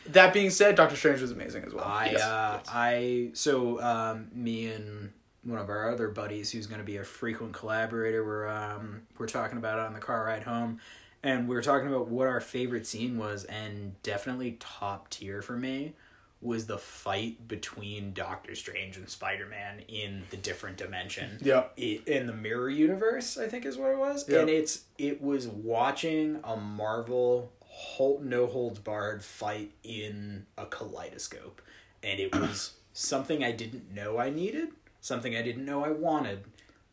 That 0.06 0.32
being 0.32 0.50
said, 0.50 0.74
Doctor 0.74 0.96
Strange 0.96 1.20
was 1.20 1.30
amazing 1.30 1.64
as 1.64 1.72
well. 1.72 1.84
I 1.84 2.06
Yes, 2.12 2.22
uh, 2.22 2.52
yes. 2.58 2.66
I 2.72 3.30
so 3.34 3.80
um, 3.80 4.28
me 4.34 4.66
and 4.66 5.12
one 5.44 5.58
of 5.58 5.68
our 5.70 5.90
other 5.92 6.08
buddies 6.08 6.50
who's 6.50 6.66
going 6.66 6.80
to 6.80 6.84
be 6.84 6.96
a 6.98 7.04
frequent 7.04 7.52
collaborator 7.54 8.22
we're 8.24 8.46
um, 8.48 9.02
we're 9.18 9.26
talking 9.26 9.56
about 9.56 9.78
it 9.78 9.84
on 9.86 9.94
the 9.94 10.00
car 10.00 10.24
ride 10.26 10.42
home 10.42 10.78
and 11.22 11.48
we 11.48 11.56
are 11.56 11.62
talking 11.62 11.88
about 11.88 12.08
what 12.08 12.26
our 12.26 12.40
favorite 12.40 12.86
scene 12.86 13.16
was 13.16 13.44
and 13.44 13.94
definitely 14.02 14.56
top 14.60 15.08
tier 15.10 15.40
for 15.42 15.56
me 15.56 15.94
was 16.42 16.66
the 16.66 16.78
fight 16.78 17.46
between 17.46 18.12
Doctor 18.14 18.54
Strange 18.54 18.96
and 18.96 19.08
Spider-Man 19.08 19.80
in 19.88 20.22
the 20.30 20.36
different 20.36 20.78
dimension 20.78 21.38
yeah. 21.42 21.64
in 21.76 22.26
the 22.26 22.32
mirror 22.32 22.70
universe 22.70 23.36
i 23.36 23.46
think 23.46 23.64
is 23.66 23.76
what 23.76 23.90
it 23.90 23.98
was 23.98 24.26
Yeah. 24.28 24.40
and 24.40 24.48
it's 24.50 24.84
it 24.98 25.20
was 25.20 25.46
watching 25.48 26.40
a 26.44 26.56
marvel 26.56 27.52
hold, 27.60 28.24
no 28.24 28.46
holds 28.46 28.78
barred 28.78 29.22
fight 29.22 29.72
in 29.82 30.46
a 30.56 30.66
kaleidoscope 30.66 31.60
and 32.02 32.18
it 32.18 32.34
was 32.34 32.72
something 32.92 33.44
i 33.44 33.52
didn't 33.52 33.92
know 33.94 34.18
i 34.18 34.30
needed 34.30 34.68
something 35.00 35.36
i 35.36 35.42
didn't 35.42 35.64
know 35.64 35.84
i 35.84 35.90
wanted 35.90 36.44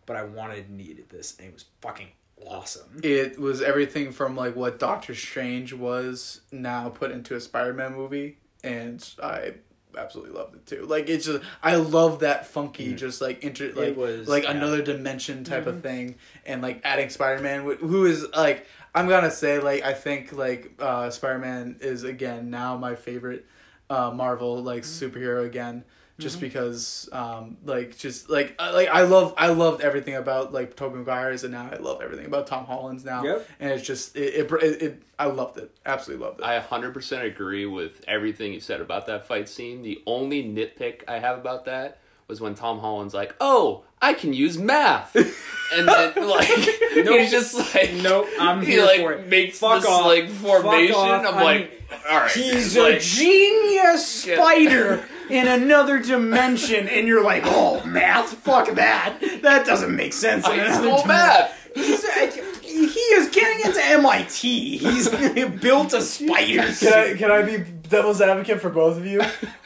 but 0.06 0.16
i 0.16 0.24
wanted 0.24 0.68
and 0.68 0.78
needed 0.78 1.10
this 1.10 1.38
and 1.40 1.48
it 1.48 1.54
was 1.54 1.66
fucking 1.82 2.08
awesome 2.46 3.00
It 3.04 3.40
was 3.40 3.62
everything 3.62 4.12
from 4.12 4.36
like 4.36 4.56
what 4.56 4.78
Doctor 4.78 5.16
Strange 5.16 5.74
was 5.74 6.42
now 6.52 6.88
put 6.90 7.10
into 7.12 7.36
a 7.36 7.42
Spider-Man 7.42 7.96
movie, 7.96 8.38
and 8.64 9.08
I 9.22 9.54
absolutely 9.98 10.34
loved 10.34 10.56
it 10.56 10.66
too. 10.66 10.86
Like 10.86 11.10
it's 11.10 11.26
just 11.26 11.44
I 11.64 11.76
love 11.76 12.20
that 12.20 12.48
funky, 12.48 12.94
just 12.94 13.22
like 13.22 13.44
inter 13.44 13.72
like 13.76 13.98
was- 13.98 14.28
like 14.28 14.44
yeah. 14.44 14.52
another 14.52 14.82
dimension 14.82 15.44
type 15.44 15.68
of 15.68 15.82
thing, 15.82 16.16
and 16.46 16.62
like 16.62 16.82
adding 16.84 17.10
Spider-Man, 17.10 17.64
who 17.80 18.06
is 18.06 18.26
like 18.36 18.68
I'm 18.94 19.08
gonna 19.08 19.32
say 19.32 19.60
like 19.60 19.84
I 19.84 19.94
think 19.94 20.34
like 20.34 20.74
uh, 20.80 21.10
Spider-Man 21.10 21.78
is 21.82 22.04
again 22.04 22.50
now 22.50 22.78
my 22.78 22.96
favorite 22.96 23.46
uh, 23.90 24.12
Marvel 24.12 24.62
like 24.64 24.84
superhero 24.84 25.46
again. 25.46 25.84
Just 26.20 26.42
because, 26.42 27.08
um, 27.12 27.58
like, 27.64 27.96
just 27.96 28.28
like, 28.28 28.56
uh, 28.58 28.72
like 28.74 28.88
I 28.88 29.04
love, 29.04 29.36
I 29.38 29.50
loved 29.50 29.82
everything 29.82 30.16
about 30.16 30.52
like 30.52 30.76
Tobey 30.76 30.98
Maguire's, 30.98 31.44
and 31.44 31.54
now 31.54 31.70
I 31.72 31.78
love 31.78 32.02
everything 32.02 32.26
about 32.26 32.48
Tom 32.48 32.66
Holland's 32.66 33.06
now 33.06 33.24
Yep. 33.24 33.48
and 33.60 33.72
it's 33.72 33.86
just 33.86 34.16
it, 34.16 34.34
it, 34.34 34.52
it, 34.64 34.82
it 34.82 35.04
I 35.20 35.26
loved 35.28 35.60
it, 35.60 35.70
absolutely 35.86 36.26
loved 36.26 36.40
it. 36.40 36.46
I 36.46 36.60
100% 36.60 37.24
agree 37.24 37.68
with 37.68 38.04
everything 38.08 38.52
you 38.54 38.60
said 38.60 38.82
about 38.82 39.06
that 39.06 39.28
fight 39.28 39.48
scene. 39.48 39.84
The 39.84 40.02
only 40.08 40.44
nitpick 40.44 41.04
I 41.08 41.20
have 41.20 41.38
about 41.38 41.66
that 41.66 42.00
was 42.28 42.42
when 42.42 42.56
Tom 42.56 42.80
Holland's 42.80 43.14
like, 43.14 43.36
"Oh, 43.40 43.84
I 44.02 44.14
can 44.14 44.34
use 44.34 44.58
math," 44.58 45.16
and 45.16 45.88
then 45.88 46.14
like 46.28 46.50
Nope. 46.96 47.20
he's 47.20 47.32
just 47.32 47.56
like, 47.76 47.94
Nope, 47.94 48.28
I'm 48.40 48.62
he 48.62 48.74
here 48.74 48.86
like 48.86 49.02
for 49.02 49.14
it. 49.14 49.28
makes 49.28 49.60
Fuck 49.60 49.82
this 49.82 49.90
off. 49.90 50.06
like 50.06 50.30
Fuck 50.30 50.62
formation. 50.64 50.96
off. 50.96 51.26
I'm 51.26 51.36
I 51.36 51.44
like, 51.44 51.84
all 52.10 52.18
right, 52.20 52.32
He's 52.32 52.78
like, 52.78 52.96
a 52.96 53.00
genius 53.00 54.26
Yeah. 54.28 54.36
spider 54.36 55.06
in 55.30 55.48
another 55.48 56.00
dimension, 56.00 56.88
and 56.88 57.08
you're 57.08 57.24
like, 57.24 57.44
oh, 57.46 57.84
math? 57.86 58.34
Fuck 58.36 58.70
that. 58.76 59.18
That 59.42 59.66
doesn't 59.66 59.94
make 59.96 60.14
sense. 60.14 60.46
in 60.46 60.52
high 60.52 60.58
another 60.66 60.74
school 60.76 61.02
dimension." 61.02 61.08
math. 61.08 61.70
He's, 61.76 62.04
uh, 62.06 62.44
he 62.64 63.00
is 63.00 63.30
getting 63.30 63.66
into 63.66 63.84
MIT. 63.84 64.78
He's 64.78 65.10
built 65.62 65.94
a 65.94 66.02
spider 66.02 66.72
Can 66.80 66.94
I 66.94 67.14
can 67.16 67.30
I 67.32 67.42
be 67.44 67.58
devil's 67.90 68.20
advocate 68.22 68.62
for 68.62 68.70
both 68.70 68.98
of 68.98 69.06
you? 69.06 69.22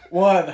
One, 0.09 0.53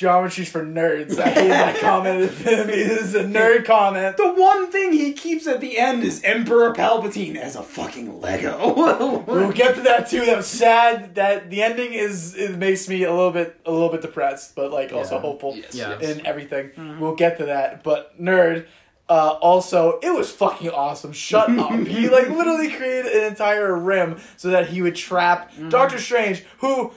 geometry's 0.00 0.48
for 0.50 0.64
nerds. 0.64 1.18
I 1.18 1.28
hate 1.28 1.48
that 1.48 1.76
comment. 1.78 2.32
It 2.40 2.70
is 2.70 3.14
a 3.14 3.22
nerd 3.24 3.66
comment. 3.66 4.16
The 4.16 4.32
one 4.32 4.70
thing 4.72 4.92
he 4.92 5.12
keeps 5.12 5.46
at 5.46 5.60
the 5.60 5.78
end 5.78 6.02
is 6.02 6.22
Emperor 6.24 6.72
Palpatine 6.72 7.36
as 7.36 7.54
a 7.54 7.62
fucking 7.62 8.20
Lego. 8.20 9.22
We'll 9.26 9.52
get 9.52 9.74
to 9.76 9.82
that 9.82 10.08
too. 10.08 10.24
That 10.24 10.38
was 10.38 10.46
sad. 10.46 11.14
That 11.16 11.50
the 11.50 11.62
ending 11.62 11.92
is 11.92 12.34
it 12.34 12.56
makes 12.56 12.88
me 12.88 13.04
a 13.04 13.10
little 13.12 13.30
bit 13.30 13.60
a 13.66 13.70
little 13.70 13.90
bit 13.90 14.00
depressed, 14.00 14.54
but 14.56 14.72
like 14.72 14.90
also 14.92 15.16
Yeah. 15.16 15.20
hopeful 15.20 15.54
Yes, 15.56 15.74
Yeah. 15.74 15.98
yes. 16.00 16.16
in 16.16 16.26
everything. 16.26 16.70
We'll 16.98 17.14
get 17.14 17.36
to 17.38 17.44
that. 17.46 17.82
But 17.84 18.18
nerd. 18.20 18.66
Uh, 19.08 19.36
also, 19.42 19.98
it 20.04 20.14
was 20.14 20.30
fucking 20.30 20.70
awesome. 20.70 21.12
Shut 21.12 21.50
up. 21.58 21.72
He 21.84 22.08
like 22.08 22.28
literally 22.28 22.70
created 22.70 23.06
an 23.12 23.24
entire 23.24 23.74
rim 23.76 24.20
so 24.36 24.50
that 24.50 24.68
he 24.68 24.82
would 24.82 24.94
trap 24.94 25.50
Doctor 25.68 25.98
Strange, 25.98 26.44
who 26.58 26.92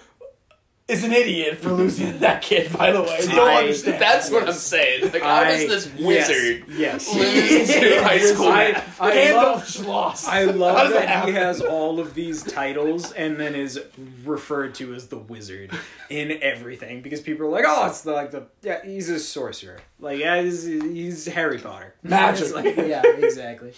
is 0.88 1.04
an 1.06 1.14
idiot 1.14 1.58
for 1.60 1.72
losing 1.72 2.20
that 2.20 2.42
kid. 2.42 2.72
By 2.78 2.92
the 2.92 3.02
way, 3.02 3.20
don't 3.28 3.40
I- 3.48 3.62
understand. 3.62 4.02
That's 4.02 4.30
what 4.30 4.48
I'm 4.48 4.54
saying. 4.54 5.12
Like, 5.14 5.22
how 5.22 5.44
does 5.46 5.68
this 5.68 5.94
wizard 6.04 6.66
Yes. 6.70 7.14
lose 7.16 7.70
to 7.74 8.04
high 8.04 8.20
school 8.20 8.50
I, 8.50 8.72
math? 8.74 9.02
I 9.02 9.12
Gandalf 9.16 9.34
love, 9.44 9.66
just 9.66 9.86
lost. 9.86 10.28
I 10.30 10.46
How 10.46 10.52
love 10.52 10.78
does 10.78 10.94
that, 10.94 11.00
that 11.08 11.26
he 11.26 11.32
happen? 11.32 11.36
has 11.36 11.62
all 11.62 12.00
of 12.02 12.14
these 12.14 12.44
titles 12.44 13.12
and 13.14 13.40
then 13.40 13.56
is 13.56 13.80
referred 14.26 14.76
to 14.76 14.94
as 14.94 15.08
the 15.08 15.18
wizard 15.18 15.72
in 16.10 16.38
everything 16.42 17.02
because 17.02 17.22
people 17.22 17.46
are 17.48 17.50
like, 17.50 17.66
oh, 17.68 17.88
it's 17.88 18.02
the, 18.02 18.12
like 18.12 18.32
the 18.32 18.44
yeah, 18.62 18.84
he's 18.84 19.10
a 19.10 19.20
sorcerer. 19.20 19.80
Like 20.00 20.20
yeah, 20.20 20.42
he's, 20.42 20.64
he's 20.66 21.26
Harry 21.28 21.60
Potter. 21.60 21.96
Magic. 22.04 22.44
It's 22.44 22.54
like, 22.54 22.76
yeah, 22.76 23.04
exactly. 23.06 23.72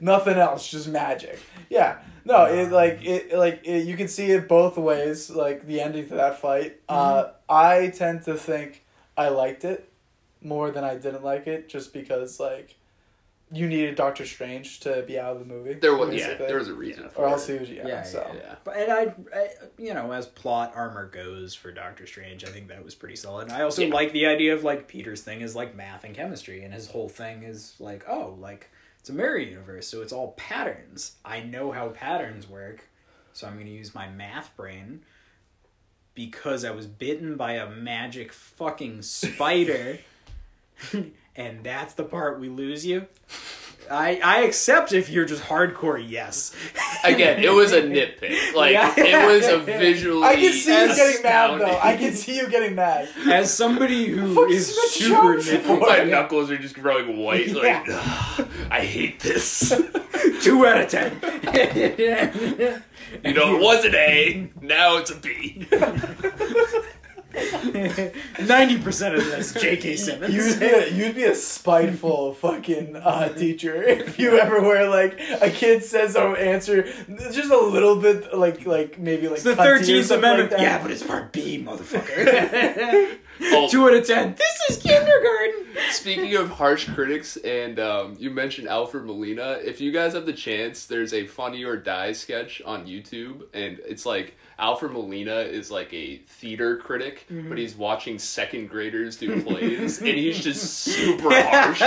nothing 0.00 0.38
else, 0.38 0.66
just 0.66 0.88
magic. 0.88 1.38
Yeah, 1.68 1.98
no, 2.28 2.44
it 2.44 2.70
like 2.70 3.04
it 3.04 3.32
like 3.36 3.62
it, 3.64 3.86
you 3.86 3.96
can 3.96 4.08
see 4.08 4.30
it 4.30 4.46
both 4.48 4.76
ways. 4.76 5.30
Like 5.30 5.66
the 5.66 5.80
ending 5.80 6.08
to 6.08 6.14
that 6.16 6.40
fight. 6.40 6.80
Uh, 6.88 7.24
Mm-hmm. 7.24 7.32
I 7.50 7.88
tend 7.88 8.22
to 8.24 8.34
think 8.34 8.84
I 9.16 9.28
liked 9.30 9.64
it 9.64 9.90
more 10.42 10.70
than 10.70 10.84
I 10.84 10.94
didn't 10.96 11.24
like 11.24 11.46
it, 11.46 11.68
just 11.68 11.92
because 11.94 12.38
like 12.38 12.76
you 13.50 13.66
needed 13.66 13.94
Doctor 13.94 14.26
Strange 14.26 14.80
to 14.80 15.02
be 15.06 15.18
out 15.18 15.32
of 15.32 15.38
the 15.38 15.46
movie. 15.46 15.72
There 15.72 15.96
was 15.96 16.14
yeah, 16.14 16.34
there 16.34 16.58
was 16.58 16.68
a 16.68 16.74
reason 16.74 17.08
for 17.08 17.22
or 17.22 17.28
else 17.28 17.48
it. 17.48 17.54
he 17.54 17.58
was 17.60 17.70
yeah. 17.70 17.86
Yeah, 17.88 18.02
so 18.02 18.30
Yeah. 18.34 18.56
But 18.64 18.76
and 18.76 18.92
I, 18.92 19.14
I, 19.34 19.48
you 19.78 19.94
know, 19.94 20.12
as 20.12 20.26
plot 20.26 20.72
armor 20.74 21.06
goes 21.08 21.54
for 21.54 21.72
Doctor 21.72 22.06
Strange, 22.06 22.44
I 22.44 22.48
think 22.48 22.68
that 22.68 22.84
was 22.84 22.94
pretty 22.94 23.16
solid. 23.16 23.50
I 23.50 23.62
also 23.62 23.80
Yeah. 23.82 23.94
like 23.94 24.12
the 24.12 24.26
idea 24.26 24.52
of 24.54 24.64
like 24.64 24.86
Peter's 24.86 25.22
thing 25.22 25.40
is 25.40 25.56
like 25.56 25.74
math 25.74 26.04
and 26.04 26.14
chemistry, 26.14 26.62
and 26.62 26.74
his 26.74 26.88
whole 26.90 27.08
thing 27.08 27.42
is 27.42 27.74
like, 27.80 28.04
oh, 28.06 28.36
like 28.38 28.68
it's 29.08 29.14
a 29.14 29.16
mirror 29.16 29.38
universe, 29.38 29.88
so 29.88 30.02
it's 30.02 30.12
all 30.12 30.32
patterns. 30.32 31.12
I 31.24 31.40
know 31.40 31.72
how 31.72 31.88
patterns 31.88 32.46
work, 32.46 32.90
so 33.32 33.46
I'm 33.46 33.54
going 33.54 33.64
to 33.64 33.72
use 33.72 33.94
my 33.94 34.06
math 34.06 34.54
brain 34.54 35.00
because 36.14 36.62
I 36.62 36.72
was 36.72 36.86
bitten 36.86 37.36
by 37.36 37.52
a 37.52 37.70
magic 37.70 38.34
fucking 38.34 39.00
spider. 39.00 40.00
and 41.36 41.64
that's 41.64 41.94
the 41.94 42.04
part 42.04 42.38
we 42.38 42.50
lose 42.50 42.84
you. 42.84 43.06
I 43.90 44.20
I 44.22 44.42
accept 44.42 44.92
if 44.92 45.08
you're 45.10 45.24
just 45.24 45.42
hardcore 45.42 46.02
yes. 46.06 46.54
Again, 47.04 47.42
it 47.42 47.50
was 47.52 47.72
a 47.72 47.82
nitpick. 47.82 48.36
Like 48.54 48.72
Yeah. 48.72 48.92
it 48.96 49.26
was 49.26 49.46
a 49.46 49.58
visually. 49.58 50.22
I 50.24 50.34
can 50.36 50.52
see 50.52 50.72
you 50.80 50.94
getting 50.94 51.22
mad 51.22 51.60
though. 51.60 51.78
I 51.80 51.96
can 51.96 52.12
see 52.14 52.36
you 52.36 52.48
getting 52.48 52.74
mad. 52.74 53.08
As 53.30 53.52
somebody 53.52 54.06
who 54.06 54.34
Fuck 54.34 54.50
is 54.50 54.68
is 54.68 54.74
Smith 54.74 54.90
super 54.90 55.34
Johnson 55.36 55.60
nitpicky, 55.62 55.80
My 55.80 56.04
knuckles 56.04 56.50
are 56.50 56.58
just 56.58 56.74
growing 56.74 57.18
white. 57.18 57.52
Like 57.54 57.88
I 58.70 58.80
hate 58.80 59.20
this. 59.20 59.68
two 60.42 60.66
out 60.66 60.80
of 60.80 60.88
ten. 60.88 61.12
You 63.24 63.32
know, 63.32 63.56
it 63.56 63.62
was 63.62 63.84
an 63.84 63.94
A. 63.94 64.50
Now 64.60 64.98
it's 64.98 65.10
a 65.10 65.16
B. 65.16 65.66
Ninety 68.40 68.78
percent 68.78 69.14
of 69.14 69.24
this, 69.24 69.52
J.K. 69.54 69.96
Simmons. 69.96 70.34
You'd 70.34 70.60
be 70.60 70.66
a, 70.66 70.88
you'd 70.90 71.14
be 71.14 71.24
a 71.24 71.34
spiteful 71.34 72.34
fucking 72.40 72.96
uh, 72.96 73.28
teacher 73.30 73.82
if 73.82 74.18
you 74.18 74.38
ever 74.38 74.60
were 74.60 74.86
like 74.88 75.20
a 75.40 75.50
kid 75.50 75.84
says 75.84 76.14
an 76.16 76.36
answer 76.36 76.82
just 77.32 77.50
a 77.50 77.56
little 77.58 77.96
bit 77.96 78.34
like 78.36 78.66
like 78.66 78.98
maybe 78.98 79.28
like 79.28 79.36
It's 79.36 79.44
the 79.44 79.52
cunty 79.54 79.78
Thirteenth 79.78 80.10
Amendment. 80.10 80.52
like 80.52 80.60
yeah, 80.60 80.82
but 80.82 80.90
it's 80.90 81.02
Part 81.02 81.32
B, 81.32 81.62
motherfucker. 81.64 83.18
Two 83.70 83.86
out 83.88 83.94
of 83.94 84.06
ten. 84.06 84.34
This 84.34 84.70
is 84.70 84.82
kindergarten. 84.82 85.66
Speaking 85.90 86.34
of 86.36 86.50
harsh 86.50 86.88
critics, 86.90 87.36
and 87.38 87.78
um, 87.78 88.16
you 88.18 88.30
mentioned 88.30 88.68
Alfred 88.68 89.04
Molina. 89.04 89.58
If 89.62 89.80
you 89.80 89.92
guys 89.92 90.14
have 90.14 90.26
the 90.26 90.32
chance, 90.32 90.86
there's 90.86 91.12
a 91.12 91.26
Funny 91.26 91.64
or 91.64 91.76
Die 91.76 92.12
sketch 92.12 92.60
on 92.64 92.86
YouTube, 92.86 93.42
and 93.54 93.78
it's 93.86 94.04
like 94.04 94.36
Alfred 94.58 94.90
Molina 94.92 95.36
is 95.36 95.70
like 95.70 95.92
a 95.94 96.16
theater 96.26 96.76
critic, 96.78 97.24
Mm-hmm. 97.30 97.48
but 97.48 97.58
he's 97.58 97.76
watching 97.76 98.18
second 98.18 98.68
graders 98.68 99.16
do 99.16 99.42
plays, 99.44 99.98
and 99.98 100.08
he's 100.08 100.40
just 100.42 100.74
super 100.80 101.30
harsh. 101.32 101.78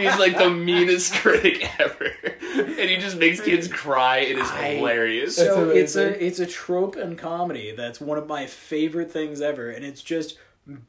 He's 0.00 0.16
like 0.18 0.38
the 0.38 0.50
meanest 0.50 1.12
critic 1.22 1.68
ever, 1.80 2.12
and 2.54 2.88
he 2.90 2.96
just 2.98 3.16
makes 3.16 3.40
kids 3.40 3.66
cry. 3.68 4.18
It 4.18 4.38
is 4.38 4.48
I- 4.50 4.74
hilarious. 4.76 5.36
So 5.36 5.70
it's 5.70 5.96
amazing. 5.96 6.22
a 6.22 6.26
it's 6.26 6.38
a 6.40 6.46
trope 6.46 6.96
in 6.96 7.16
comedy 7.16 7.72
that's 7.72 8.00
one 8.00 8.18
of 8.18 8.26
my 8.28 8.46
favorite 8.46 9.10
things 9.10 9.40
ever, 9.40 9.70
and 9.70 9.84
it's 9.84 10.02
just 10.02 10.38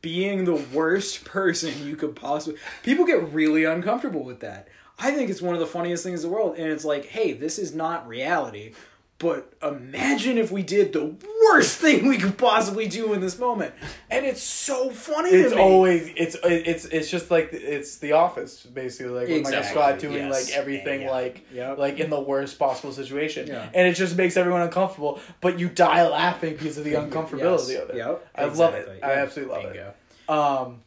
being 0.01 0.45
the 0.45 0.55
worst 0.73 1.25
person 1.25 1.87
you 1.87 1.95
could 1.95 2.15
possibly. 2.15 2.59
People 2.83 3.05
get 3.05 3.33
really 3.33 3.63
uncomfortable 3.63 4.23
with 4.23 4.41
that. 4.41 4.67
I 4.99 5.09
think 5.11 5.31
it's 5.31 5.41
one 5.41 5.55
of 5.55 5.59
the 5.59 5.65
funniest 5.65 6.03
things 6.03 6.23
in 6.23 6.29
the 6.29 6.35
world, 6.35 6.57
and 6.57 6.67
it's 6.71 6.85
like, 6.85 7.05
hey, 7.05 7.33
this 7.33 7.57
is 7.57 7.73
not 7.73 8.07
reality. 8.07 8.73
But 9.21 9.53
imagine 9.61 10.39
if 10.39 10.51
we 10.51 10.63
did 10.63 10.93
the 10.93 11.13
worst 11.45 11.77
thing 11.77 12.07
we 12.07 12.17
could 12.17 12.39
possibly 12.39 12.87
do 12.87 13.13
in 13.13 13.21
this 13.21 13.37
moment, 13.37 13.71
and 14.09 14.25
it's 14.25 14.41
so 14.41 14.89
funny 14.89 15.29
It's 15.29 15.51
to 15.51 15.57
me. 15.57 15.61
always 15.61 16.11
it's 16.15 16.35
it's 16.43 16.85
it's 16.85 17.11
just 17.11 17.29
like 17.29 17.49
it's 17.53 17.97
The 17.97 18.13
Office 18.13 18.65
basically 18.65 19.11
like 19.13 19.27
with 19.27 19.43
Michael 19.43 19.59
Exactly, 19.59 19.71
Scott 19.81 19.99
doing 19.99 20.27
yes. 20.27 20.47
like 20.49 20.57
everything 20.57 21.01
Yeah. 21.03 21.11
like 21.11 21.45
Yep. 21.53 21.77
like 21.77 21.99
in 21.99 22.09
the 22.09 22.19
worst 22.19 22.57
possible 22.57 22.91
situation, 22.93 23.45
Yeah. 23.45 23.69
and 23.75 23.87
it 23.87 23.93
just 23.93 24.17
makes 24.17 24.37
everyone 24.37 24.61
uncomfortable. 24.63 25.19
But 25.39 25.59
you 25.59 25.69
die 25.69 26.07
laughing 26.07 26.53
because 26.53 26.79
of 26.79 26.83
the 26.83 26.93
uncomfortability 26.95 27.73
Yes. 27.73 27.83
of 27.83 27.89
it. 27.91 27.97
Yep, 27.97 28.27
I 28.35 28.45
love 28.45 28.73
it. 28.73 28.77
exactly. 28.79 29.03
I 29.03 29.11
absolutely 29.13 29.53
love 29.55 29.73
Bingo. 29.73 29.93
it. 30.27 30.29
Um, 30.33 30.81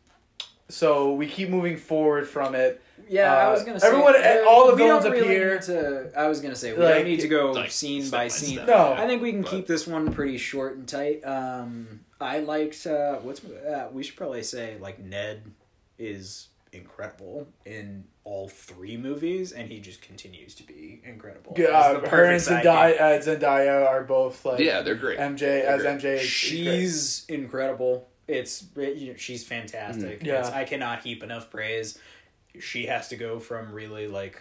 so 0.68 1.12
we 1.14 1.28
keep 1.28 1.51
moving 1.51 1.76
forward 1.76 2.26
from 2.28 2.57
it. 2.57 2.82
Yeah, 3.09 3.34
I 3.34 3.46
Uh, 3.46 3.50
was 3.52 3.62
gonna 3.64 3.80
say 3.80 3.86
everyone- 3.88 4.14
uh, 4.16 4.44
all 4.48 4.66
the 4.68 4.72
we 4.74 4.78
villains 4.82 5.05
really 5.05 5.20
appear. 5.20 5.59
To, 5.61 6.11
I 6.16 6.26
was 6.28 6.40
gonna 6.40 6.55
say 6.57 6.72
we 6.72 6.82
Like, 6.82 6.94
don't 6.96 7.05
need 7.05 7.20
to 7.20 7.28
go 7.28 7.52
like, 7.52 7.70
scene 7.70 8.02
by 8.11 8.24
by 8.24 8.28
scene. 8.28 8.57
step. 8.57 8.66
No, 8.68 8.92
I 8.94 9.07
think 9.07 9.22
we 9.22 9.32
can 9.32 9.42
But- 9.42 9.50
keep 9.50 9.66
this 9.66 9.86
one 9.86 10.12
pretty 10.12 10.38
short 10.38 10.76
and 10.76 10.86
tight. 10.88 11.24
Um, 11.24 12.00
I 12.20 12.38
liked 12.40 12.86
uh, 12.86 13.16
what's 13.16 13.44
uh, 13.44 13.88
we 13.92 14.02
should 14.02 14.16
probably 14.16 14.42
say 14.42 14.76
like 14.80 14.98
Ned 14.98 15.42
is 15.98 16.48
incredible 16.72 17.46
in 17.64 18.05
all 18.24 18.48
three 18.48 18.96
movies, 18.96 19.52
and 19.52 19.70
he 19.70 19.78
just 19.80 20.00
continues 20.02 20.55
to 20.57 20.62
be 20.64 21.00
incredible. 21.05 21.55
Yeah, 21.57 21.66
uh, 21.68 22.09
her 22.09 22.24
and 22.24 22.40
Zendaya, 22.40 23.00
uh, 23.00 23.18
Zendaya 23.20 23.86
are 23.86 24.02
both 24.02 24.44
like 24.44 24.59
yeah, 24.61 24.82
they're 24.82 24.94
great. 24.94 25.18
MJ 25.18 25.61
as 25.62 25.82
great. 25.82 25.98
MJ. 26.00 26.05
Is, 26.14 26.20
is 26.22 26.22
great. 26.22 26.26
She's 26.28 27.24
incredible. 27.28 28.09
It's 28.26 28.64
it, 28.76 28.96
you 28.96 29.11
know, 29.12 29.16
she's 29.18 29.44
fantastic. 29.44 30.20
Mhm. 30.20 30.26
Yeah. 30.26 30.38
It's- 30.38 30.52
I 30.52 30.64
cannot 30.64 31.02
heap 31.02 31.22
enough 31.22 31.50
praise. 31.50 31.98
She 32.61 32.86
has 32.86 33.09
to 33.09 33.16
go 33.16 33.40
from 33.40 33.72
really 33.72 34.07
like, 34.07 34.40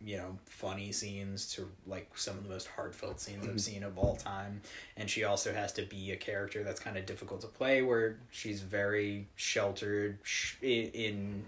you 0.00 0.16
know, 0.16 0.38
funny 0.46 0.92
scenes 0.92 1.46
to 1.54 1.70
like 1.86 2.10
some 2.16 2.36
of 2.36 2.44
the 2.44 2.50
most 2.50 2.66
heartfelt 2.66 3.20
scenes 3.20 3.44
I've 3.44 3.50
mm-hmm. 3.50 3.58
seen 3.58 3.84
of 3.84 3.96
all 3.96 4.16
time, 4.16 4.60
and 4.96 5.08
she 5.08 5.24
also 5.24 5.52
has 5.52 5.72
to 5.74 5.82
be 5.82 6.12
a 6.12 6.16
character 6.16 6.64
that's 6.64 6.80
kind 6.80 6.98
of 6.98 7.06
difficult 7.06 7.40
to 7.42 7.46
play, 7.46 7.82
where 7.82 8.18
she's 8.30 8.60
very 8.60 9.28
sheltered 9.36 10.18
in, 10.60 11.44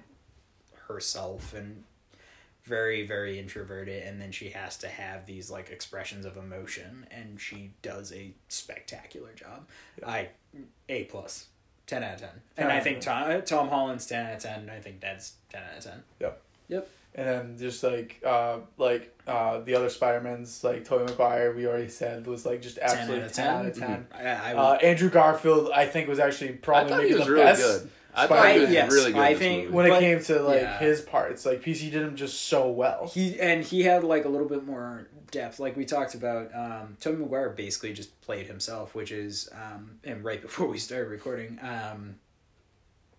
herself 0.88 1.52
and 1.52 1.82
very 2.64 3.06
very 3.06 3.38
introverted. 3.38 4.04
And 4.04 4.20
then 4.20 4.32
she 4.32 4.50
has 4.50 4.76
to 4.78 4.88
have 4.88 5.26
these 5.26 5.50
like 5.50 5.70
expressions 5.70 6.24
of 6.24 6.36
emotion. 6.36 7.06
And 7.10 7.40
she 7.40 7.72
does 7.82 8.12
a 8.12 8.32
spectacular 8.48 9.32
job. 9.34 9.66
I 10.06 10.28
a 10.88 11.04
plus 11.04 11.46
10 11.86 12.02
out 12.02 12.14
of 12.14 12.20
10 12.20 12.28
and 12.58 12.68
i 12.68 12.72
out 12.72 12.78
of 12.78 12.84
think 12.84 13.00
tom, 13.00 13.42
tom 13.42 13.68
holland's 13.68 14.06
10 14.06 14.26
out 14.26 14.32
of 14.34 14.42
10 14.42 14.70
i 14.70 14.78
think 14.80 15.00
that's 15.00 15.34
10 15.50 15.62
out 15.62 15.78
of 15.78 15.84
10 15.84 15.92
Yep. 16.20 16.42
yep 16.68 16.88
And 17.14 17.26
then 17.28 17.56
just 17.58 17.82
like 17.82 18.20
uh 18.26 18.58
like 18.76 19.14
uh 19.26 19.60
the 19.60 19.74
other 19.74 19.88
Spider-Mans, 19.88 20.62
like 20.62 20.84
Tobey 20.84 21.04
Maguire, 21.10 21.54
we 21.54 21.66
already 21.66 21.88
said 21.88 22.26
was 22.26 22.44
like 22.44 22.60
just 22.62 22.76
10 22.76 22.84
absolutely 22.84 23.20
out 23.20 23.26
of 23.26 23.32
10 23.32 23.46
out 23.48 23.66
of 23.66 23.78
10. 23.78 23.88
10 23.88 24.06
i, 24.26 24.50
I 24.50 24.54
Uh, 24.54 24.74
Andrew 24.74 25.08
Garfield, 25.10 25.70
I 25.74 25.86
think, 25.86 26.08
was 26.08 26.18
actually 26.18 26.50
I 26.50 26.56
probably 26.56 26.90
thought 26.90 27.00
he 27.02 27.06
maybe 27.08 27.18
was 27.18 27.26
the 27.26 27.32
really 27.32 27.44
best. 27.44 27.62
good. 27.62 27.90
I 28.14 28.26
thought 28.26 28.54
he 28.54 28.60
was 28.60 28.70
yes, 28.70 28.92
really 28.92 29.12
good. 29.12 29.20
I 29.20 29.26
in 29.28 29.32
this 29.32 29.38
think- 29.40 29.62
movie. 29.64 29.74
When 29.76 29.88
But- 29.88 29.96
it 29.96 30.00
came 30.06 30.22
to 30.24 30.42
like 30.42 30.60
yeah. 30.62 30.78
his 30.78 31.00
parts, 31.02 31.46
like 31.46 31.62
PC 31.62 31.90
did 31.90 32.02
him 32.02 32.16
just 32.16 32.42
so 32.42 32.68
well. 32.70 33.10
he 33.12 33.40
and 33.40 33.64
he 33.64 33.82
had 33.82 34.04
like 34.04 34.24
a 34.24 34.28
little 34.28 34.48
bit 34.48 34.64
more 34.66 35.06
depth 35.30 35.58
like 35.58 35.76
we 35.76 35.84
talked 35.84 36.14
about 36.14 36.54
um 36.54 36.96
Tobey 37.00 37.18
Maguire 37.18 37.50
basically 37.50 37.92
just 37.92 38.20
played 38.20 38.46
himself 38.46 38.94
which 38.94 39.10
is 39.12 39.48
um 39.52 39.98
and 40.04 40.24
right 40.24 40.40
before 40.46 40.66
we 40.66 40.78
started 40.78 41.08
recording 41.08 41.58
um 41.62 42.16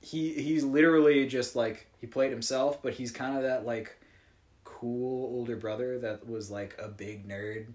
he 0.01 0.33
he's 0.33 0.63
literally 0.63 1.27
just 1.27 1.55
like 1.55 1.87
he 1.99 2.07
played 2.07 2.31
himself 2.31 2.81
but 2.81 2.93
he's 2.93 3.11
kind 3.11 3.35
of 3.35 3.43
that 3.43 3.65
like 3.65 3.97
cool 4.63 5.25
older 5.35 5.55
brother 5.55 5.97
that 5.99 6.27
was 6.27 6.51
like 6.51 6.77
a 6.81 6.87
big 6.87 7.27
nerd 7.27 7.65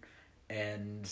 and 0.49 1.11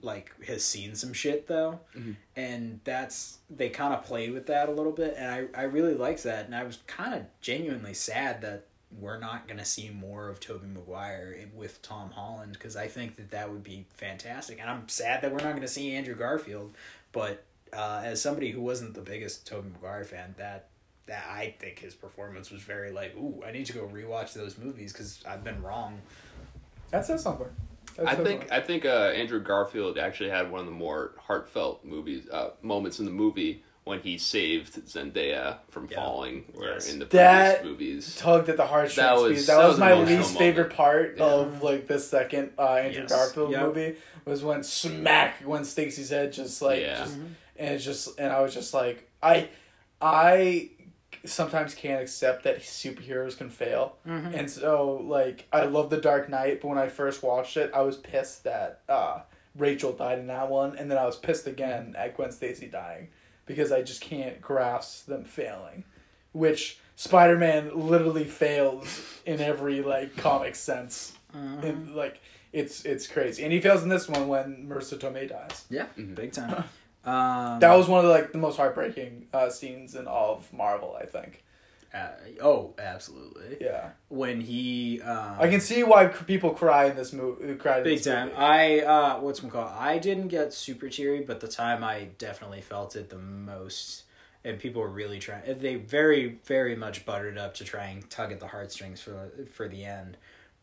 like 0.00 0.30
has 0.46 0.62
seen 0.64 0.94
some 0.94 1.12
shit 1.12 1.48
though 1.48 1.80
Mhm. 1.96 2.14
and 2.36 2.80
that's 2.84 3.38
they 3.50 3.68
kind 3.68 3.92
of 3.92 4.04
played 4.04 4.32
with 4.32 4.46
that 4.46 4.68
a 4.68 4.72
little 4.72 4.92
bit 4.92 5.14
and 5.18 5.28
i 5.28 5.60
i 5.60 5.64
really 5.64 5.94
liked 5.94 6.22
that 6.22 6.46
and 6.46 6.54
i 6.54 6.62
was 6.62 6.78
kind 6.86 7.14
of 7.14 7.22
genuinely 7.40 7.94
sad 7.94 8.40
that 8.42 8.66
we're 8.96 9.18
not 9.18 9.46
going 9.46 9.58
to 9.58 9.64
see 9.64 9.90
more 9.90 10.28
of 10.28 10.40
Tobey 10.40 10.66
Maguire 10.66 11.36
with 11.54 11.82
Tom 11.82 12.10
Holland 12.10 12.52
because 12.54 12.76
I 12.76 12.88
think 12.88 13.16
that 13.16 13.30
that 13.30 13.50
would 13.50 13.62
be 13.62 13.84
fantastic. 13.94 14.60
And 14.60 14.70
I'm 14.70 14.88
sad 14.88 15.22
that 15.22 15.30
we're 15.30 15.38
not 15.38 15.50
going 15.50 15.60
to 15.60 15.68
see 15.68 15.94
Andrew 15.94 16.14
Garfield, 16.14 16.74
but 17.12 17.44
uh, 17.72 18.00
as 18.04 18.22
somebody 18.22 18.50
who 18.50 18.62
wasn't 18.62 18.94
the 18.94 19.02
biggest 19.02 19.46
Tobey 19.46 19.68
Maguire 19.72 20.04
fan, 20.04 20.34
that 20.38 20.68
that 21.06 21.24
I 21.30 21.54
think 21.58 21.78
his 21.78 21.94
performance 21.94 22.50
was 22.50 22.60
very 22.60 22.90
like, 22.90 23.16
ooh, 23.16 23.42
I 23.46 23.50
need 23.50 23.64
to 23.66 23.72
go 23.72 23.88
rewatch 23.88 24.34
those 24.34 24.58
movies 24.58 24.92
because 24.92 25.22
I've 25.26 25.42
been 25.42 25.62
wrong. 25.62 26.00
That 26.90 27.06
says 27.06 27.22
something. 27.22 27.46
I 28.06 28.14
think 28.14 28.42
funny. 28.42 28.50
I 28.50 28.60
think 28.60 28.84
uh, 28.84 29.12
Andrew 29.14 29.40
Garfield 29.40 29.98
actually 29.98 30.30
had 30.30 30.50
one 30.50 30.60
of 30.60 30.66
the 30.66 30.72
more 30.72 31.12
heartfelt 31.18 31.84
movies 31.84 32.28
uh, 32.30 32.50
moments 32.62 33.00
in 33.00 33.06
the 33.06 33.10
movie 33.10 33.62
when 33.88 34.00
he 34.00 34.18
saved 34.18 34.74
Zendaya 34.86 35.56
from 35.70 35.88
Yeah. 35.90 35.96
falling, 35.96 36.44
where 36.52 36.74
Yes. 36.74 36.92
in 36.92 36.98
the 36.98 37.06
previous 37.06 37.22
That 37.54 37.64
movies. 37.64 38.16
tugged 38.16 38.48
at 38.50 38.56
the 38.58 38.66
heartstrings. 38.66 38.96
That 38.96 39.14
That 39.16 39.22
was- 39.22 39.32
was, 39.32 39.46
that 39.46 39.56
that 39.56 39.62
was, 39.64 39.70
was 39.72 39.80
my 39.80 39.94
least 39.94 40.10
moment. 40.34 40.38
favorite 40.38 40.72
part 40.74 41.14
Yeah. 41.16 41.24
of 41.24 41.62
like 41.62 41.86
the 41.86 41.98
second 41.98 42.52
uh, 42.58 42.74
Andrew 42.74 43.02
Yes. 43.02 43.10
Garfield 43.10 43.50
Yep. 43.52 43.62
movie 43.62 43.96
was 44.26 44.44
when 44.44 44.62
smack 44.62 45.40
when 45.44 45.64
Stacy's 45.64 46.10
head 46.10 46.32
just 46.34 46.60
like 46.60 46.82
Yeah. 46.82 46.98
just, 46.98 47.14
and 47.56 47.74
it's 47.74 47.84
just 47.84 48.20
and 48.20 48.30
I 48.30 48.42
was 48.42 48.52
just 48.52 48.74
like 48.74 49.08
I 49.22 49.48
I 50.02 50.68
sometimes 51.24 51.74
can't 51.74 52.02
accept 52.02 52.44
that 52.44 52.60
superheroes 52.60 53.36
can 53.36 53.48
fail 53.50 53.96
Mm-hmm. 54.06 54.34
and 54.34 54.50
so 54.50 55.02
like 55.02 55.46
I 55.52 55.62
love 55.64 55.88
the 55.90 55.96
Dark 56.00 56.28
Knight 56.28 56.60
but 56.60 56.68
when 56.68 56.78
I 56.78 56.88
first 56.88 57.22
watched 57.22 57.56
it 57.56 57.70
I 57.74 57.80
was 57.80 57.96
pissed 57.96 58.44
that 58.44 58.80
uh, 58.88 59.20
Rachel 59.56 59.92
died 59.92 60.18
in 60.18 60.26
that 60.28 60.48
one 60.50 60.76
and 60.76 60.90
then 60.90 60.98
I 60.98 61.06
was 61.06 61.16
pissed 61.16 61.46
again 61.46 61.94
at 61.98 62.16
Gwen 62.16 62.30
Stacy 62.32 62.66
dying 62.66 63.08
because 63.48 63.72
I 63.72 63.82
just 63.82 64.00
can't 64.00 64.40
grasp 64.40 65.06
them 65.06 65.24
failing 65.24 65.82
which 66.32 66.78
Spider-Man 66.96 67.70
literally 67.74 68.24
fails 68.24 69.20
in 69.26 69.40
every 69.40 69.82
like 69.82 70.16
comic 70.16 70.54
sense. 70.54 71.14
Mm-hmm. 71.36 71.66
And, 71.66 71.94
like 71.94 72.20
it's 72.52 72.84
it's 72.84 73.06
crazy, 73.06 73.44
and 73.44 73.52
he 73.52 73.60
fails 73.60 73.82
in 73.82 73.88
this 73.88 74.08
one 74.08 74.28
when 74.28 74.66
Marisa 74.68 74.98
Tomei 74.98 75.28
dies. 75.28 75.66
Yeah, 75.68 75.86
big 76.14 76.32
time. 76.32 76.64
Um, 77.04 77.60
That 77.60 77.74
was 77.74 77.86
one 77.88 78.00
of 78.00 78.06
the, 78.06 78.10
like 78.10 78.32
the 78.32 78.38
most 78.38 78.56
heartbreaking 78.56 79.28
uh, 79.32 79.48
scenes 79.48 79.94
in 79.94 80.06
all 80.06 80.34
of 80.34 80.52
Marvel. 80.52 80.98
I 81.00 81.06
think. 81.06 81.42
Uh, 81.94 82.08
oh, 82.42 82.74
absolutely. 82.78 83.56
Yeah, 83.60 83.90
When 84.08 84.40
he, 84.40 85.00
um, 85.02 85.36
I 85.38 85.48
can 85.48 85.60
see 85.60 85.82
why 85.84 86.06
people 86.08 86.50
cry 86.50 86.86
in 86.86 86.96
this 86.96 87.12
movie. 87.12 87.54
Cried 87.54 87.78
in 87.78 87.84
big 87.84 88.02
time. 88.02 88.28
movie. 88.28 88.36
I 88.36 88.78
uh, 88.80 89.20
what's 89.20 89.42
it 89.42 89.50
called? 89.50 89.72
I 89.74 89.98
didn't 89.98 90.28
get 90.28 90.52
super 90.52 90.88
teary, 90.88 91.20
but 91.20 91.40
the 91.40 91.48
time 91.48 91.82
I 91.82 92.08
definitely 92.18 92.60
felt 92.60 92.94
it 92.94 93.08
the 93.08 93.18
most, 93.18 94.04
and 94.44 94.58
people 94.58 94.82
were 94.82 94.88
really 94.88 95.18
trying. 95.18 95.58
They 95.58 95.76
very, 95.76 96.38
very 96.44 96.76
much 96.76 97.06
buttered 97.06 97.38
up 97.38 97.54
to 97.54 97.64
try 97.64 97.86
and 97.86 98.08
tug 98.10 98.32
at 98.32 98.40
the 98.40 98.48
heartstrings 98.48 99.00
for 99.00 99.30
for 99.52 99.66
the 99.68 99.84
end. 99.84 100.16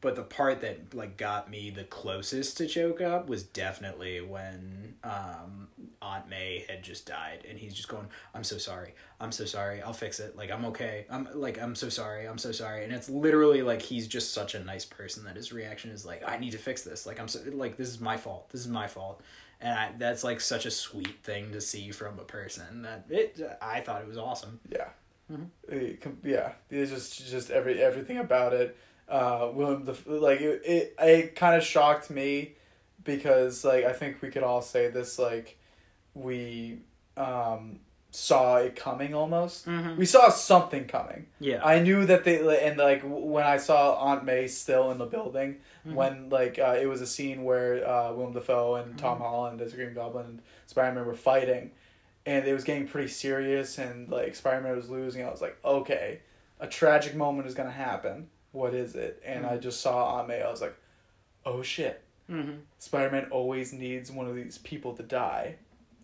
But 0.06 0.16
the 0.16 0.22
part 0.22 0.62
that 0.62 0.93
like 0.93 1.18
got 1.18 1.49
me 1.49 1.72
the 1.72 1.84
closest 1.84 2.58
to 2.58 2.68
choke 2.68 3.01
up 3.01 3.28
was 3.28 3.41
definitely 3.41 4.22
when 4.22 4.93
um, 5.03 5.68
Aunt 5.99 6.30
May 6.30 6.64
had 6.70 6.84
just 6.84 7.08
died, 7.08 7.43
and 7.49 7.58
he's 7.58 7.74
just 7.74 7.88
going, 7.88 8.06
"I'm 8.36 8.43
so 8.43 8.60
sorry, 8.60 8.93
I'm 9.20 9.32
so 9.32 9.45
sorry, 9.45 9.82
I'll 9.82 9.93
fix 9.93 10.20
it. 10.20 10.38
Like 10.38 10.51
I'm 10.51 10.64
okay. 10.66 11.08
I'm 11.10 11.28
like 11.34 11.60
I'm 11.60 11.74
so 11.74 11.89
sorry, 11.89 12.28
I'm 12.28 12.38
so 12.38 12.51
sorry." 12.51 12.84
And 12.84 12.93
it's 12.93 13.10
literally 13.10 13.64
like 13.64 13.82
he's 13.82 14.08
just 14.08 14.32
such 14.32 14.53
a 14.53 14.64
nice 14.64 14.86
person 14.86 15.24
that 15.24 15.38
his 15.38 15.51
reaction 15.51 15.89
is 15.89 16.06
like, 16.06 16.22
"I 16.24 16.38
need 16.38 16.51
to 16.51 16.60
fix 16.60 16.84
this. 16.84 17.08
Like 17.08 17.20
I'm 17.20 17.28
so 17.28 17.39
like 17.53 17.76
this 17.76 17.89
is 17.89 17.99
my 17.99 18.16
fault. 18.16 18.51
This 18.51 18.62
is 18.62 18.68
my 18.68 18.86
fault." 18.86 19.22
And 19.60 19.74
I, 19.74 19.91
that's 19.97 20.24
like 20.24 20.39
such 20.39 20.68
a 20.68 20.72
sweet 20.72 21.24
thing 21.24 21.51
to 21.53 21.60
see 21.60 21.89
from 21.89 22.20
a 22.20 22.26
person 22.26 22.84
that 22.84 23.06
it. 23.10 23.41
I 23.60 23.80
thought 23.80 24.03
it 24.03 24.08
was 24.08 24.20
awesome. 24.20 24.60
Yeah, 24.70 24.89
Mm-hmm. 25.32 25.45
It 25.68 26.03
yeah. 26.24 26.51
It's 26.70 26.91
just 26.91 27.28
just 27.28 27.49
every 27.49 27.82
everything 27.82 28.20
about 28.20 28.53
it. 28.53 28.78
Uh, 29.08 29.51
William 29.53 29.86
the 29.86 29.95
like 30.08 30.41
it 30.41 30.62
it, 30.66 30.95
it 30.99 31.36
kind 31.36 31.56
of 31.56 31.64
shocked 31.64 32.10
me 32.10 32.53
because 33.03 33.64
like 33.64 33.86
I 33.86 33.93
think 33.93 34.22
we 34.22 34.30
could 34.30 34.43
all 34.43 34.62
say 34.62 34.89
this 34.89 35.20
like 35.20 35.58
we 36.16 36.80
um 37.18 37.80
saw 38.12 38.58
it 38.58 38.76
coming 38.78 39.14
almost. 39.14 39.66
Mhm. 39.68 39.97
We 39.97 40.06
saw 40.06 40.30
something 40.30 40.86
coming. 40.86 41.28
Yeah. 41.39 41.64
I 41.64 41.80
knew 41.82 42.06
that 42.06 42.24
they 42.24 42.66
and 42.66 42.78
like 42.78 43.01
when 43.03 43.43
I 43.45 43.58
saw 43.58 43.95
Aunt 43.95 44.24
May 44.24 44.47
still 44.47 44.91
in 44.91 44.97
the 44.97 45.06
building 45.06 45.58
when 45.84 46.30
like 46.30 46.58
uh, 46.58 46.78
it 46.82 46.88
was 46.88 47.01
a 47.01 47.06
scene 47.08 47.43
where 47.43 47.88
uh, 47.88 48.12
Willem 48.14 48.34
Dafoe 48.34 48.76
and 48.76 48.97
Tom 48.97 49.20
Holland 49.20 49.62
as 49.62 49.74
Green 49.74 49.93
Goblin 49.93 50.26
and 50.26 50.41
Spider 50.66 50.95
Man 50.95 51.06
were 51.06 51.14
fighting, 51.14 51.70
and 52.26 52.47
it 52.47 52.53
was 52.53 52.64
getting 52.64 52.88
pretty 52.88 53.10
serious 53.10 53.78
and 53.78 54.10
like 54.10 54.34
Spider 54.34 54.62
Man 54.62 54.76
was 54.76 54.89
losing. 54.89 55.24
I 55.24 55.30
was 55.30 55.41
like, 55.41 55.58
okay, 55.64 56.22
a 56.60 56.66
tragic 56.68 57.16
moment 57.16 57.47
is 57.47 57.53
gonna 57.53 57.70
happen. 57.70 58.30
What 58.56 58.74
is 58.74 58.95
it? 58.95 59.22
And 59.26 59.45
I 59.45 59.58
just 59.58 59.82
saw 59.82 60.26
May. 60.26 60.41
I 60.41 60.49
was 60.49 60.62
like, 60.62 60.76
oh 61.45 61.62
shit. 61.62 62.01
mm-hmm. 62.30 62.53
Spider 62.80 63.12
Man 63.12 63.28
always 63.32 63.74
needs 63.74 64.12
one 64.12 64.28
of 64.28 64.36
these 64.36 64.58
people 64.60 64.93
to 64.93 65.03
die, 65.03 65.56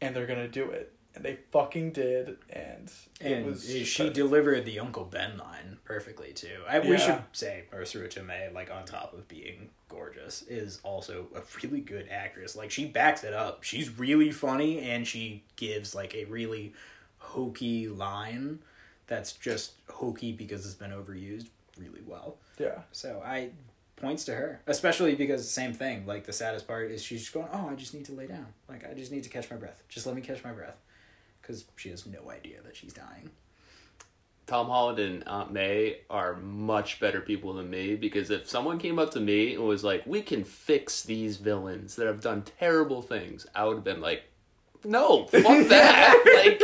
and 0.01 0.15
they're 0.15 0.27
gonna 0.27 0.47
do 0.47 0.69
it. 0.69 0.91
And 1.13 1.25
they 1.25 1.39
fucking 1.51 1.91
did, 1.91 2.37
and 2.49 2.89
it 3.19 3.31
And 3.31 3.45
was. 3.45 3.69
she 3.69 4.09
delivered 4.09 4.63
the 4.65 4.79
Uncle 4.79 5.03
Ben 5.03 5.37
line 5.37 5.77
perfectly 5.83 6.31
too. 6.31 6.61
I, 6.69 6.79
We 6.79 6.97
should 6.97 7.21
say 7.33 7.63
Ursula 7.73 8.07
Tomei, 8.07 8.53
like 8.53 8.71
on 8.71 8.85
top 8.85 9.13
of 9.13 9.27
being 9.27 9.69
gorgeous, 9.89 10.41
is 10.43 10.79
also 10.83 11.27
a 11.35 11.41
really 11.61 11.81
good 11.81 12.07
actress. 12.09 12.55
Like 12.55 12.71
she 12.71 12.85
backs 12.85 13.25
it 13.25 13.33
up. 13.33 13.63
She's 13.63 13.97
really 13.99 14.31
funny, 14.31 14.79
and 14.89 15.05
she 15.05 15.43
gives 15.57 15.93
like 15.93 16.15
a 16.15 16.23
really 16.25 16.73
hokey 17.17 17.87
line 17.89 18.59
that's 19.07 19.33
just 19.33 19.73
hokey 19.89 20.31
because 20.31 20.65
it's 20.65 20.75
been 20.75 20.91
overused 20.91 21.47
really 21.77 22.01
well. 22.05 22.37
Yeah. 22.57 22.79
So 22.91 23.21
I 23.25 23.51
points 23.97 24.25
to 24.25 24.33
her, 24.33 24.61
especially 24.67 25.15
because 25.15 25.49
same 25.49 25.73
thing. 25.73 26.05
Like 26.05 26.25
the 26.25 26.33
saddest 26.33 26.67
part 26.67 26.91
is 26.91 27.03
she's 27.03 27.21
just 27.21 27.33
going, 27.33 27.47
"Oh, 27.53 27.69
I 27.69 27.75
just 27.75 27.93
need 27.93 28.05
to 28.05 28.13
lay 28.13 28.27
down. 28.27 28.47
Like 28.67 28.89
I 28.89 28.93
just 28.93 29.11
need 29.11 29.23
to 29.23 29.29
catch 29.29 29.49
my 29.49 29.57
breath. 29.57 29.83
Just 29.89 30.05
let 30.05 30.15
me 30.15 30.21
catch 30.21 30.43
my 30.43 30.51
breath," 30.51 30.77
because 31.41 31.65
she 31.75 31.89
has 31.89 32.05
no 32.05 32.29
idea 32.31 32.61
that 32.63 32.75
she's 32.75 32.93
dying. 32.93 33.29
Tom 34.47 34.67
Holland 34.67 34.99
and 34.99 35.23
Aunt 35.27 35.53
May 35.53 35.99
are 36.09 36.35
much 36.35 36.99
better 36.99 37.21
people 37.21 37.53
than 37.53 37.69
me 37.69 37.95
because 37.95 38.29
if 38.29 38.49
someone 38.49 38.79
came 38.79 38.99
up 38.99 39.11
to 39.11 39.19
me 39.19 39.53
and 39.53 39.63
was 39.63 39.83
like, 39.83 40.05
"We 40.05 40.21
can 40.21 40.43
fix 40.43 41.03
these 41.03 41.37
villains 41.37 41.95
that 41.95 42.07
have 42.07 42.21
done 42.21 42.43
terrible 42.59 43.01
things," 43.01 43.45
I 43.55 43.65
would 43.65 43.75
have 43.75 43.83
been 43.83 44.01
like, 44.01 44.23
"No, 44.83 45.27
fuck 45.27 45.43
that! 45.69 46.41
like, 46.43 46.59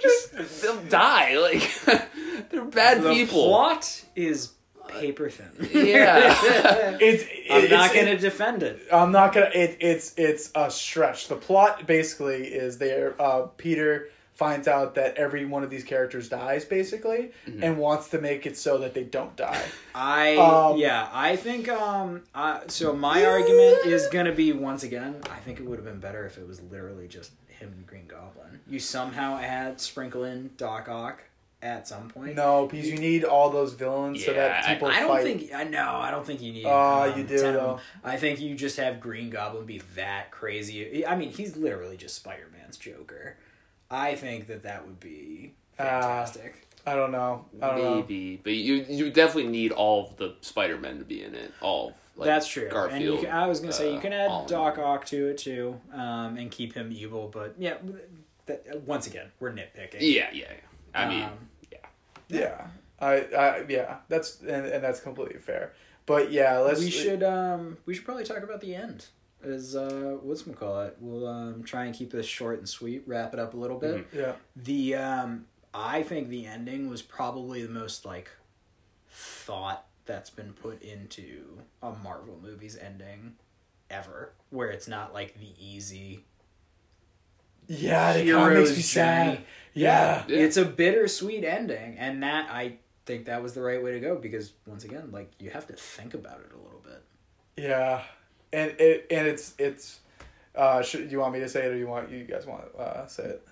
just 0.00 0.62
they'll 0.62 0.82
die. 0.84 1.36
Like, 1.38 1.70
they're 2.52 2.64
bad 2.64 3.02
The 3.02 3.12
people." 3.12 3.46
plot 3.48 4.04
is 4.14 4.52
paper 4.88 5.30
thin. 5.30 5.48
Yeah. 5.86 6.96
It's. 7.00 7.24
I'm 7.50 7.64
it's- 7.64 7.70
not 7.70 7.94
it- 7.94 7.98
gonna 8.04 8.18
defend 8.18 8.62
it. 8.62 8.80
I'm 8.92 9.10
not 9.12 9.32
gonna. 9.32 9.50
It's 9.54 10.14
it's 10.16 10.50
a 10.54 10.70
stretch. 10.70 11.28
The 11.28 11.36
plot 11.36 11.86
basically 11.86 12.44
is 12.46 12.78
there. 12.78 13.14
Uh, 13.20 13.42
Peter 13.56 14.08
finds 14.34 14.66
out 14.66 14.94
that 14.96 15.16
every 15.18 15.44
one 15.44 15.62
of 15.62 15.68
these 15.70 15.84
characters 15.84 16.28
dies 16.28 16.64
basically, 16.64 17.30
and 17.60 17.78
wants 17.78 18.08
to 18.08 18.18
make 18.20 18.44
it 18.46 18.56
so 18.56 18.78
that 18.78 18.92
they 18.94 19.04
don't 19.04 19.36
die. 19.36 19.62
I 19.94 20.36
Um, 20.36 20.78
yeah, 20.78 21.08
I 21.12 21.36
think 21.36 21.68
um 21.68 22.22
uh, 22.34 22.60
so 22.66 22.92
my 22.92 23.24
argument 23.24 23.86
is 23.86 24.06
gonna 24.08 24.32
be 24.32 24.52
once 24.52 24.82
again, 24.82 25.20
I 25.30 25.36
think 25.40 25.60
it 25.60 25.64
would 25.66 25.76
have 25.78 25.84
been 25.84 26.00
better 26.00 26.26
if 26.26 26.38
it 26.38 26.48
was 26.48 26.60
literally 26.62 27.06
just 27.08 27.32
him 27.48 27.72
and 27.76 27.86
Green 27.86 28.06
Goblin. 28.08 28.60
You 28.66 28.80
somehow 28.80 29.38
add 29.38 29.80
sprinkle 29.80 30.24
in 30.24 30.50
Doc 30.56 30.88
Ock 30.88 31.22
at 31.62 31.86
some 31.86 32.08
point. 32.08 32.34
no, 32.34 32.66
because 32.66 32.88
you 32.90 32.98
need 32.98 33.24
all 33.24 33.48
those 33.50 33.72
villains 33.74 34.24
so 34.24 34.32
that 34.32 34.64
people. 34.66 34.88
I- 34.88 34.90
people 34.92 34.96
I 34.96 35.00
don't 35.00 35.08
fight. 35.08 35.24
think 35.38 35.54
I 35.54 35.64
know. 35.64 35.90
I 35.96 36.10
don't 36.10 36.26
think 36.26 36.42
you 36.42 36.52
need. 36.52 36.64
Oh, 36.66 37.10
um, 37.12 37.18
you 37.18 37.24
do, 37.24 37.38
10 37.38 37.46
of 37.46 37.54
them. 37.54 37.64
though. 37.64 37.80
I 38.04 38.16
think 38.16 38.40
you 38.40 38.54
just 38.54 38.76
have 38.78 39.00
Green 39.00 39.30
Goblin 39.30 39.64
be 39.64 39.80
that 39.94 40.30
crazy. 40.30 41.06
I 41.06 41.14
mean, 41.16 41.30
he's 41.30 41.56
literally 41.56 41.96
just 41.96 42.16
Spider 42.16 42.48
Man's 42.52 42.76
Joker. 42.76 43.36
I 43.90 44.14
think 44.16 44.46
that 44.48 44.62
that 44.64 44.86
would 44.86 44.98
be 45.00 45.52
Ah, 45.78 45.84
fantastic. 46.24 46.66
I 46.86 46.94
don't 46.96 47.12
know. 47.12 47.44
I 47.60 47.66
don't 47.68 47.78
know. 47.78 47.94
Maybe, 47.96 48.40
but 48.42 48.54
you 48.54 48.84
you 48.88 49.10
definitely 49.10 49.50
need 49.52 49.70
all 49.72 50.06
of 50.08 50.16
the 50.16 50.34
Spider 50.40 50.78
Men 50.78 50.98
to 50.98 51.04
be 51.04 51.22
in 51.22 51.34
it. 51.36 51.52
All 51.60 51.88
of, 51.90 51.94
like, 52.16 52.26
That's 52.26 52.48
true. 52.48 52.68
Garfield. 52.68 52.92
and 53.02 53.04
you 53.04 53.18
can, 53.20 53.30
I 53.30 53.46
was 53.46 53.60
gonna 53.60 53.72
say 53.72 53.92
you 53.92 53.98
uh, 53.98 54.00
can 54.00 54.12
add 54.12 54.30
in 54.42 54.46
Doc. 54.48 54.78
Ock 54.78 55.04
to 55.06 55.28
it 55.28 55.38
too, 55.38 55.80
um, 55.92 56.36
and 56.36 56.50
keep 56.50 56.74
him 56.74 56.90
evil. 56.92 57.28
But 57.32 57.54
yeah, 57.58 57.74
that, 58.46 58.82
once 58.84 59.06
again, 59.06 59.28
we're 59.38 59.52
nitpicking. 59.52 59.98
Yeah, 60.00 60.28
yeah. 60.32 60.46
yeah. 60.50 60.50
I 60.94 61.08
mean, 61.08 61.22
Um, 61.24 61.48
yeah. 62.32 62.40
Yeah, 62.40 62.66
I, 63.00 63.14
I 63.36 63.64
yeah. 63.68 63.96
That's 64.08 64.40
and, 64.40 64.66
and 64.66 64.82
that's 64.82 65.00
completely 65.00 65.38
fair. 65.38 65.72
But 66.06 66.32
yeah, 66.32 66.58
let's. 66.58 66.80
we 66.80 66.90
should 66.90 67.22
um 67.22 67.76
we 67.86 67.94
should 67.94 68.04
probably 68.04 68.24
talk 68.24 68.42
about 68.42 68.60
the 68.60 68.74
end. 68.74 69.06
Is 69.44 69.74
uh 69.74 70.18
what's 70.22 70.46
we 70.46 70.54
call 70.54 70.82
it? 70.82 70.96
We'll 71.00 71.26
um 71.26 71.62
try 71.64 71.84
and 71.84 71.94
keep 71.94 72.10
this 72.10 72.26
short 72.26 72.58
and 72.58 72.68
sweet. 72.68 73.02
Wrap 73.06 73.32
it 73.34 73.40
up 73.40 73.54
a 73.54 73.56
little 73.56 73.78
bit. 73.78 74.06
Yeah. 74.12 74.32
The 74.56 74.94
um 74.96 75.46
I 75.74 76.02
think 76.02 76.28
the 76.28 76.46
ending 76.46 76.88
was 76.88 77.02
probably 77.02 77.62
the 77.62 77.72
most 77.72 78.04
like 78.04 78.30
thought 79.10 79.86
that's 80.04 80.30
been 80.30 80.52
put 80.52 80.82
into 80.82 81.58
a 81.82 81.92
Marvel 81.92 82.38
movie's 82.42 82.76
ending 82.76 83.34
ever, 83.90 84.32
where 84.50 84.70
it's 84.70 84.88
not 84.88 85.14
like 85.14 85.38
the 85.38 85.52
easy 85.58 86.24
Yeah, 87.72 88.12
it 88.12 88.30
kind 88.30 88.52
of 88.52 88.58
makes 88.58 88.76
me 88.76 88.82
sad. 88.82 89.44
Yeah. 89.72 90.24
Yeah. 90.26 90.36
It's 90.36 90.58
a 90.58 90.64
bittersweet 90.64 91.44
ending, 91.44 91.96
and 91.98 92.22
that 92.22 92.50
I 92.50 92.76
think 93.06 93.24
that 93.26 93.42
was 93.42 93.54
the 93.54 93.62
right 93.62 93.82
way 93.82 93.92
to 93.92 94.00
go 94.00 94.16
because 94.16 94.52
once 94.66 94.84
again, 94.84 95.10
like 95.10 95.30
you 95.38 95.50
have 95.50 95.66
to 95.68 95.72
think 95.74 96.14
about 96.14 96.40
it 96.40 96.52
a 96.52 96.62
little 96.62 96.82
bit. 96.84 97.02
Yeah, 97.56 98.02
and 98.52 98.72
it 98.78 99.06
and 99.10 99.26
it's 99.26 99.54
it's. 99.58 100.00
Uh, 100.54 100.82
should 100.82 101.10
you 101.10 101.18
want 101.18 101.32
me 101.32 101.40
to 101.40 101.48
say 101.48 101.64
it 101.64 101.72
or 101.72 101.76
you 101.76 101.86
want 101.86 102.10
you 102.10 102.24
guys 102.24 102.44
want 102.44 102.70
to 102.70 102.78
uh, 102.78 103.06
say 103.06 103.24
it? 103.24 103.48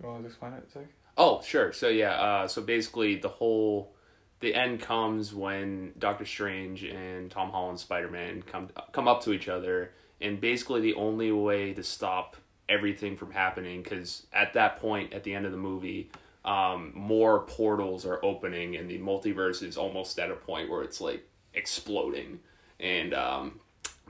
You 0.00 0.08
want 0.08 0.22
to 0.22 0.28
explain 0.28 0.54
it? 0.54 0.64
a 0.66 0.70
sec? 0.70 0.86
Oh, 1.18 1.42
sure. 1.42 1.72
So 1.72 1.88
yeah, 1.88 2.12
uh, 2.12 2.48
so 2.48 2.62
basically 2.62 3.16
the 3.16 3.28
whole 3.28 3.94
the 4.40 4.54
end 4.54 4.80
comes 4.80 5.34
when 5.34 5.92
Doctor 5.98 6.24
Strange 6.24 6.82
and 6.82 7.30
Tom 7.30 7.50
Holland 7.50 7.78
Spider 7.78 8.10
Man 8.10 8.42
come 8.42 8.70
come 8.92 9.06
up 9.06 9.22
to 9.24 9.32
each 9.32 9.48
other, 9.48 9.92
and 10.20 10.40
basically 10.40 10.80
the 10.80 10.94
only 10.94 11.32
way 11.32 11.72
to 11.74 11.82
stop 11.82 12.36
everything 12.68 13.16
from 13.16 13.30
happening, 13.30 13.82
because 13.82 14.26
at 14.32 14.54
that 14.54 14.80
point, 14.80 15.12
at 15.12 15.22
the 15.24 15.34
end 15.34 15.46
of 15.46 15.52
the 15.52 15.58
movie, 15.58 16.10
um, 16.44 16.92
more 16.94 17.40
portals 17.40 18.06
are 18.06 18.24
opening, 18.24 18.76
and 18.76 18.88
the 18.88 18.98
multiverse 18.98 19.62
is 19.62 19.76
almost 19.76 20.18
at 20.18 20.30
a 20.30 20.36
point 20.36 20.70
where 20.70 20.82
it's 20.82 21.00
like 21.00 21.26
exploding, 21.54 22.40
and 22.80 23.14
um, 23.14 23.60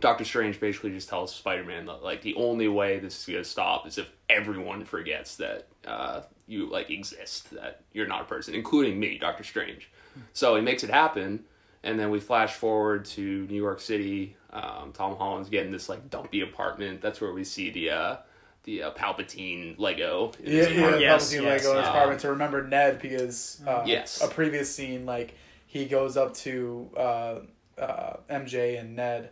Doctor 0.00 0.24
Strange 0.24 0.60
basically 0.60 0.90
just 0.90 1.08
tells 1.08 1.34
Spider 1.34 1.64
Man 1.64 1.86
that 1.86 2.02
like 2.02 2.20
the 2.22 2.34
only 2.34 2.68
way 2.68 2.98
this 2.98 3.18
is 3.18 3.26
gonna 3.26 3.44
stop 3.44 3.86
is 3.86 3.96
if 3.96 4.10
everyone 4.28 4.84
forgets 4.84 5.36
that 5.36 5.68
uh, 5.86 6.20
you 6.46 6.70
like 6.70 6.90
exist, 6.90 7.50
that 7.50 7.80
you're 7.92 8.06
not 8.06 8.22
a 8.22 8.24
person, 8.24 8.54
including 8.54 9.00
me, 9.00 9.16
Doctor 9.18 9.44
Strange. 9.44 9.90
So 10.32 10.56
he 10.56 10.62
makes 10.62 10.84
it 10.84 10.90
happen, 10.90 11.44
and 11.82 11.98
then 11.98 12.10
we 12.10 12.20
flash 12.20 12.54
forward 12.54 13.04
to 13.06 13.46
New 13.46 13.56
York 13.56 13.80
City. 13.80 14.36
Um, 14.52 14.92
Tom 14.92 15.16
Holland's 15.16 15.48
getting 15.50 15.72
this 15.72 15.88
like 15.88 16.08
dumpy 16.10 16.40
apartment. 16.40 17.00
That's 17.00 17.20
where 17.20 17.32
we 17.32 17.44
see 17.44 17.70
the 17.70 17.90
uh, 17.90 18.16
the 18.64 18.84
uh, 18.84 18.90
Palpatine 18.92 19.78
Lego. 19.78 20.32
in 20.42 20.52
Yeah, 20.52 20.62
yeah, 20.62 20.68
apartment. 20.78 21.00
Yes, 21.02 21.32
Palpatine 21.34 21.42
yes. 21.42 21.64
Lego 21.64 21.70
in 21.72 21.78
his 21.78 21.86
Um, 21.86 21.92
apartment 21.94 22.20
to 22.22 22.28
remember 22.30 22.66
Ned 22.66 23.00
because 23.00 23.60
uh, 23.66 23.82
Yes. 23.86 24.22
a 24.22 24.28
previous 24.28 24.74
scene 24.74 25.06
like 25.06 25.34
he 25.66 25.84
goes 25.86 26.16
up 26.16 26.34
to 26.34 26.90
uh, 26.96 27.34
uh, 27.78 28.16
MJ 28.30 28.80
and 28.80 28.96
Ned 28.96 29.30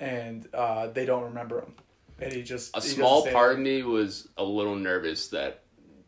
and 0.00 0.48
uh, 0.54 0.88
they 0.88 1.04
don't 1.06 1.24
remember 1.24 1.60
him 1.60 1.74
and 2.20 2.32
he 2.32 2.42
just 2.42 2.76
A 2.76 2.80
he 2.80 2.88
small 2.88 3.26
part 3.26 3.52
of 3.52 3.58
me 3.58 3.82
was 3.82 4.28
a 4.36 4.44
little 4.44 4.76
nervous 4.76 5.28
that 5.28 5.61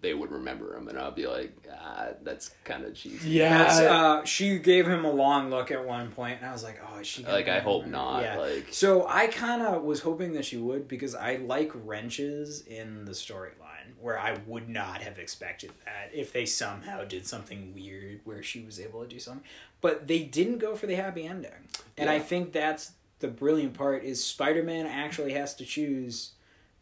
they 0.05 0.15
would 0.15 0.31
remember 0.31 0.77
him, 0.77 0.89
and 0.89 0.99
I'd 0.99 1.15
be 1.15 1.27
like, 1.27 1.51
ah, 1.73 2.09
that's 2.23 2.51
kind 2.63 2.85
of 2.85 2.95
cheesy. 2.95 3.31
yeah 3.31 3.65
uh, 3.65 4.25
she 4.25 4.59
gave 4.59 4.87
him 4.87 5.05
a 5.05 5.11
long 5.11 5.49
look 5.51 5.71
at 5.71 5.85
one 5.85 6.11
point, 6.13 6.39
and 6.41 6.47
I 6.49 6.53
was 6.53 6.63
like, 6.63 6.79
"Oh, 6.87 6.99
is 6.99 7.07
she?" 7.07 7.23
gonna 7.23 7.35
Like, 7.35 7.49
I 7.49 7.61
hope 7.61 7.85
remember? 7.85 7.97
not. 7.97 8.23
Yeah. 8.23 8.37
Like, 8.37 8.67
So 8.71 9.07
I 9.09 9.27
kind 9.29 9.63
of 9.63 9.83
was 9.83 10.01
hoping 10.01 10.35
that 10.35 10.45
she 10.45 10.59
would 10.59 10.87
because 10.87 11.15
I 11.15 11.37
like 11.37 11.73
wrenches 11.75 12.67
in 12.67 13.07
the 13.07 13.13
storyline 13.13 13.95
where 13.99 14.19
I 14.19 14.37
would 14.47 14.69
not 14.69 15.01
have 15.01 15.19
expected 15.19 15.73
that 15.87 16.11
if 16.13 16.31
they 16.33 16.45
somehow 16.45 17.05
did 17.05 17.27
something 17.27 17.73
weird 17.75 18.21
where 18.25 18.43
she 18.43 18.61
was 18.61 18.79
able 18.79 19.01
to 19.03 19.09
do 19.09 19.19
something. 19.19 19.43
But 19.81 20.07
they 20.07 20.23
didn't 20.23 20.59
go 20.59 20.77
for 20.77 20.87
the 20.87 20.95
happy 20.95 21.27
ending. 21.27 21.69
And 21.97 22.11
I 22.11 22.19
think 22.19 22.53
that's 22.53 22.93
the 23.21 23.29
brilliant 23.29 23.73
part 23.73 24.05
is 24.05 24.23
Spider-Man 24.23 24.87
actually 24.87 25.33
has 25.33 25.55
to 25.55 25.65
choose 25.65 26.33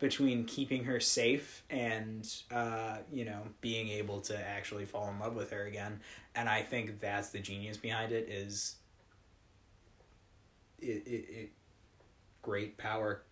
between 0.03 0.45
keeping 0.45 0.83
her 0.83 0.99
safe 0.99 1.63
and 1.71 2.29
uh, 2.51 2.97
you 3.13 3.25
know 3.25 3.41
being 3.61 3.89
able 3.89 4.21
to 4.21 4.37
actually 4.37 4.85
fall 4.85 5.09
in 5.09 5.21
love 5.21 5.37
with 5.37 5.53
her 5.53 5.65
again. 5.65 6.01
And 6.35 6.49
i 6.49 6.61
think 6.61 7.01
that's 7.01 7.29
the 7.29 7.39
genius 7.39 7.77
behind 7.77 8.11
it 8.11 8.29
is 8.29 8.77
it, 10.81 11.07
it, 11.07 11.25
it 11.31 11.51
great 12.43 12.77
power 12.77 13.23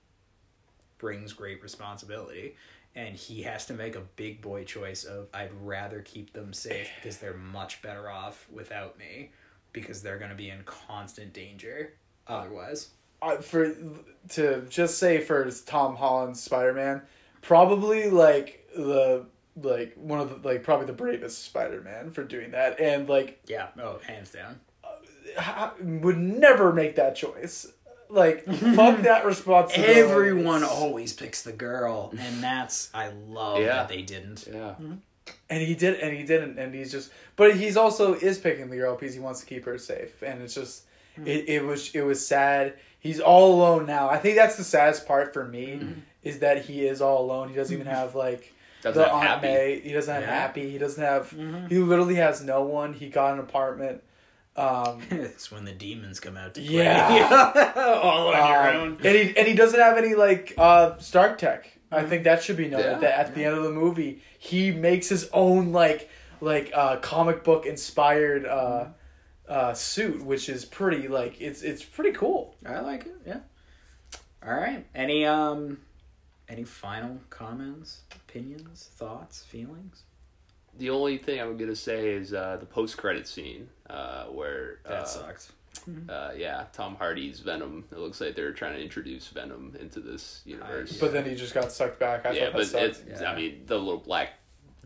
brings 0.99 1.33
great 1.33 1.61
responsibility. 1.61 2.55
And 2.95 3.17
he 3.17 3.43
has 3.43 3.67
to 3.67 3.75
make 3.75 3.97
a 3.97 4.03
big 4.15 4.41
boy 4.41 4.63
choice 4.63 5.03
of 5.03 5.27
i'd 5.35 5.53
rather 5.63 6.01
keep 6.03 6.33
them 6.33 6.53
safe 6.53 6.89
because 6.97 7.19
they're 7.19 7.35
much 7.35 7.83
better 7.83 8.09
off 8.09 8.47
without 8.53 8.97
me 8.97 9.33
because 9.73 10.03
they're 10.03 10.19
going 10.19 10.31
to 10.31 10.37
be 10.37 10.51
in 10.51 10.63
constant 10.65 11.33
danger 11.33 11.95
otherwise 12.29 12.91
uh, 13.23 13.37
for 13.39 13.75
to 14.31 14.63
just 14.69 14.99
say 14.99 15.21
for 15.21 15.51
Tom 15.67 15.97
Holland's 15.97 16.41
Spider 16.43 16.73
Man, 16.75 17.03
probably 17.43 18.11
like 18.11 18.67
the 18.77 19.27
like 19.61 19.95
one 19.97 20.21
of 20.21 20.43
the 20.43 20.49
like 20.49 20.63
probably 20.63 20.87
the 20.87 20.93
bravest 20.93 21.45
Spider 21.45 21.81
Man 21.81 22.11
for 22.11 22.25
doing 22.25 22.53
that, 22.53 22.81
and 22.81 23.09
like 23.09 23.41
yeah 23.47 23.69
oh 23.83 23.99
hands 24.07 24.31
down 24.33 24.61
ha- 25.37 25.75
would 25.81 26.19
never 26.19 26.73
make 26.73 26.97
that 26.97 27.15
choice. 27.17 27.67
Like 28.09 28.45
fuck 28.45 29.01
that 29.03 29.25
responsibility. 29.25 30.01
everyone 30.01 30.65
always 30.65 31.13
picks 31.13 31.43
the 31.43 31.53
girl 31.53 32.13
and 32.19 32.43
that's 32.43 32.91
i 32.93 33.11
love 33.29 33.61
Yeah. 33.61 33.67
that 33.77 33.89
they 33.89 34.03
didn't 34.03 34.49
yeah. 34.53 34.75
and 35.49 35.63
he 35.63 35.77
did, 35.77 36.01
and 36.01 36.17
he 36.17 36.25
didn't, 36.25 36.59
and 36.59 36.75
he's 36.75 36.91
just. 36.91 37.13
But 37.37 37.55
he's 37.57 37.77
also 37.77 38.15
is 38.15 38.39
picking 38.39 38.69
the 38.69 38.77
girl 38.77 38.97
because 38.97 39.15
he 39.15 39.21
wants 39.21 39.39
to 39.41 39.47
keep 39.47 39.65
her 39.65 39.79
safe, 39.79 40.23
and 40.23 40.43
it's 40.43 40.55
just. 40.55 40.85
It, 41.25 41.49
it 41.49 41.65
was 41.65 41.95
it 41.95 42.01
was 42.03 42.25
sad. 42.27 42.75
He's 43.01 43.19
all 43.21 43.55
alone 43.55 43.87
now. 43.87 44.09
I 44.09 44.19
think 44.19 44.37
that's 44.37 44.57
the 44.57 44.65
saddest 44.65 45.07
part 45.09 45.33
for 45.33 45.45
me 45.45 45.81
is 46.23 46.41
that 46.41 46.65
he 46.65 46.87
is 46.87 47.01
all 47.01 47.25
alone. 47.25 47.49
He 47.49 47.55
doesn't 47.55 47.75
even 47.75 47.87
have 47.87 48.15
like 48.15 48.53
Doesn't 48.83 49.01
the 49.01 49.09
have 49.09 49.17
Aunt 49.17 49.27
happy. 49.29 49.47
May. 49.49 49.81
He 49.81 49.93
doesn't 49.93 50.13
have 50.15 50.23
Yeah. 50.23 50.35
Happy. 50.35 50.71
He 50.71 50.79
doesn't 50.79 51.03
have. 51.03 51.31
Mhm. 51.31 51.69
He 51.71 51.79
literally 51.79 52.17
has 52.17 52.43
no 52.43 52.63
one. 52.63 52.93
He 52.93 53.09
got 53.09 53.33
an 53.35 53.41
apartment. 53.41 54.03
Um, 54.57 55.01
it's 55.11 55.51
when 55.51 55.65
the 55.65 55.73
demons 55.73 56.21
come 56.21 56.37
out 56.37 56.55
to 56.55 56.61
play. 56.61 56.75
Yeah. 56.75 57.73
all 58.03 58.29
on 58.29 58.49
your 58.51 58.69
um, 58.69 58.77
own 58.77 58.99
and 59.03 59.17
he 59.17 59.37
and 59.37 59.49
he 59.49 59.55
doesn't 59.55 59.81
have 59.81 59.97
any 59.97 60.15
like 60.15 60.55
uh, 60.59 60.99
Stark 60.99 61.39
Tech. 61.39 61.73
I 61.93 62.05
think 62.05 62.25
that 62.25 62.43
should 62.43 62.57
be 62.57 62.69
noted. 62.69 62.85
Yeah. 62.87 62.99
that 62.99 63.19
at 63.19 63.35
the 63.35 63.45
end 63.45 63.57
of 63.57 63.65
the 63.65 63.71
movie, 63.73 64.23
he 64.39 64.71
makes 64.71 65.09
his 65.09 65.29
own 65.33 65.73
like 65.73 66.09
like 66.43 66.71
uh, 66.75 66.97
comic 66.99 67.43
book 67.45 67.65
inspired 67.67 68.45
uh, 68.47 68.87
uh, 69.51 69.75
suit, 69.75 70.25
which 70.25 70.49
is 70.49 70.65
pretty 70.65 71.09
like 71.09 71.41
it's 71.41 71.63
it's 71.63 71.85
pretty 71.85 72.13
cool. 72.13 72.55
I 72.65 72.81
like 72.81 73.05
it. 73.07 73.17
Yeah. 73.27 73.41
All 74.47 74.55
right. 74.55 74.87
Any 74.95 75.27
um, 75.27 75.79
any 76.49 76.65
final 76.65 77.19
comments, 77.29 78.03
opinions, 78.15 78.89
thoughts, 78.95 79.43
feelings? 79.43 80.05
The 80.79 80.89
only 80.89 81.19
thing 81.19 81.41
I'm 81.41 81.57
gonna 81.57 81.77
say 81.77 82.11
is 82.11 82.33
uh, 82.33 82.57
the 82.61 82.67
post 82.67 82.97
credit 82.97 83.27
scene 83.27 83.69
uh, 83.91 84.27
where 84.27 84.79
That 84.85 84.93
uh, 84.93 85.05
sucked. 85.05 85.51
uh, 86.09 86.31
yeah, 86.37 86.67
Tom 86.73 86.95
Hardy's 86.95 87.41
Venom. 87.41 87.85
It 87.91 87.99
looks 87.99 88.21
like 88.21 88.37
they're 88.37 88.53
trying 88.53 88.75
to 88.77 88.83
introduce 88.83 89.27
Venom 89.29 89.77
into 89.81 89.99
this 90.01 90.43
universe. 90.47 90.97
But 90.99 91.13
then 91.13 91.25
he 91.29 91.35
just 91.35 91.55
got 91.55 91.73
sucked 91.73 91.99
back. 91.99 92.25
I 92.25 92.33
yeah, 92.33 92.45
thought 92.47 92.53
but 92.53 92.73
that 92.73 92.85
it's, 92.85 92.99
sucked. 92.99 93.21
Yeah. 93.21 93.33
I 93.33 93.37
mean, 93.37 93.63
the 93.67 93.77
little 93.77 93.99
black 93.99 94.35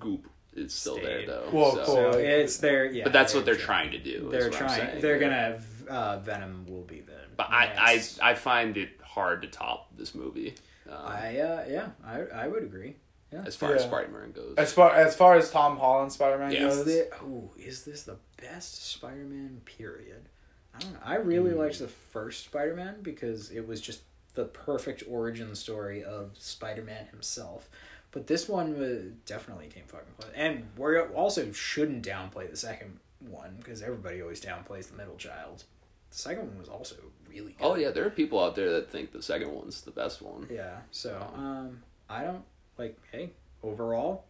goop 0.01 0.27
is 0.57 0.73
still 0.75 0.97
there 0.97 1.27
though. 1.27 1.49
Well, 1.53 1.73
so- 1.73 1.85
cool. 1.85 1.95
So 2.13 2.19
it's 2.19 2.59
their 2.59 2.87
yeah. 2.87 3.05
But 3.05 3.13
that's 3.13 3.35
what 3.35 3.45
they're 3.45 3.55
they're 3.55 3.65
trying 3.65 3.91
to 3.93 3.99
do. 3.99 4.29
They're 4.31 4.51
trying. 4.51 5.01
They're 5.01 5.19
gonna. 5.19 5.61
Uh, 5.89 6.19
Venom 6.21 6.67
will 6.69 6.83
be 6.85 7.01
the. 7.01 7.13
But 7.37 7.49
I, 7.51 8.01
I, 8.23 8.31
I 8.31 8.35
find 8.35 8.77
it 8.77 8.91
hard 9.03 9.43
to 9.43 9.49
top 9.49 9.95
this 9.97 10.15
movie. 10.15 10.55
Um, 10.89 10.97
I 11.05 11.39
uh, 11.39 11.65
yeah, 11.69 11.89
I 12.05 12.21
I 12.45 12.49
would 12.49 12.63
agree. 12.63 12.97
Yeah. 13.33 13.43
As 13.47 13.57
far 13.57 13.75
as 13.75 13.83
Spider-Man 13.83 14.31
goes. 14.33 14.55
As 14.57 14.73
far 14.73 14.95
as 14.95 15.17
far 15.17 15.37
as 15.37 15.51
Tom 15.51 15.77
Holland 15.77 16.13
Spider 16.13 16.39
Man 16.39 16.53
Yeah. 16.53 16.69
Is 16.69 16.77
goes, 16.77 16.87
this, 16.87 17.09
oh, 17.21 17.51
is 17.59 17.85
this 17.85 18.05
the 18.05 18.17
best 18.41 18.93
Spider-Man 18.93 19.61
period? 19.65 20.29
I 20.75 20.79
don't 20.79 20.93
know. 20.93 20.99
I 21.05 21.17
really 21.17 21.51
Hmm. 21.51 21.59
liked 21.59 21.81
the 21.81 21.89
first 21.89 22.45
Spider-Man 22.45 22.99
because 23.03 23.51
it 23.51 23.67
was 23.67 23.81
just 23.81 24.03
the 24.35 24.45
perfect 24.45 25.03
origin 25.09 25.55
story 25.57 26.05
of 26.05 26.31
Spider-Man 26.39 27.07
himself. 27.07 27.69
But 28.15 28.29
this 28.29 28.49
one 28.49 28.79
was, 28.79 29.07
definitely 29.27 29.67
came 29.67 29.83
fucking 29.89 30.07
close. 30.17 30.31
And 30.37 30.69
we 30.79 30.97
also 31.01 31.51
shouldn't 31.51 32.07
downplay 32.07 32.49
the 32.49 32.57
second 32.57 33.01
one 33.19 33.57
because 33.59 33.83
everybody 33.83 34.23
always 34.23 34.41
downplays 34.41 34.89
the 34.89 34.97
middle 34.97 35.17
child. 35.17 35.65
The 36.13 36.17
second 36.19 36.47
one 36.47 36.59
was 36.61 36.69
also 36.69 36.95
really 37.29 37.57
good. 37.59 37.65
oh 37.67 37.75
yeah, 37.75 37.91
there 37.91 38.07
are 38.07 38.11
people 38.11 38.39
out 38.39 38.55
there 38.55 38.71
that 38.71 38.89
think 38.93 39.11
the 39.11 39.21
second 39.21 39.51
one's 39.53 39.81
the 39.81 39.91
best 39.91 40.23
one. 40.23 40.47
Yeah. 40.49 40.77
So, 40.93 41.21
um, 41.35 41.83
I 42.09 42.23
don't 42.23 42.45
like. 42.79 42.97
Hey, 43.11 43.31
overall, 43.65 44.27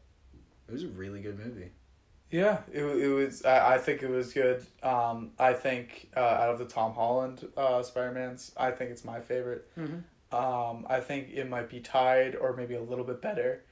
it 0.66 0.72
was 0.72 0.84
a 0.84 0.88
really 0.88 1.20
good 1.20 1.38
movie. 1.38 1.70
Yeah, 2.30 2.60
it, 2.72 2.82
it 2.84 3.08
was. 3.08 3.44
I, 3.44 3.74
I 3.74 3.78
think 3.78 4.02
it 4.02 4.08
was 4.08 4.32
good. 4.32 4.64
Um, 4.82 5.32
I 5.38 5.52
think 5.52 6.08
uh, 6.16 6.20
out 6.20 6.48
of 6.48 6.58
the 6.58 6.64
Tom 6.64 6.94
Holland 6.94 7.46
uh, 7.54 7.82
Spider 7.82 8.12
Mans, 8.12 8.50
I 8.56 8.70
think 8.70 8.92
it's 8.92 9.04
my 9.04 9.20
favorite. 9.20 9.68
Mhm. 9.76 10.04
Um, 10.32 10.86
I 10.88 11.00
think 11.00 11.32
it 11.34 11.50
might 11.50 11.68
be 11.68 11.80
tied 11.80 12.34
or 12.34 12.56
maybe 12.56 12.76
a 12.76 12.82
little 12.82 13.04
bit 13.04 13.20
better 13.20 13.62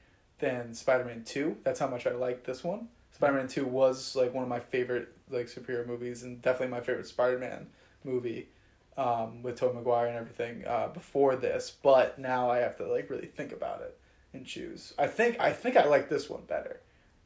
than 0.43 0.73
Spider 0.73 1.05
Man 1.05 1.23
Two. 1.23 1.57
That's 1.63 1.79
how 1.79 1.87
much 1.87 2.05
I 2.05 2.11
like 2.11 2.43
this 2.43 2.63
one. 2.63 2.87
Spider 3.11 3.33
Man 3.33 3.47
Two 3.47 3.65
was 3.65 4.15
like 4.15 4.33
one 4.33 4.43
of 4.43 4.49
my 4.49 4.59
favorite 4.59 5.09
like 5.29 5.47
superhero 5.47 5.87
movies 5.87 6.23
and 6.23 6.41
definitely 6.41 6.75
my 6.75 6.81
favorite 6.81 7.07
Spider 7.07 7.39
Man 7.39 7.67
movie. 8.03 8.49
Um, 8.95 9.41
with 9.41 9.55
Tobey 9.55 9.73
Maguire 9.73 10.05
and 10.05 10.15
everything 10.15 10.67
uh, 10.67 10.87
before 10.89 11.35
this, 11.35 11.75
but 11.81 12.19
now 12.19 12.51
I 12.51 12.59
have 12.59 12.77
to 12.77 12.85
like 12.85 13.09
really 13.09 13.25
think 13.25 13.51
about 13.51 13.81
it 13.81 13.97
and 14.33 14.45
choose. 14.45 14.93
I 14.99 15.07
think 15.07 15.39
I 15.39 15.51
think 15.51 15.77
I 15.77 15.85
like 15.85 16.09
this 16.09 16.29
one 16.29 16.43
better. 16.45 16.79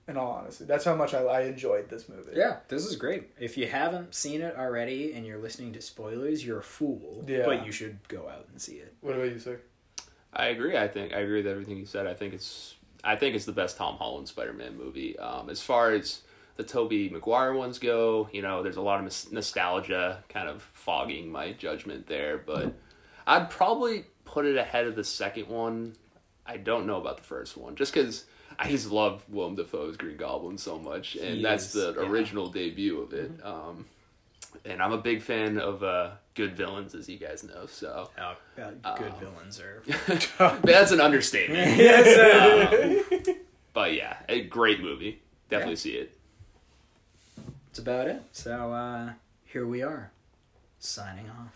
In 0.07 0.15
all 0.15 0.32
honesty, 0.32 0.63
that's 0.63 0.86
how 0.86 0.95
much 0.95 1.13
I, 1.13 1.24
I 1.24 1.41
enjoyed 1.41 1.89
this 1.89 2.07
movie. 2.07 2.32
Yeah, 2.34 2.59
this 2.70 2.86
is 2.86 2.95
great. 2.95 3.32
If 3.38 3.57
you 3.57 3.68
haven't 3.68 4.15
seen 4.15 4.39
it 4.39 4.55
already 4.57 5.11
and 5.11 5.26
you're 5.26 5.39
listening 5.39 5.74
to 5.74 5.82
spoilers, 5.82 6.45
you're 6.45 6.59
a 6.59 6.63
fool. 6.63 7.26
Yeah. 7.28 7.43
But 7.43 7.65
you 7.65 7.74
should 7.74 7.99
go 8.07 8.30
out 8.30 8.47
and 8.49 8.61
see 8.61 8.76
it. 8.76 8.93
What 9.01 9.18
about 9.18 9.28
you, 9.34 9.39
sir? 9.39 9.59
I 10.32 10.45
agree. 10.45 10.78
I 10.78 10.88
think 10.88 11.13
I 11.13 11.20
agree 11.20 11.43
with 11.43 11.47
everything 11.47 11.76
you 11.76 11.86
said. 11.86 12.07
I 12.07 12.13
think 12.13 12.34
it's 12.34 12.76
I 13.03 13.15
think 13.15 13.35
it's 13.35 13.45
the 13.45 13.51
best 13.51 13.77
Tom 13.77 13.95
Holland 13.97 14.27
Spider-Man 14.27 14.77
movie. 14.77 15.17
Um, 15.19 15.49
as 15.49 15.61
far 15.61 15.91
as 15.91 16.21
the 16.55 16.63
Tobey 16.63 17.09
Maguire 17.09 17.53
ones 17.53 17.79
go, 17.79 18.29
you 18.31 18.41
know, 18.41 18.63
there's 18.63 18.77
a 18.77 18.81
lot 18.81 18.97
of 18.99 19.03
nos- 19.05 19.31
nostalgia 19.31 20.23
kind 20.29 20.49
of 20.49 20.61
fogging 20.73 21.31
my 21.31 21.53
judgment 21.53 22.07
there, 22.07 22.37
but 22.37 22.73
I'd 23.27 23.49
probably 23.49 24.05
put 24.25 24.45
it 24.45 24.57
ahead 24.57 24.85
of 24.87 24.95
the 24.95 25.03
second 25.03 25.47
one. 25.47 25.95
I 26.45 26.57
don't 26.57 26.87
know 26.87 26.99
about 26.99 27.17
the 27.17 27.23
first 27.23 27.57
one, 27.57 27.75
just 27.75 27.93
because 27.93 28.25
I 28.57 28.69
just 28.69 28.89
love 28.89 29.23
Willem 29.29 29.55
Dafoe's 29.55 29.97
Green 29.97 30.17
Goblin 30.17 30.57
so 30.57 30.79
much, 30.79 31.15
and 31.15 31.35
He 31.37 31.43
that's 31.43 31.67
is, 31.67 31.73
the 31.73 32.01
yeah. 32.01 32.09
original 32.09 32.47
debut 32.49 32.99
of 33.01 33.13
it. 33.13 33.31
Um, 33.43 33.85
and 34.65 34.81
I'm 34.81 34.91
a 34.91 34.97
big 34.97 35.21
fan 35.21 35.57
of 35.59 35.83
uh, 35.83 36.11
good 36.35 36.55
villains, 36.55 36.95
as 36.95 37.07
you 37.09 37.17
guys 37.17 37.43
know. 37.43 37.65
So 37.67 38.09
Oh, 38.17 38.21
uh, 38.61 38.95
good 38.97 39.13
Um, 39.13 39.19
villains 39.19 39.59
are. 39.59 39.83
that's 40.63 40.91
an 40.91 41.01
understatement. 41.01 41.77
yes, 41.77 42.17
uh, 42.17 43.33
But 43.73 43.93
yeah, 43.93 44.17
a 44.29 44.41
great 44.41 44.81
movie. 44.81 45.21
Definitely 45.49 45.73
Yeah. 45.73 45.77
see 45.77 45.91
it. 45.93 46.17
That's 47.67 47.79
about 47.79 48.07
it. 48.07 48.23
So 48.31 48.71
uh, 48.73 49.11
here 49.45 49.65
we 49.67 49.83
are, 49.83 50.11
signing 50.79 51.29
off. 51.29 51.53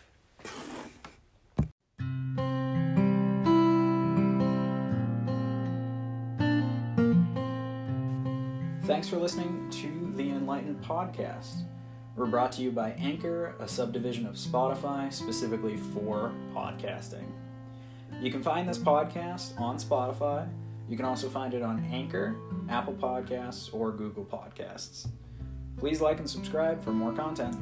Thanks 8.84 9.08
for 9.08 9.18
listening 9.18 9.70
to 9.70 10.12
the 10.16 10.32
Enlightened 10.32 10.84
Podcast. 10.84 11.64
We're 12.16 12.26
brought 12.26 12.52
to 12.54 12.62
you 12.62 12.72
by 12.72 12.92
Anchor, 12.92 13.56
a 13.60 13.68
subdivision 13.68 14.26
of 14.26 14.36
Spotify 14.36 15.14
specifically 15.14 15.78
for 15.78 16.34
podcasting. 16.54 17.26
You 18.20 18.30
can 18.30 18.44
find 18.44 18.68
this 18.68 18.78
podcast 18.78 19.58
on 19.58 19.78
Spotify. 19.78 20.50
You 20.90 20.98
can 20.98 21.06
also 21.06 21.30
find 21.30 21.54
it 21.54 21.62
on 21.62 21.86
Anchor, 21.90 22.36
Apple 22.68 22.96
Podcasts, 22.96 23.74
or 23.74 23.92
Google 23.92 24.26
Podcasts. 24.26 25.08
Please 25.78 26.02
like 26.02 26.20
and 26.20 26.30
subscribe 26.30 26.84
for 26.84 26.92
more 26.92 27.14
content. 27.14 27.56